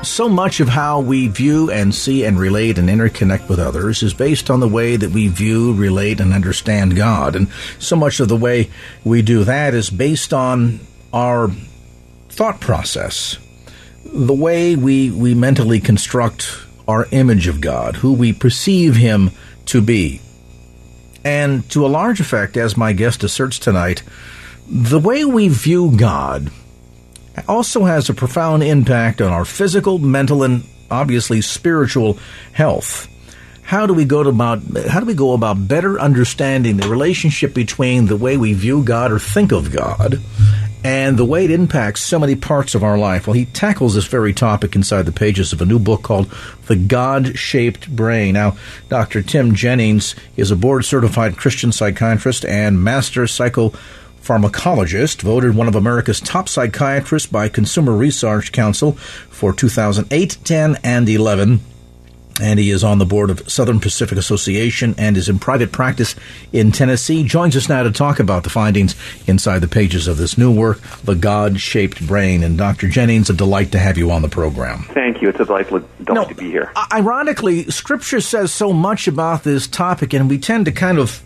so 0.04 0.30
much 0.30 0.60
of 0.60 0.68
how 0.68 1.00
we 1.00 1.28
view 1.28 1.72
and 1.72 1.96
see 1.96 2.26
and 2.26 2.40
relate 2.40 2.78
and 2.78 2.90
interconnect 2.90 3.50
with 3.50 3.60
others 3.60 4.04
is 4.04 4.14
based 4.14 4.50
on 4.50 4.60
the 4.60 4.68
way 4.68 4.96
that 4.96 5.10
we 5.10 5.28
view, 5.30 5.74
relate, 5.74 6.20
and 6.20 6.34
understand 6.34 6.96
God. 6.96 7.36
And 7.36 7.48
so 7.80 7.96
much 7.96 8.20
of 8.20 8.28
the 8.28 8.36
way 8.36 8.70
we 9.04 9.22
do 9.22 9.44
that 9.44 9.74
is 9.74 9.90
based 9.90 10.34
on 10.34 10.80
our 11.12 11.50
thought 12.30 12.60
process, 12.60 13.38
the 14.12 14.34
way 14.34 14.76
we, 14.76 15.10
we 15.10 15.34
mentally 15.34 15.80
construct 15.80 16.58
our 16.88 17.08
image 17.12 17.48
of 17.48 17.62
God, 17.62 17.98
who 17.98 18.14
we 18.14 18.34
perceive 18.34 18.96
Him 18.96 19.32
to 19.68 19.82
be. 19.82 20.22
And 21.24 21.70
to 21.72 21.86
a 21.86 21.88
large 21.88 22.20
effect, 22.20 22.58
as 22.58 22.76
my 22.76 22.94
guest 22.94 23.24
asserts 23.24 23.60
tonight, 23.60 24.04
the 24.68 25.00
way 25.00 25.24
we 25.24 25.48
view 25.48 25.96
God 25.96 26.52
also 27.48 27.86
has 27.86 28.10
a 28.10 28.14
profound 28.14 28.64
impact 28.64 29.22
on 29.22 29.32
our 29.32 29.46
physical, 29.46 29.98
mental, 29.98 30.44
and 30.44 30.64
obviously 30.90 31.42
spiritual 31.42 32.18
health. 32.52 33.08
How 33.62 33.86
do 33.86 33.94
we 33.94 34.04
go 34.04 34.22
about 34.22 34.60
how 34.90 35.00
do 35.00 35.06
we 35.06 35.14
go 35.14 35.32
about 35.32 35.68
better 35.68 36.00
understanding 36.00 36.76
the 36.76 36.90
relationship 36.90 37.54
between 37.54 38.08
the 38.08 38.18
way 38.18 38.36
we 38.36 38.52
view 38.52 38.84
God 38.84 39.14
or 39.14 39.20
think 39.20 39.54
of 39.54 39.72
God 39.72 40.20
and 40.84 41.18
the 41.18 41.26
way 41.26 41.46
it 41.46 41.52
impacts 41.52 42.02
so 42.02 42.18
many 42.18 42.36
parts 42.36 42.76
of 42.76 42.84
our 42.84 42.98
life? 42.98 43.28
Well, 43.28 43.34
he 43.34 43.46
tackles 43.46 43.96
this 43.96 44.06
very 44.06 44.34
topic 44.34 44.76
inside 44.76 45.04
the 45.04 45.12
pages 45.12 45.54
of 45.54 45.62
a 45.62 45.66
new 45.66 45.80
book 45.80 46.02
called 46.02 46.32
The 46.68 46.76
God 46.76 47.38
Shaped 47.38 47.96
Brain. 47.96 48.34
Now, 48.34 48.58
Dr. 48.90 49.22
Tim 49.22 49.54
Jennings 49.54 50.16
is 50.36 50.52
a 50.52 50.56
board 50.56 50.86
certified 50.86 51.38
Christian 51.38 51.72
psychiatrist 51.72 52.46
and 52.46 52.84
master 52.84 53.28
psycho 53.28 53.74
pharmacologist, 54.22 55.22
voted 55.22 55.56
one 55.56 55.68
of 55.68 55.76
America's 55.76 56.20
top 56.20 56.48
psychiatrists 56.48 57.28
by 57.28 57.50
Consumer 57.50 57.94
Research 57.94 58.52
Council 58.52 58.94
for 59.30 59.54
2008, 59.54 60.38
10, 60.44 60.78
and 60.84 61.10
11. 61.10 61.60
And 62.42 62.60
he 62.60 62.72
is 62.72 62.84
on 62.84 62.98
the 62.98 63.06
board 63.06 63.30
of 63.30 63.50
Southern 63.50 63.80
Psychiatric 63.80 64.20
Association 64.20 64.96
and 64.98 65.16
is 65.16 65.30
in 65.30 65.40
private 65.40 65.72
practice 65.72 66.16
in 66.52 66.72
Tennessee. 66.72 67.24
Joins 67.24 67.56
us 67.56 67.70
now 67.70 67.84
to 67.84 67.92
talk 67.92 68.20
about 68.20 68.44
the 68.44 68.50
findings 68.50 68.96
inside 69.28 69.60
the 69.60 69.68
pages 69.68 70.08
of 70.08 70.18
this 70.18 70.38
new 70.38 70.52
work, 70.52 70.82
The 71.04 71.16
God 71.16 71.60
Shaped 71.62 72.06
Brain. 72.06 72.44
And 72.44 72.58
Dr. 72.58 72.88
Jennings, 72.88 73.30
a 73.30 73.34
delight 73.34 73.72
to 73.74 73.80
have 73.80 73.98
you 73.98 74.12
on 74.12 74.24
the 74.24 74.30
program. 74.30 74.84
Thank 74.94 75.22
you. 75.22 75.30
It's 75.30 75.40
a 75.40 75.46
delightful 75.46 75.84
delight 76.04 76.30
to 76.30 76.36
be 76.36 76.50
here. 76.50 76.72
Ironically, 76.92 77.70
Scripture 77.70 78.22
says 78.22 78.52
so 78.52 78.74
much 78.74 79.08
about 79.08 79.44
this 79.44 79.68
topic, 79.68 80.14
and 80.14 80.30
we 80.30 80.40
tend 80.40 80.66
to 80.66 80.72
kind 80.72 80.98
of 80.98 81.22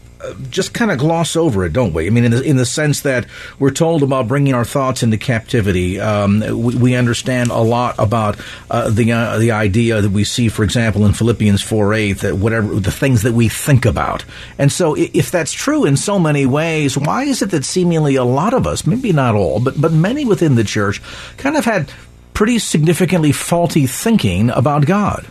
just 0.50 0.74
kind 0.74 0.92
of 0.92 0.98
gloss 0.98 1.36
over 1.36 1.66
it, 1.66 1.74
don't 1.74 1.94
we? 1.94 2.08
I 2.08 2.10
mean, 2.10 2.26
in 2.26 2.32
the, 2.32 2.42
in 2.42 2.58
the 2.58 2.66
sense 2.66 3.02
that 3.02 3.26
we're 3.60 3.72
told 3.72 4.04
about 4.04 4.28
bringing 4.28 4.54
our 4.54 4.66
thoughts 4.66 5.04
into 5.04 5.18
captivity. 5.18 6.00
Um, 6.00 6.40
we, 6.40 6.76
we, 6.76 6.96
understand 6.96 7.52
a 7.52 7.60
lot 7.60 7.96
about 7.98 8.40
uh, 8.72 8.90
the 8.90 9.12
uh, 9.12 9.38
the 9.38 9.52
idea 9.52 10.02
that 10.02 10.12
we 10.12 10.24
see, 10.24 10.50
for 10.50 10.64
example, 10.64 11.06
in 11.06 11.14
Philippians 11.14 11.62
four 11.62 11.94
eight, 11.94 12.20
that 12.20 12.38
whatever 12.38 12.80
the 12.80 12.92
things 12.92 13.24
that 13.24 13.34
we 13.34 13.50
think 13.50 13.86
about. 13.86 14.24
And 14.58 14.72
so, 14.72 14.96
if 14.96 15.32
that's 15.32 15.52
true 15.52 15.86
in 15.86 15.98
so 15.98 16.18
many 16.20 16.46
ways, 16.46 16.98
why 16.98 17.24
is 17.24 17.42
it 17.42 17.52
that 17.52 17.66
seemingly 17.66 18.16
a 18.16 18.24
lot 18.24 18.54
of 18.54 18.66
us, 18.66 18.88
maybe 18.88 19.12
not 19.12 19.36
all, 19.36 19.60
but 19.60 19.80
but 19.80 19.92
many 19.92 20.26
within 20.26 20.56
the 20.56 20.64
church, 20.64 21.02
kind 21.38 21.58
of 21.58 21.66
had 21.66 21.92
pretty 22.34 22.60
significantly 22.60 23.32
faulty 23.32 23.88
thinking 23.88 24.50
about 24.50 24.86
God? 24.86 25.26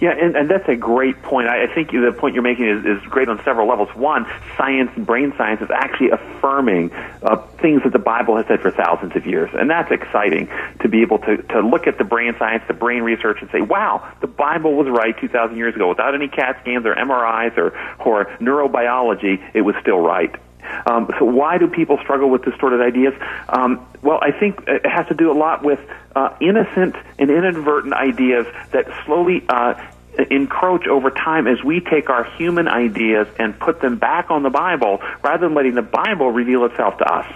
Yeah, 0.00 0.10
and, 0.10 0.36
and 0.36 0.50
that's 0.50 0.68
a 0.68 0.76
great 0.76 1.22
point. 1.22 1.48
I, 1.48 1.64
I 1.64 1.74
think 1.74 1.90
the 1.90 2.14
point 2.16 2.34
you're 2.34 2.42
making 2.42 2.66
is, 2.66 2.84
is 2.84 3.02
great 3.08 3.28
on 3.28 3.42
several 3.44 3.66
levels. 3.66 3.88
One, 3.94 4.26
science, 4.56 4.90
brain 4.96 5.32
science, 5.38 5.62
is 5.62 5.70
actually 5.70 6.10
affirming 6.10 6.92
uh, 6.92 7.36
things 7.62 7.82
that 7.84 7.92
the 7.92 7.98
Bible 7.98 8.36
has 8.36 8.46
said 8.46 8.60
for 8.60 8.70
thousands 8.70 9.16
of 9.16 9.26
years, 9.26 9.50
and 9.54 9.70
that's 9.70 9.90
exciting 9.90 10.48
to 10.80 10.88
be 10.88 11.00
able 11.00 11.18
to 11.20 11.38
to 11.38 11.60
look 11.60 11.86
at 11.86 11.96
the 11.96 12.04
brain 12.04 12.34
science, 12.38 12.62
the 12.68 12.74
brain 12.74 13.02
research, 13.02 13.38
and 13.40 13.50
say, 13.50 13.62
"Wow, 13.62 14.06
the 14.20 14.26
Bible 14.26 14.74
was 14.74 14.86
right 14.88 15.18
2,000 15.18 15.56
years 15.56 15.74
ago. 15.74 15.88
Without 15.88 16.14
any 16.14 16.28
CAT 16.28 16.58
scans 16.60 16.84
or 16.84 16.94
MRIs 16.94 17.56
or 17.56 17.72
or 17.98 18.26
neurobiology, 18.38 19.42
it 19.54 19.62
was 19.62 19.74
still 19.80 19.98
right." 20.00 20.34
Um, 20.86 21.10
so 21.18 21.24
why 21.24 21.58
do 21.58 21.68
people 21.68 21.98
struggle 22.02 22.30
with 22.30 22.44
distorted 22.44 22.80
ideas? 22.80 23.14
Um, 23.48 23.86
well, 24.02 24.18
I 24.22 24.32
think 24.32 24.62
it 24.66 24.86
has 24.86 25.06
to 25.08 25.14
do 25.14 25.30
a 25.30 25.36
lot 25.36 25.62
with 25.64 25.80
uh, 26.14 26.34
innocent 26.40 26.96
and 27.18 27.30
inadvertent 27.30 27.94
ideas 27.94 28.46
that 28.72 28.86
slowly 29.04 29.44
uh, 29.48 29.74
encroach 30.30 30.86
over 30.86 31.10
time 31.10 31.46
as 31.46 31.62
we 31.62 31.80
take 31.80 32.08
our 32.10 32.24
human 32.36 32.68
ideas 32.68 33.28
and 33.38 33.58
put 33.58 33.80
them 33.80 33.96
back 33.98 34.30
on 34.30 34.42
the 34.42 34.50
Bible 34.50 35.02
rather 35.22 35.46
than 35.46 35.54
letting 35.54 35.74
the 35.74 35.82
Bible 35.82 36.30
reveal 36.30 36.64
itself 36.64 36.98
to 36.98 37.04
us 37.04 37.26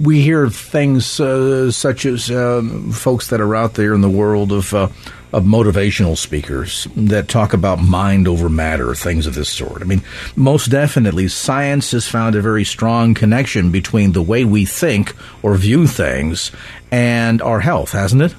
we 0.00 0.22
hear 0.22 0.48
things 0.48 1.20
uh, 1.20 1.70
such 1.70 2.06
as 2.06 2.30
um, 2.30 2.90
folks 2.90 3.28
that 3.28 3.40
are 3.40 3.54
out 3.54 3.74
there 3.74 3.92
in 3.92 4.00
the 4.00 4.10
world 4.10 4.50
of 4.50 4.72
uh, 4.72 4.88
of 5.32 5.44
motivational 5.44 6.16
speakers 6.16 6.88
that 6.96 7.28
talk 7.28 7.52
about 7.52 7.80
mind 7.80 8.26
over 8.26 8.48
matter, 8.48 8.94
things 8.94 9.26
of 9.26 9.34
this 9.34 9.48
sort. 9.48 9.82
I 9.82 9.84
mean, 9.84 10.02
most 10.36 10.66
definitely, 10.70 11.28
science 11.28 11.92
has 11.92 12.08
found 12.08 12.34
a 12.34 12.42
very 12.42 12.64
strong 12.64 13.14
connection 13.14 13.70
between 13.70 14.12
the 14.12 14.22
way 14.22 14.44
we 14.44 14.64
think 14.64 15.14
or 15.42 15.54
view 15.56 15.86
things 15.86 16.50
and 16.90 17.40
our 17.42 17.60
health, 17.60 17.92
hasn't 17.92 18.22
it? 18.22 18.34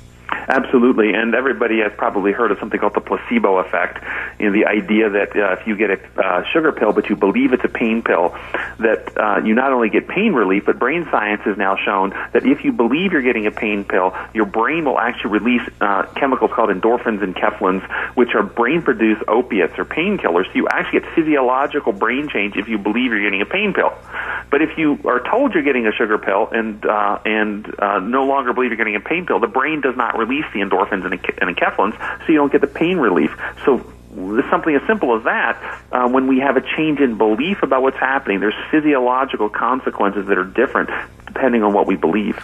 Absolutely, 0.48 1.14
and 1.14 1.36
everybody 1.36 1.80
has 1.80 1.92
probably 1.98 2.32
heard 2.32 2.52
of 2.52 2.60
something 2.60 2.80
called 2.80 2.96
the 2.96 3.02
placebo 3.02 3.58
effect. 3.58 4.04
You 4.40 4.48
know, 4.48 4.52
the 4.52 4.66
idea 4.66 5.10
that 5.10 5.36
uh, 5.36 5.58
if 5.60 5.68
you 5.68 5.76
get 5.76 5.92
a 5.92 6.22
uh, 6.22 6.44
sugar 6.52 6.72
pill, 6.72 6.94
but 6.94 7.10
you 7.10 7.16
believe 7.16 7.54
it's 7.54 7.64
a 7.64 7.70
pain 7.70 8.02
pill, 8.02 8.36
that 8.80 9.18
uh, 9.18 9.42
you 9.44 9.54
not 9.54 9.72
only 9.72 9.90
get 9.90 10.08
pain 10.08 10.34
relief, 10.34 10.66
but 10.66 10.80
brain 10.80 11.08
science 11.12 11.42
has 11.46 11.58
now 11.58 11.76
shown 11.78 12.10
that 12.34 12.46
if 12.46 12.64
you 12.64 12.72
believe 12.72 13.12
you're 13.12 13.22
getting 13.22 13.46
a 13.46 13.52
pain 13.52 13.84
pill, 13.84 14.16
your 14.34 14.46
brain 14.46 14.86
will 14.86 15.00
actually 15.00 15.32
release 15.32 15.68
uh, 15.80 16.04
chemicals 16.16 16.52
called 16.54 16.70
endorphins 16.70 17.22
and 17.22 17.36
enkephalins, 17.36 17.82
which 18.16 18.34
are 18.36 18.44
brain-produced 18.44 19.22
opiates 19.28 19.78
or 19.78 19.86
painkillers. 19.86 20.46
So 20.48 20.54
you 20.56 20.68
actually 20.68 21.02
get 21.02 21.10
physiological 21.14 21.94
brain 21.94 22.30
change 22.30 22.56
if 22.56 22.68
you 22.68 22.78
believe 22.78 23.12
you're 23.12 23.24
getting 23.24 23.42
a 23.42 23.46
pain 23.46 23.74
pill. 23.74 23.94
But 24.50 24.62
if 24.62 24.78
you 24.78 25.00
are 25.06 25.22
told 25.22 25.54
you're 25.54 25.64
getting 25.64 25.88
a 25.88 25.92
sugar 25.92 26.18
pill 26.18 26.50
and 26.52 26.86
uh, 26.86 27.20
and 27.26 27.80
uh, 27.80 28.00
no 28.00 28.26
longer 28.26 28.54
believe 28.54 28.72
you're 28.72 28.78
getting 28.78 28.96
a 28.96 29.00
pain 29.00 29.26
pill, 29.26 29.40
the 29.40 29.48
brain 29.48 29.82
does 29.82 29.96
not 29.96 30.18
release 30.18 30.31
release 30.32 30.46
the 30.54 30.60
endorphins 30.60 31.06
and, 31.06 31.14
and 31.14 31.56
enkephalins, 31.56 31.98
so 32.26 32.32
you 32.32 32.36
don't 32.36 32.52
get 32.52 32.62
the 32.62 32.68
pain 32.68 32.98
relief. 32.98 33.32
So 33.66 33.86
something 34.50 34.76
as 34.76 34.86
simple 34.88 35.18
as 35.18 35.24
that, 35.24 35.84
uh, 35.92 36.08
when 36.10 36.28
we 36.28 36.40
have 36.40 36.58
a 36.58 36.62
change 36.62 37.00
in 37.00 37.18
belief 37.18 37.64
about 37.64 37.82
what's 37.82 37.98
happening, 37.98 38.40
there's 38.40 38.56
physiological 38.70 39.50
consequences 39.50 40.28
that 40.28 40.38
are 40.38 40.44
different 40.46 40.90
depending 41.26 41.64
on 41.64 41.74
what 41.74 41.88
we 41.88 41.96
believe. 41.96 42.38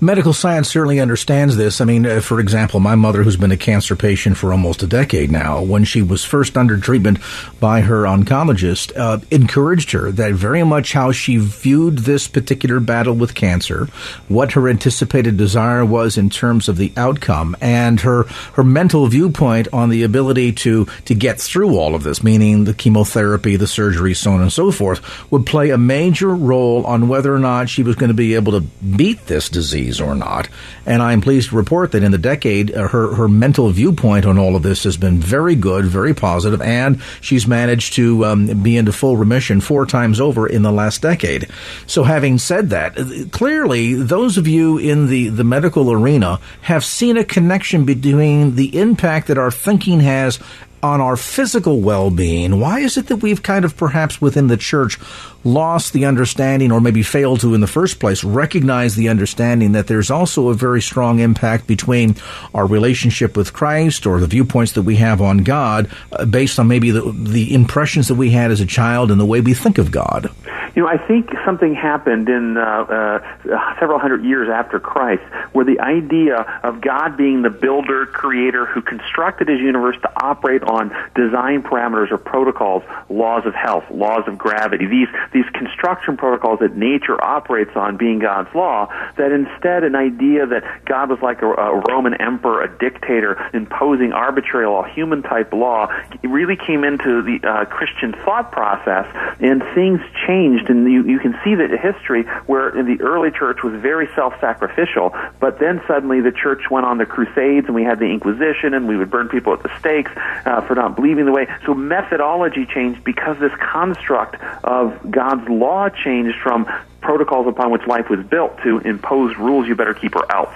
Medical 0.00 0.32
science 0.32 0.68
certainly 0.68 0.98
understands 0.98 1.56
this. 1.56 1.80
I 1.80 1.84
mean, 1.84 2.04
uh, 2.04 2.20
for 2.20 2.40
example, 2.40 2.80
my 2.80 2.96
mother, 2.96 3.22
who's 3.22 3.36
been 3.36 3.52
a 3.52 3.56
cancer 3.56 3.94
patient 3.94 4.36
for 4.36 4.50
almost 4.50 4.82
a 4.82 4.88
decade 4.88 5.30
now, 5.30 5.62
when 5.62 5.84
she 5.84 6.02
was 6.02 6.24
first 6.24 6.56
under 6.56 6.76
treatment 6.76 7.20
by 7.60 7.80
her 7.80 8.02
oncologist, 8.02 8.94
uh, 8.96 9.20
encouraged 9.30 9.92
her 9.92 10.10
that 10.10 10.32
very 10.32 10.64
much 10.64 10.92
how 10.92 11.12
she 11.12 11.36
viewed 11.36 11.98
this 11.98 12.26
particular 12.26 12.80
battle 12.80 13.14
with 13.14 13.36
cancer, 13.36 13.86
what 14.26 14.52
her 14.52 14.68
anticipated 14.68 15.36
desire 15.36 15.84
was 15.84 16.18
in 16.18 16.28
terms 16.28 16.68
of 16.68 16.76
the 16.76 16.92
outcome, 16.96 17.56
and 17.60 18.00
her 18.00 18.24
her 18.54 18.64
mental 18.64 19.06
viewpoint 19.06 19.68
on 19.72 19.90
the 19.90 20.02
ability 20.02 20.52
to 20.52 20.86
to 21.04 21.14
get 21.14 21.40
through 21.40 21.78
all 21.78 21.94
of 21.94 22.02
this, 22.02 22.22
meaning 22.22 22.64
the 22.64 22.74
chemotherapy, 22.74 23.54
the 23.54 23.68
surgery, 23.68 24.12
so 24.12 24.32
on 24.32 24.42
and 24.42 24.52
so 24.52 24.72
forth, 24.72 25.30
would 25.30 25.46
play 25.46 25.70
a 25.70 25.78
major 25.78 26.34
role 26.34 26.84
on 26.84 27.06
whether 27.06 27.32
or 27.32 27.38
not 27.38 27.68
she 27.68 27.84
was 27.84 27.94
going 27.94 28.08
to 28.08 28.14
be 28.14 28.34
able 28.34 28.52
to 28.52 28.60
beat 28.60 29.24
this 29.26 29.48
disease 29.48 29.83
disease 29.84 30.00
or 30.00 30.14
not. 30.14 30.48
And 30.86 31.02
I'm 31.02 31.20
pleased 31.20 31.50
to 31.50 31.56
report 31.56 31.92
that 31.92 32.02
in 32.02 32.12
the 32.12 32.18
decade, 32.18 32.74
uh, 32.74 32.88
her, 32.88 33.14
her 33.14 33.28
mental 33.28 33.70
viewpoint 33.70 34.26
on 34.26 34.38
all 34.38 34.56
of 34.56 34.62
this 34.62 34.84
has 34.84 34.96
been 34.96 35.18
very 35.18 35.54
good, 35.54 35.84
very 35.84 36.14
positive, 36.14 36.60
and 36.62 37.00
she's 37.20 37.46
managed 37.46 37.94
to 37.94 38.24
um, 38.24 38.62
be 38.62 38.76
into 38.76 38.92
full 38.92 39.16
remission 39.16 39.60
four 39.60 39.86
times 39.86 40.20
over 40.20 40.46
in 40.46 40.62
the 40.62 40.72
last 40.72 41.02
decade. 41.02 41.48
So, 41.86 42.02
having 42.04 42.38
said 42.38 42.70
that, 42.70 42.98
uh, 42.98 43.28
clearly, 43.30 43.94
those 43.94 44.38
of 44.38 44.46
you 44.46 44.78
in 44.78 45.06
the, 45.06 45.28
the 45.28 45.44
medical 45.44 45.90
arena 45.90 46.40
have 46.62 46.84
seen 46.84 47.16
a 47.16 47.24
connection 47.24 47.84
between 47.84 48.56
the 48.56 48.78
impact 48.78 49.28
that 49.28 49.38
our 49.38 49.50
thinking 49.50 50.00
has 50.00 50.38
on 50.84 51.00
our 51.00 51.16
physical 51.16 51.80
well 51.80 52.10
being, 52.10 52.60
why 52.60 52.80
is 52.80 52.98
it 52.98 53.06
that 53.06 53.16
we've 53.16 53.42
kind 53.42 53.64
of 53.64 53.74
perhaps 53.74 54.20
within 54.20 54.48
the 54.48 54.56
church 54.58 54.98
lost 55.44 55.94
the 55.94 56.04
understanding, 56.04 56.70
or 56.70 56.80
maybe 56.80 57.02
failed 57.02 57.40
to 57.40 57.54
in 57.54 57.62
the 57.62 57.66
first 57.66 58.00
place, 58.00 58.22
recognize 58.22 58.94
the 58.94 59.08
understanding 59.08 59.72
that 59.72 59.86
there's 59.86 60.10
also 60.10 60.48
a 60.48 60.54
very 60.54 60.82
strong 60.82 61.20
impact 61.20 61.66
between 61.66 62.16
our 62.52 62.66
relationship 62.66 63.36
with 63.36 63.52
Christ 63.52 64.06
or 64.06 64.20
the 64.20 64.26
viewpoints 64.26 64.72
that 64.72 64.82
we 64.82 64.96
have 64.96 65.22
on 65.22 65.38
God 65.38 65.90
uh, 66.12 66.26
based 66.26 66.58
on 66.58 66.68
maybe 66.68 66.90
the, 66.90 67.12
the 67.12 67.54
impressions 67.54 68.08
that 68.08 68.14
we 68.16 68.30
had 68.30 68.50
as 68.50 68.60
a 68.60 68.66
child 68.66 69.10
and 69.10 69.18
the 69.18 69.26
way 69.26 69.40
we 69.40 69.54
think 69.54 69.78
of 69.78 69.90
God? 69.90 70.30
You 70.74 70.82
know, 70.82 70.88
I 70.88 70.98
think 70.98 71.30
something 71.44 71.72
happened 71.72 72.28
in 72.28 72.56
uh, 72.56 72.60
uh, 72.60 73.78
several 73.78 74.00
hundred 74.00 74.24
years 74.24 74.48
after 74.48 74.80
Christ 74.80 75.22
where 75.52 75.64
the 75.64 75.78
idea 75.78 76.38
of 76.64 76.80
God 76.80 77.16
being 77.16 77.42
the 77.42 77.50
builder, 77.50 78.06
creator 78.06 78.66
who 78.66 78.82
constructed 78.82 79.46
his 79.46 79.60
universe 79.60 79.96
to 80.02 80.10
operate 80.16 80.64
on 80.64 80.73
design 81.14 81.62
parameters 81.62 82.10
or 82.10 82.18
protocols, 82.18 82.82
laws 83.08 83.44
of 83.46 83.54
health, 83.54 83.84
laws 83.90 84.24
of 84.26 84.36
gravity, 84.36 84.86
these, 84.86 85.08
these 85.32 85.48
construction 85.52 86.16
protocols 86.16 86.58
that 86.60 86.76
nature 86.76 87.22
operates 87.22 87.74
on 87.76 87.96
being 87.96 88.18
God's 88.18 88.52
law, 88.54 88.88
that 89.16 89.32
instead 89.32 89.84
an 89.84 89.94
idea 89.94 90.46
that 90.46 90.84
God 90.84 91.10
was 91.10 91.20
like 91.22 91.42
a, 91.42 91.46
a 91.46 91.82
Roman 91.88 92.14
emperor, 92.20 92.62
a 92.62 92.78
dictator, 92.78 93.50
imposing 93.54 94.12
arbitrary 94.12 94.66
law, 94.66 94.82
human 94.82 95.22
type 95.22 95.52
law, 95.52 95.88
really 96.22 96.56
came 96.56 96.84
into 96.84 97.22
the 97.22 97.38
uh, 97.46 97.64
Christian 97.66 98.12
thought 98.24 98.52
process, 98.52 99.06
and 99.40 99.62
things 99.74 100.00
changed. 100.26 100.68
And 100.70 100.90
you, 100.90 101.04
you 101.04 101.18
can 101.18 101.34
see 101.44 101.54
that 101.54 101.70
history 101.70 102.24
where 102.46 102.76
in 102.78 102.86
the 102.86 103.02
early 103.02 103.30
church 103.30 103.62
was 103.62 103.74
very 103.80 104.08
self-sacrificial, 104.14 105.14
but 105.40 105.58
then 105.58 105.80
suddenly 105.86 106.20
the 106.20 106.32
church 106.32 106.70
went 106.70 106.86
on 106.86 106.98
the 106.98 107.06
Crusades, 107.06 107.66
and 107.66 107.74
we 107.74 107.84
had 107.84 107.98
the 107.98 108.06
Inquisition, 108.06 108.74
and 108.74 108.88
we 108.88 108.96
would 108.96 109.10
burn 109.10 109.28
people 109.28 109.52
at 109.52 109.62
the 109.62 109.70
stakes 109.78 110.10
uh, 110.16 110.53
for 110.62 110.74
not 110.74 110.96
believing 110.96 111.26
the 111.26 111.32
way. 111.32 111.46
So 111.66 111.74
methodology 111.74 112.66
changed 112.66 113.04
because 113.04 113.38
this 113.38 113.52
construct 113.60 114.36
of 114.64 115.10
God's 115.10 115.48
law 115.48 115.88
changed 115.88 116.36
from 116.42 116.66
protocols 117.00 117.46
upon 117.46 117.70
which 117.70 117.86
life 117.86 118.08
was 118.08 118.24
built 118.26 118.58
to 118.62 118.78
impose 118.78 119.36
rules 119.36 119.68
you 119.68 119.74
better 119.74 119.94
keep 119.94 120.16
or 120.16 120.30
else. 120.34 120.54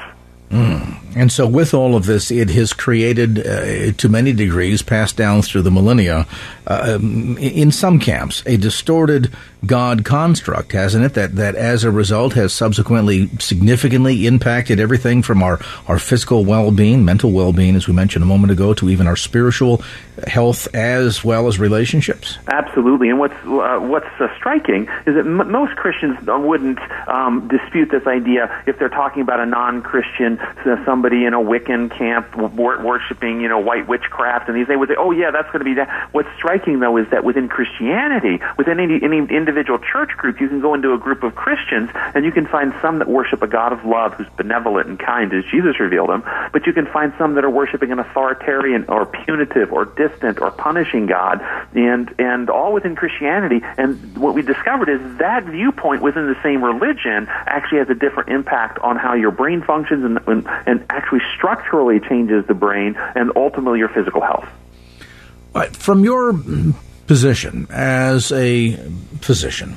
And 1.18 1.32
so, 1.32 1.48
with 1.48 1.74
all 1.74 1.96
of 1.96 2.06
this, 2.06 2.30
it 2.30 2.48
has 2.50 2.72
created, 2.72 3.44
uh, 3.44 3.90
to 3.90 4.08
many 4.08 4.32
degrees, 4.32 4.82
passed 4.82 5.16
down 5.16 5.42
through 5.42 5.62
the 5.62 5.70
millennia, 5.70 6.28
uh, 6.68 6.96
um, 6.96 7.36
in 7.38 7.72
some 7.72 7.98
camps, 7.98 8.44
a 8.46 8.56
distorted 8.56 9.32
God 9.66 10.04
construct, 10.04 10.72
hasn't 10.72 11.04
it? 11.04 11.14
That 11.14 11.34
that 11.34 11.56
as 11.56 11.82
a 11.82 11.90
result 11.90 12.34
has 12.34 12.52
subsequently 12.52 13.28
significantly 13.40 14.26
impacted 14.26 14.78
everything 14.78 15.22
from 15.22 15.42
our 15.42 15.58
our 15.88 15.98
physical 15.98 16.44
well 16.44 16.70
being, 16.70 17.04
mental 17.04 17.32
well 17.32 17.52
being, 17.52 17.74
as 17.74 17.88
we 17.88 17.94
mentioned 17.94 18.22
a 18.22 18.26
moment 18.26 18.52
ago, 18.52 18.72
to 18.74 18.88
even 18.88 19.08
our 19.08 19.16
spiritual 19.16 19.82
health 20.26 20.72
as 20.74 21.24
well 21.24 21.48
as 21.48 21.58
relationships. 21.58 22.38
Absolutely. 22.48 23.08
And 23.08 23.18
what's 23.18 23.34
uh, 23.44 23.78
what's 23.80 24.06
uh, 24.20 24.28
striking 24.36 24.82
is 25.06 25.14
that 25.16 25.26
m- 25.26 25.50
most 25.50 25.74
Christians 25.76 26.16
wouldn't 26.26 26.78
um, 27.08 27.48
dispute 27.48 27.90
this 27.90 28.06
idea 28.06 28.62
if 28.66 28.78
they're 28.78 28.88
talking 28.88 29.22
about 29.22 29.40
a 29.40 29.46
non-Christian, 29.46 30.38
somebody 30.84 31.07
in 31.12 31.34
a 31.34 31.40
Wiccan 31.40 31.90
camp 31.96 32.36
wor- 32.36 32.82
worshiping, 32.82 33.40
you 33.40 33.48
know, 33.48 33.58
white 33.58 33.88
witchcraft, 33.88 34.48
and 34.48 34.56
these 34.56 34.66
they 34.66 34.76
would 34.76 34.88
say, 34.88 34.96
"Oh 34.98 35.10
yeah, 35.10 35.30
that's 35.30 35.48
going 35.48 35.60
to 35.60 35.64
be 35.64 35.74
that." 35.74 36.08
What's 36.12 36.28
striking 36.36 36.80
though 36.80 36.96
is 36.96 37.08
that 37.10 37.24
within 37.24 37.48
Christianity, 37.48 38.40
within 38.56 38.80
any, 38.80 39.02
any 39.02 39.18
individual 39.18 39.78
church 39.78 40.10
group, 40.16 40.40
you 40.40 40.48
can 40.48 40.60
go 40.60 40.74
into 40.74 40.92
a 40.92 40.98
group 40.98 41.22
of 41.22 41.34
Christians 41.34 41.90
and 42.14 42.24
you 42.24 42.32
can 42.32 42.46
find 42.46 42.74
some 42.80 42.98
that 42.98 43.08
worship 43.08 43.42
a 43.42 43.46
God 43.46 43.72
of 43.72 43.84
love 43.84 44.14
who's 44.14 44.28
benevolent 44.36 44.88
and 44.88 44.98
kind 44.98 45.32
as 45.32 45.44
Jesus 45.50 45.80
revealed 45.80 46.10
him, 46.10 46.22
but 46.52 46.66
you 46.66 46.72
can 46.72 46.86
find 46.86 47.12
some 47.18 47.34
that 47.34 47.44
are 47.44 47.50
worshiping 47.50 47.92
an 47.92 47.98
authoritarian 47.98 48.84
or 48.88 49.06
punitive 49.06 49.72
or 49.72 49.84
distant 49.84 50.40
or 50.40 50.50
punishing 50.50 51.06
God, 51.06 51.40
and 51.74 52.14
and 52.18 52.50
all 52.50 52.72
within 52.72 52.96
Christianity. 52.96 53.60
And 53.76 54.16
what 54.16 54.34
we 54.34 54.42
discovered 54.42 54.88
is 54.88 55.18
that 55.18 55.44
viewpoint 55.44 56.02
within 56.02 56.26
the 56.26 56.40
same 56.42 56.62
religion 56.64 57.26
actually 57.28 57.78
has 57.78 57.88
a 57.88 57.94
different 57.94 58.30
impact 58.30 58.78
on 58.80 58.96
how 58.96 59.14
your 59.14 59.30
brain 59.30 59.62
functions 59.62 60.04
and, 60.04 60.18
and, 60.26 60.46
and 60.66 60.84
actually 60.98 61.20
structurally 61.36 62.00
changes 62.00 62.44
the 62.46 62.54
brain 62.54 62.96
and 63.14 63.30
ultimately 63.36 63.78
your 63.78 63.88
physical 63.88 64.20
health. 64.20 64.48
From 65.72 66.04
your 66.04 66.34
position 67.06 67.68
as 67.70 68.32
a 68.32 68.74
physician, 69.20 69.74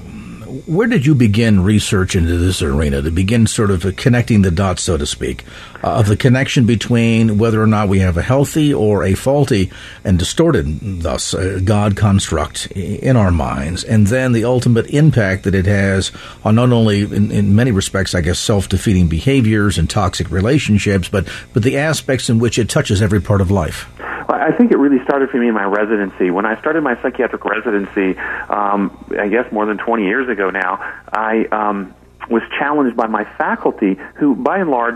where 0.66 0.88
did 0.88 1.06
you 1.06 1.16
begin 1.16 1.64
research 1.64 2.16
into 2.16 2.38
this 2.38 2.62
arena 2.62 3.02
to 3.02 3.12
begin 3.12 3.47
sort 3.47 3.72
of 3.72 3.95
connecting 3.95 4.41
the 4.41 4.52
dots, 4.52 4.84
so 4.84 4.97
to 4.97 5.06
speak, 5.06 5.43
uh, 5.84 5.99
of 5.99 6.08
the 6.08 6.18
connection 6.18 6.66
between 6.66 7.38
whether 7.38 7.62
or 7.62 7.68
not 7.68 7.88
we 7.88 7.99
have 7.99 8.18
a 8.18 8.22
healthy 8.22 8.74
or 8.74 9.04
a 9.04 9.14
faulty 9.14 9.72
and 10.04 10.20
distorted, 10.20 10.80
thus, 10.82 11.34
uh, 11.34 11.60
God 11.64 11.95
construct 11.95 12.68
in 12.72 13.16
our 13.16 13.32
minds, 13.32 13.84
and 13.84 14.08
then 14.08 14.34
the 14.34 14.45
ultimate 14.45 14.88
impact 14.88 15.43
that 15.43 15.56
it 15.56 15.66
has 15.66 16.12
on 16.43 16.56
not 16.56 16.72
only, 16.72 17.04
in, 17.04 17.32
in 17.32 17.56
many 17.56 17.72
respects, 17.72 18.14
I 18.14 18.22
guess, 18.22 18.39
self-defeating 18.39 19.08
behaviors 19.08 19.78
and 19.78 19.89
toxic 19.89 20.30
relationships, 20.30 21.08
but 21.08 21.28
but 21.54 21.64
the 21.64 21.78
aspects 21.78 22.30
in 22.30 22.39
which 22.39 22.60
it 22.60 22.70
touches 22.70 23.02
every 23.02 23.22
part 23.22 23.41
of 23.41 23.49
life. 23.49 23.88
I 24.32 24.51
think 24.51 24.71
it 24.71 24.77
really 24.77 25.03
started 25.03 25.29
for 25.29 25.38
me 25.38 25.47
in 25.47 25.53
my 25.53 25.63
residency. 25.63 26.32
When 26.32 26.45
I 26.45 26.59
started 26.59 26.82
my 26.82 27.01
psychiatric 27.01 27.43
residency, 27.43 28.17
um, 28.49 29.05
I 29.19 29.27
guess 29.27 29.51
more 29.51 29.65
than 29.65 29.77
20 29.77 30.05
years 30.05 30.29
ago 30.29 30.49
now, 30.49 30.77
I 31.11 31.45
um, 31.51 31.93
was 32.32 32.43
challenged 32.57 32.95
by 32.95 33.07
my 33.07 33.25
faculty, 33.38 33.99
who 34.15 34.36
by 34.36 34.59
and 34.59 34.69
large 34.69 34.95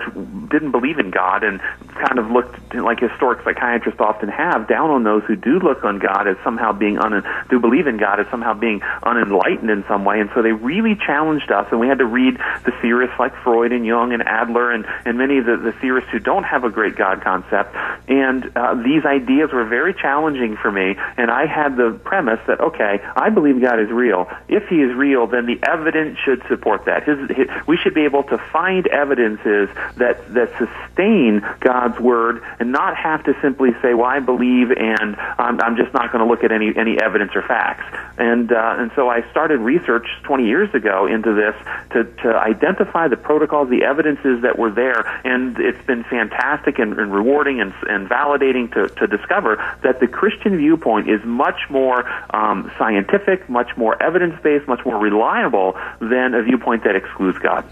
didn't 0.49 0.71
believe 0.71 0.99
in 0.99 1.11
God 1.11 1.43
and 1.43 1.59
kind 1.93 2.17
of 2.17 2.31
looked 2.31 2.73
like 2.73 2.99
historic 2.99 3.43
psychiatrists 3.43 3.99
often 3.99 4.29
have 4.29 4.67
down 4.67 4.89
on 4.89 5.03
those 5.03 5.23
who 5.25 5.35
do 5.35 5.59
look 5.59 5.83
on 5.83 5.99
God 5.99 6.27
as 6.27 6.37
somehow 6.43 6.71
being 6.71 6.97
un 6.97 7.23
do 7.49 7.59
believe 7.59 7.87
in 7.87 7.97
God 7.97 8.19
as 8.19 8.27
somehow 8.27 8.53
being 8.53 8.81
unenlightened 9.03 9.69
in 9.69 9.83
some 9.87 10.05
way, 10.05 10.19
and 10.19 10.29
so 10.33 10.41
they 10.41 10.51
really 10.51 10.95
challenged 10.95 11.51
us, 11.51 11.67
and 11.71 11.79
we 11.79 11.87
had 11.87 11.99
to 11.99 12.05
read 12.05 12.37
the 12.65 12.71
theorists 12.81 13.17
like 13.19 13.35
Freud 13.43 13.71
and 13.71 13.85
Jung 13.85 14.13
and 14.13 14.23
Adler 14.23 14.71
and 14.71 14.85
and 15.05 15.17
many 15.17 15.37
of 15.37 15.45
the, 15.45 15.57
the 15.57 15.73
theorists 15.73 16.09
who 16.11 16.19
don't 16.19 16.43
have 16.43 16.63
a 16.63 16.69
great 16.69 16.95
God 16.95 17.21
concept, 17.21 17.75
and 18.07 18.51
uh, 18.55 18.75
these 18.75 19.05
ideas 19.05 19.51
were 19.51 19.65
very 19.65 19.93
challenging 19.93 20.55
for 20.55 20.71
me, 20.71 20.95
and 21.17 21.29
I 21.29 21.45
had 21.45 21.75
the 21.75 21.99
premise 22.03 22.39
that 22.47 22.61
okay, 22.61 23.01
I 23.15 23.29
believe 23.29 23.61
God 23.61 23.79
is 23.79 23.89
real. 23.89 24.29
If 24.47 24.67
He 24.69 24.77
is 24.77 24.93
real, 24.95 25.27
then 25.27 25.45
the 25.45 25.59
evidence 25.67 26.17
should 26.19 26.43
support 26.47 26.85
that. 26.85 27.03
His 27.03 27.24
we 27.67 27.77
should 27.77 27.93
be 27.93 28.05
able 28.05 28.23
to 28.23 28.37
find 28.51 28.87
evidences 28.87 29.69
that 29.97 30.33
that 30.33 30.51
sustain 30.57 31.45
God's 31.59 31.99
word 31.99 32.43
and 32.59 32.71
not 32.71 32.95
have 32.95 33.23
to 33.25 33.33
simply 33.41 33.71
say, 33.81 33.93
"Well, 33.93 34.05
I 34.05 34.19
believe," 34.19 34.71
and 34.71 35.15
I'm, 35.15 35.59
I'm 35.61 35.75
just 35.75 35.93
not 35.93 36.11
going 36.11 36.23
to 36.23 36.29
look 36.29 36.43
at 36.43 36.51
any 36.51 36.75
any 36.75 36.99
evidence 37.01 37.31
or 37.35 37.41
facts. 37.41 37.85
And 38.17 38.51
uh, 38.51 38.75
and 38.77 38.91
so 38.95 39.09
I 39.09 39.29
started 39.31 39.59
research 39.59 40.07
20 40.23 40.45
years 40.45 40.73
ago 40.73 41.07
into 41.07 41.33
this 41.33 41.55
to 41.91 42.03
to 42.23 42.35
identify 42.35 43.07
the 43.07 43.17
protocols, 43.17 43.69
the 43.69 43.83
evidences 43.83 44.41
that 44.43 44.57
were 44.57 44.71
there, 44.71 45.05
and 45.25 45.57
it's 45.59 45.85
been 45.85 46.03
fantastic 46.03 46.79
and, 46.79 46.97
and 46.99 47.13
rewarding 47.13 47.59
and, 47.61 47.73
and 47.89 48.09
validating 48.09 48.71
to 48.73 48.87
to 48.95 49.07
discover 49.07 49.57
that 49.83 49.99
the 49.99 50.07
Christian 50.07 50.57
viewpoint 50.57 51.09
is 51.09 51.23
much 51.25 51.69
more 51.69 52.07
um, 52.33 52.71
scientific, 52.77 53.49
much 53.49 53.75
more 53.77 54.01
evidence 54.01 54.41
based, 54.41 54.67
much 54.67 54.85
more 54.85 54.97
reliable 54.97 55.77
than 55.99 56.33
a 56.33 56.43
viewpoint 56.43 56.83
that 56.83 56.95
excludes 56.95 57.14
God. 57.41 57.65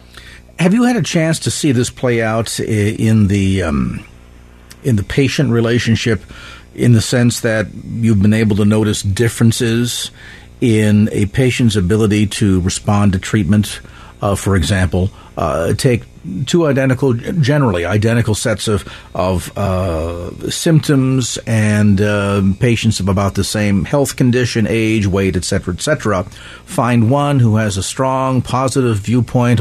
Have 0.60 0.74
you 0.74 0.84
had 0.84 0.96
a 0.96 1.02
chance 1.02 1.39
to 1.39 1.52
see 1.52 1.72
this 1.72 1.89
play 1.89 2.22
out 2.22 2.60
in 2.60 3.28
the 3.28 3.64
um, 3.64 4.06
in 4.84 4.96
the 4.96 5.04
patient 5.04 5.52
relationship, 5.52 6.22
in 6.76 6.94
the 6.94 7.02
sense 7.02 7.41
that 7.41 7.68
you've 7.74 8.22
been 8.22 8.34
able 8.34 8.56
to 8.58 8.66
notice 8.66 9.02
differences 9.02 10.12
in 10.62 11.10
a 11.12 11.26
patient's 11.28 11.76
ability 11.76 12.28
to 12.28 12.62
respond 12.62 13.14
to 13.14 13.20
treatment? 13.20 13.82
Uh, 14.22 14.36
for 14.36 14.56
example, 14.56 15.10
uh, 15.38 15.74
take 15.74 16.04
two 16.45 16.67
identical, 16.67 17.13
generally 17.13 17.86
identical 17.86 18.36
sets 18.36 18.67
of 18.67 18.88
of 19.13 19.55
uh, 19.57 20.49
symptoms 20.49 21.38
and 21.45 22.01
uh, 22.01 22.41
patients 22.59 22.99
of 22.99 23.09
about 23.09 23.36
the 23.36 23.43
same 23.43 23.86
health 23.86 24.15
condition, 24.15 24.65
age, 24.67 25.07
weight, 25.07 25.36
etc., 25.36 25.74
etc. 25.74 26.24
Find 26.65 27.09
one 27.09 27.39
who 27.39 27.57
has 27.57 27.78
a 27.78 27.84
strong, 27.84 28.41
positive 28.41 28.97
viewpoint 28.97 29.59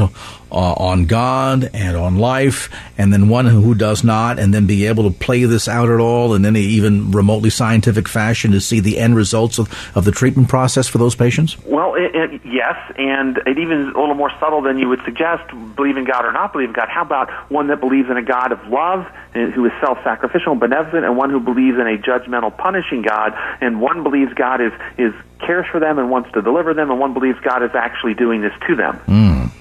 uh, 0.53 0.73
on 0.73 1.05
God 1.05 1.69
and 1.73 1.97
on 1.97 2.17
life, 2.17 2.69
and 2.97 3.11
then 3.11 3.27
one 3.27 3.45
who 3.45 3.73
does 3.73 4.03
not, 4.03 4.39
and 4.39 4.53
then 4.53 4.67
be 4.67 4.85
able 4.85 5.09
to 5.09 5.17
play 5.17 5.43
this 5.45 5.67
out 5.67 5.89
at 5.89 5.99
all 5.99 6.35
in 6.35 6.45
any 6.45 6.61
even 6.61 7.11
remotely 7.11 7.49
scientific 7.49 8.07
fashion 8.07 8.51
to 8.51 8.61
see 8.61 8.79
the 8.79 8.99
end 8.99 9.15
results 9.15 9.57
of, 9.57 9.67
of 9.95 10.05
the 10.05 10.11
treatment 10.11 10.47
process 10.49 10.87
for 10.87 10.99
those 10.99 11.15
patients? 11.15 11.57
Well, 11.65 11.95
it, 11.95 12.15
it, 12.15 12.41
yes, 12.45 12.75
and 12.97 13.37
it 13.45 13.57
even 13.57 13.81
is 13.81 13.95
a 13.95 13.99
little 13.99 14.15
more 14.15 14.31
subtle 14.39 14.61
than 14.61 14.77
you 14.77 14.89
would 14.89 15.01
suggest, 15.03 15.49
believe 15.75 15.97
in 15.97 16.05
God 16.05 16.25
or 16.25 16.31
not 16.31 16.53
believe 16.53 16.69
in 16.69 16.73
God. 16.73 16.89
How 16.89 17.01
about 17.01 17.31
one 17.51 17.67
that 17.67 17.79
believes 17.79 18.09
in 18.09 18.17
a 18.17 18.23
God 18.23 18.51
of 18.51 18.65
love, 18.67 19.05
who 19.33 19.65
is 19.65 19.71
self-sacrificial 19.81 20.51
and 20.51 20.61
benevolent, 20.61 21.05
and 21.05 21.17
one 21.17 21.31
who 21.31 21.39
believes 21.39 21.79
in 21.79 21.87
a 21.87 21.97
judgmental, 21.97 22.55
punishing 22.55 23.01
God, 23.01 23.33
and 23.59 23.81
one 23.81 24.03
believes 24.03 24.31
God 24.33 24.61
is, 24.61 24.71
is 24.97 25.13
cares 25.39 25.65
for 25.71 25.79
them 25.79 25.99
and 25.99 26.09
wants 26.09 26.31
to 26.33 26.41
deliver 26.41 26.73
them, 26.73 26.91
and 26.91 26.99
one 26.99 27.13
believes 27.13 27.39
God 27.39 27.63
is 27.63 27.71
actually 27.73 28.13
doing 28.13 28.41
this 28.41 28.53
to 28.67 28.75
them. 28.75 28.99
Mm. 29.07 29.51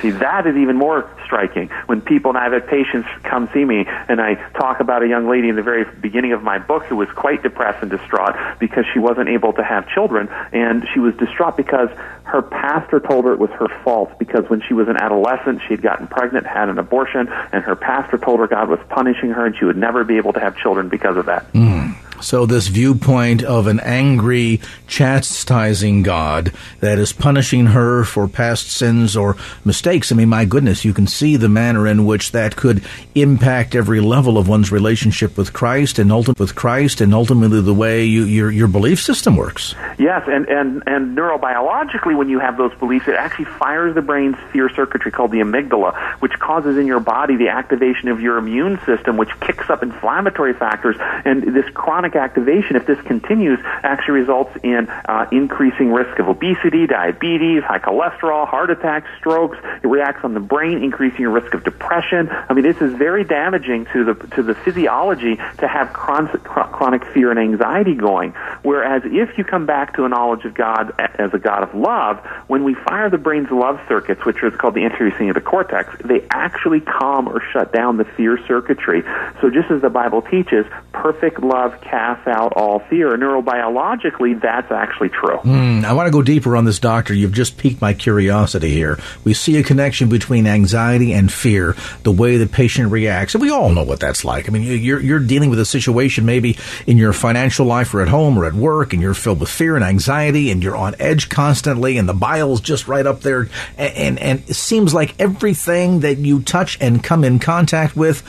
See, 0.00 0.10
that 0.10 0.46
is 0.46 0.56
even 0.56 0.76
more 0.76 1.10
striking. 1.24 1.68
When 1.86 2.00
people, 2.00 2.30
and 2.30 2.38
I've 2.38 2.52
had 2.52 2.68
patients 2.68 3.08
come 3.24 3.48
see 3.52 3.64
me, 3.64 3.84
and 3.86 4.20
I 4.20 4.34
talk 4.52 4.80
about 4.80 5.02
a 5.02 5.08
young 5.08 5.28
lady 5.28 5.48
in 5.48 5.56
the 5.56 5.62
very 5.62 5.84
beginning 5.84 6.32
of 6.32 6.42
my 6.42 6.58
book 6.58 6.84
who 6.84 6.96
was 6.96 7.08
quite 7.10 7.42
depressed 7.42 7.82
and 7.82 7.90
distraught 7.90 8.36
because 8.58 8.84
she 8.92 8.98
wasn't 8.98 9.28
able 9.28 9.52
to 9.54 9.64
have 9.64 9.88
children, 9.88 10.28
and 10.52 10.86
she 10.94 11.00
was 11.00 11.14
distraught 11.16 11.56
because 11.56 11.88
her 12.24 12.42
pastor 12.42 13.00
told 13.00 13.24
her 13.24 13.32
it 13.32 13.38
was 13.38 13.50
her 13.50 13.68
fault 13.82 14.18
because 14.18 14.48
when 14.48 14.60
she 14.60 14.74
was 14.74 14.86
an 14.88 14.96
adolescent, 14.96 15.60
she 15.66 15.74
had 15.74 15.82
gotten 15.82 16.06
pregnant, 16.06 16.46
had 16.46 16.68
an 16.68 16.78
abortion, 16.78 17.28
and 17.52 17.64
her 17.64 17.74
pastor 17.74 18.18
told 18.18 18.38
her 18.40 18.46
God 18.46 18.68
was 18.68 18.80
punishing 18.90 19.30
her 19.30 19.46
and 19.46 19.56
she 19.56 19.64
would 19.64 19.78
never 19.78 20.04
be 20.04 20.18
able 20.18 20.32
to 20.34 20.40
have 20.40 20.56
children 20.56 20.88
because 20.88 21.16
of 21.16 21.26
that. 21.26 21.50
Mm. 21.52 21.96
So, 22.20 22.46
this 22.46 22.68
viewpoint 22.68 23.42
of 23.42 23.66
an 23.66 23.80
angry, 23.80 24.60
chastising 24.86 26.02
God 26.02 26.52
that 26.80 26.98
is 26.98 27.12
punishing 27.12 27.66
her 27.66 28.04
for 28.04 28.28
past 28.28 28.70
sins 28.70 29.16
or 29.16 29.36
mistakes. 29.64 30.10
I 30.10 30.16
mean, 30.16 30.28
my 30.28 30.44
goodness, 30.44 30.84
you 30.84 30.92
can 30.92 31.06
see 31.06 31.36
the 31.36 31.48
manner 31.48 31.86
in 31.86 32.04
which 32.06 32.32
that 32.32 32.56
could 32.56 32.84
impact 33.14 33.74
every 33.74 34.00
level 34.00 34.38
of 34.38 34.48
one's 34.48 34.72
relationship 34.72 35.36
with 35.36 35.52
Christ 35.52 35.98
and 35.98 36.10
ultimately 36.10 36.42
with 36.42 36.54
Christ 36.54 37.00
and 37.00 37.14
ultimately 37.14 37.60
the 37.60 37.74
way 37.74 38.04
you, 38.04 38.24
your 38.24 38.50
your 38.50 38.68
belief 38.68 39.00
system 39.02 39.36
works. 39.36 39.74
Yes, 39.98 40.24
and, 40.26 40.48
and, 40.48 40.82
and 40.86 41.16
neurobiologically, 41.16 42.16
when 42.16 42.28
you 42.28 42.38
have 42.38 42.56
those 42.56 42.74
beliefs, 42.78 43.08
it 43.08 43.14
actually 43.14 43.46
fires 43.46 43.94
the 43.94 44.02
brain's 44.02 44.36
fear 44.52 44.68
circuitry 44.68 45.10
called 45.10 45.30
the 45.30 45.38
amygdala, 45.38 45.96
which 46.20 46.32
causes 46.38 46.76
in 46.76 46.86
your 46.86 47.00
body 47.00 47.36
the 47.36 47.48
activation 47.48 48.08
of 48.08 48.20
your 48.20 48.38
immune 48.38 48.78
system, 48.86 49.16
which 49.16 49.30
kicks 49.40 49.68
up 49.70 49.82
inflammatory 49.82 50.54
factors. 50.54 50.96
And 51.24 51.54
this 51.54 51.68
chronic 51.74 52.07
activation, 52.16 52.76
if 52.76 52.86
this 52.86 53.00
continues, 53.02 53.58
actually 53.64 54.20
results 54.20 54.56
in 54.62 54.88
uh, 54.88 55.26
increasing 55.32 55.92
risk 55.92 56.18
of 56.18 56.28
obesity, 56.28 56.86
diabetes, 56.86 57.62
high 57.62 57.78
cholesterol, 57.78 58.46
heart 58.46 58.70
attacks, 58.70 59.08
strokes. 59.18 59.58
It 59.82 59.86
reacts 59.86 60.24
on 60.24 60.34
the 60.34 60.40
brain, 60.40 60.82
increasing 60.82 61.20
your 61.20 61.30
risk 61.30 61.54
of 61.54 61.64
depression. 61.64 62.28
I 62.30 62.54
mean, 62.54 62.64
this 62.64 62.80
is 62.80 62.94
very 62.94 63.24
damaging 63.24 63.86
to 63.92 64.04
the 64.04 64.14
to 64.36 64.42
the 64.42 64.54
physiology 64.54 65.36
to 65.36 65.68
have 65.68 65.92
chronic, 65.92 66.42
chronic 66.44 67.04
fear 67.12 67.30
and 67.30 67.38
anxiety 67.38 67.94
going. 67.94 68.32
Whereas 68.62 69.02
if 69.04 69.36
you 69.38 69.44
come 69.44 69.66
back 69.66 69.94
to 69.96 70.04
a 70.04 70.08
knowledge 70.08 70.44
of 70.44 70.54
God 70.54 70.94
as 70.98 71.32
a 71.34 71.38
God 71.38 71.62
of 71.62 71.74
love, 71.74 72.18
when 72.46 72.64
we 72.64 72.74
fire 72.74 73.10
the 73.10 73.18
brain's 73.18 73.50
love 73.50 73.80
circuits, 73.88 74.24
which 74.24 74.42
is 74.42 74.54
called 74.56 74.74
the 74.74 74.84
anterior 74.84 75.12
cingulate 75.12 75.44
cortex, 75.44 75.94
they 76.04 76.26
actually 76.30 76.80
calm 76.80 77.28
or 77.28 77.42
shut 77.52 77.72
down 77.72 77.96
the 77.96 78.04
fear 78.04 78.38
circuitry. 78.46 79.02
So 79.40 79.50
just 79.50 79.70
as 79.70 79.82
the 79.82 79.90
Bible 79.90 80.22
teaches, 80.22 80.66
perfect 80.92 81.40
love 81.42 81.80
out 82.26 82.52
all 82.54 82.78
fear. 82.78 83.10
Neurobiologically, 83.16 84.40
that's 84.40 84.70
actually 84.70 85.08
true. 85.08 85.38
Mm, 85.38 85.84
I 85.84 85.92
want 85.92 86.06
to 86.06 86.10
go 86.10 86.22
deeper 86.22 86.56
on 86.56 86.64
this, 86.64 86.78
doctor. 86.78 87.14
You've 87.14 87.32
just 87.32 87.58
piqued 87.58 87.80
my 87.80 87.94
curiosity 87.94 88.70
here. 88.70 88.98
We 89.24 89.34
see 89.34 89.56
a 89.56 89.62
connection 89.62 90.08
between 90.08 90.46
anxiety 90.46 91.12
and 91.12 91.32
fear, 91.32 91.76
the 92.02 92.12
way 92.12 92.36
the 92.36 92.46
patient 92.46 92.90
reacts, 92.90 93.34
and 93.34 93.42
we 93.42 93.50
all 93.50 93.70
know 93.70 93.82
what 93.82 94.00
that's 94.00 94.24
like. 94.24 94.48
I 94.48 94.52
mean, 94.52 94.62
you're 94.62 95.00
you're 95.00 95.18
dealing 95.18 95.50
with 95.50 95.58
a 95.58 95.64
situation 95.64 96.24
maybe 96.24 96.56
in 96.86 96.98
your 96.98 97.12
financial 97.12 97.66
life 97.66 97.92
or 97.94 98.02
at 98.02 98.08
home 98.08 98.38
or 98.38 98.46
at 98.46 98.54
work, 98.54 98.92
and 98.92 99.02
you're 99.02 99.14
filled 99.14 99.40
with 99.40 99.50
fear 99.50 99.76
and 99.76 99.84
anxiety, 99.84 100.50
and 100.50 100.62
you're 100.62 100.76
on 100.76 100.94
edge 100.98 101.28
constantly, 101.28 101.98
and 101.98 102.08
the 102.08 102.14
bile's 102.14 102.60
just 102.60 102.88
right 102.88 103.06
up 103.06 103.20
there, 103.20 103.48
and 103.76 104.08
and, 104.08 104.18
and 104.20 104.42
it 104.48 104.54
seems 104.54 104.94
like 104.94 105.14
everything 105.20 106.00
that 106.00 106.18
you 106.18 106.40
touch 106.40 106.78
and 106.80 107.02
come 107.02 107.24
in 107.24 107.38
contact 107.38 107.96
with 107.96 108.22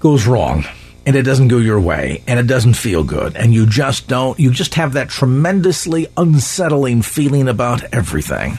goes 0.00 0.26
wrong 0.26 0.64
and 1.06 1.16
it 1.16 1.22
doesn't 1.22 1.48
go 1.48 1.58
your 1.58 1.80
way 1.80 2.22
and 2.26 2.38
it 2.38 2.46
doesn't 2.46 2.74
feel 2.74 3.04
good 3.04 3.36
and 3.36 3.54
you 3.54 3.64
just 3.66 4.08
don't 4.08 4.38
you 4.38 4.50
just 4.50 4.74
have 4.74 4.92
that 4.92 5.08
tremendously 5.08 6.08
unsettling 6.16 7.00
feeling 7.00 7.48
about 7.48 7.82
everything 7.94 8.58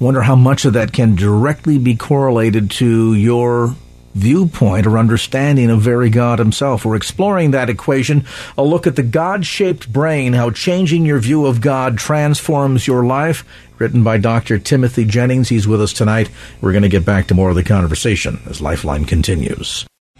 wonder 0.00 0.22
how 0.22 0.36
much 0.36 0.64
of 0.64 0.72
that 0.72 0.92
can 0.92 1.14
directly 1.14 1.78
be 1.78 1.94
correlated 1.94 2.70
to 2.70 3.14
your 3.14 3.76
viewpoint 4.16 4.86
or 4.86 4.98
understanding 4.98 5.70
of 5.70 5.82
very 5.82 6.08
God 6.08 6.38
himself. 6.38 6.84
We're 6.84 6.96
exploring 6.96 7.50
that 7.50 7.68
equation, 7.68 8.24
a 8.56 8.64
look 8.64 8.86
at 8.86 8.96
the 8.96 9.02
God-shaped 9.02 9.92
brain, 9.92 10.32
how 10.32 10.50
changing 10.50 11.04
your 11.04 11.18
view 11.18 11.44
of 11.44 11.60
God 11.60 11.98
transforms 11.98 12.86
your 12.86 13.04
life, 13.04 13.44
written 13.78 14.02
by 14.02 14.16
Dr. 14.16 14.58
Timothy 14.58 15.04
Jennings. 15.04 15.50
He's 15.50 15.68
with 15.68 15.82
us 15.82 15.92
tonight. 15.92 16.30
We're 16.60 16.72
going 16.72 16.82
to 16.82 16.88
get 16.88 17.04
back 17.04 17.26
to 17.28 17.34
more 17.34 17.50
of 17.50 17.56
the 17.56 17.62
conversation 17.62 18.40
as 18.48 18.62
Lifeline 18.62 19.04
continues. 19.04 19.86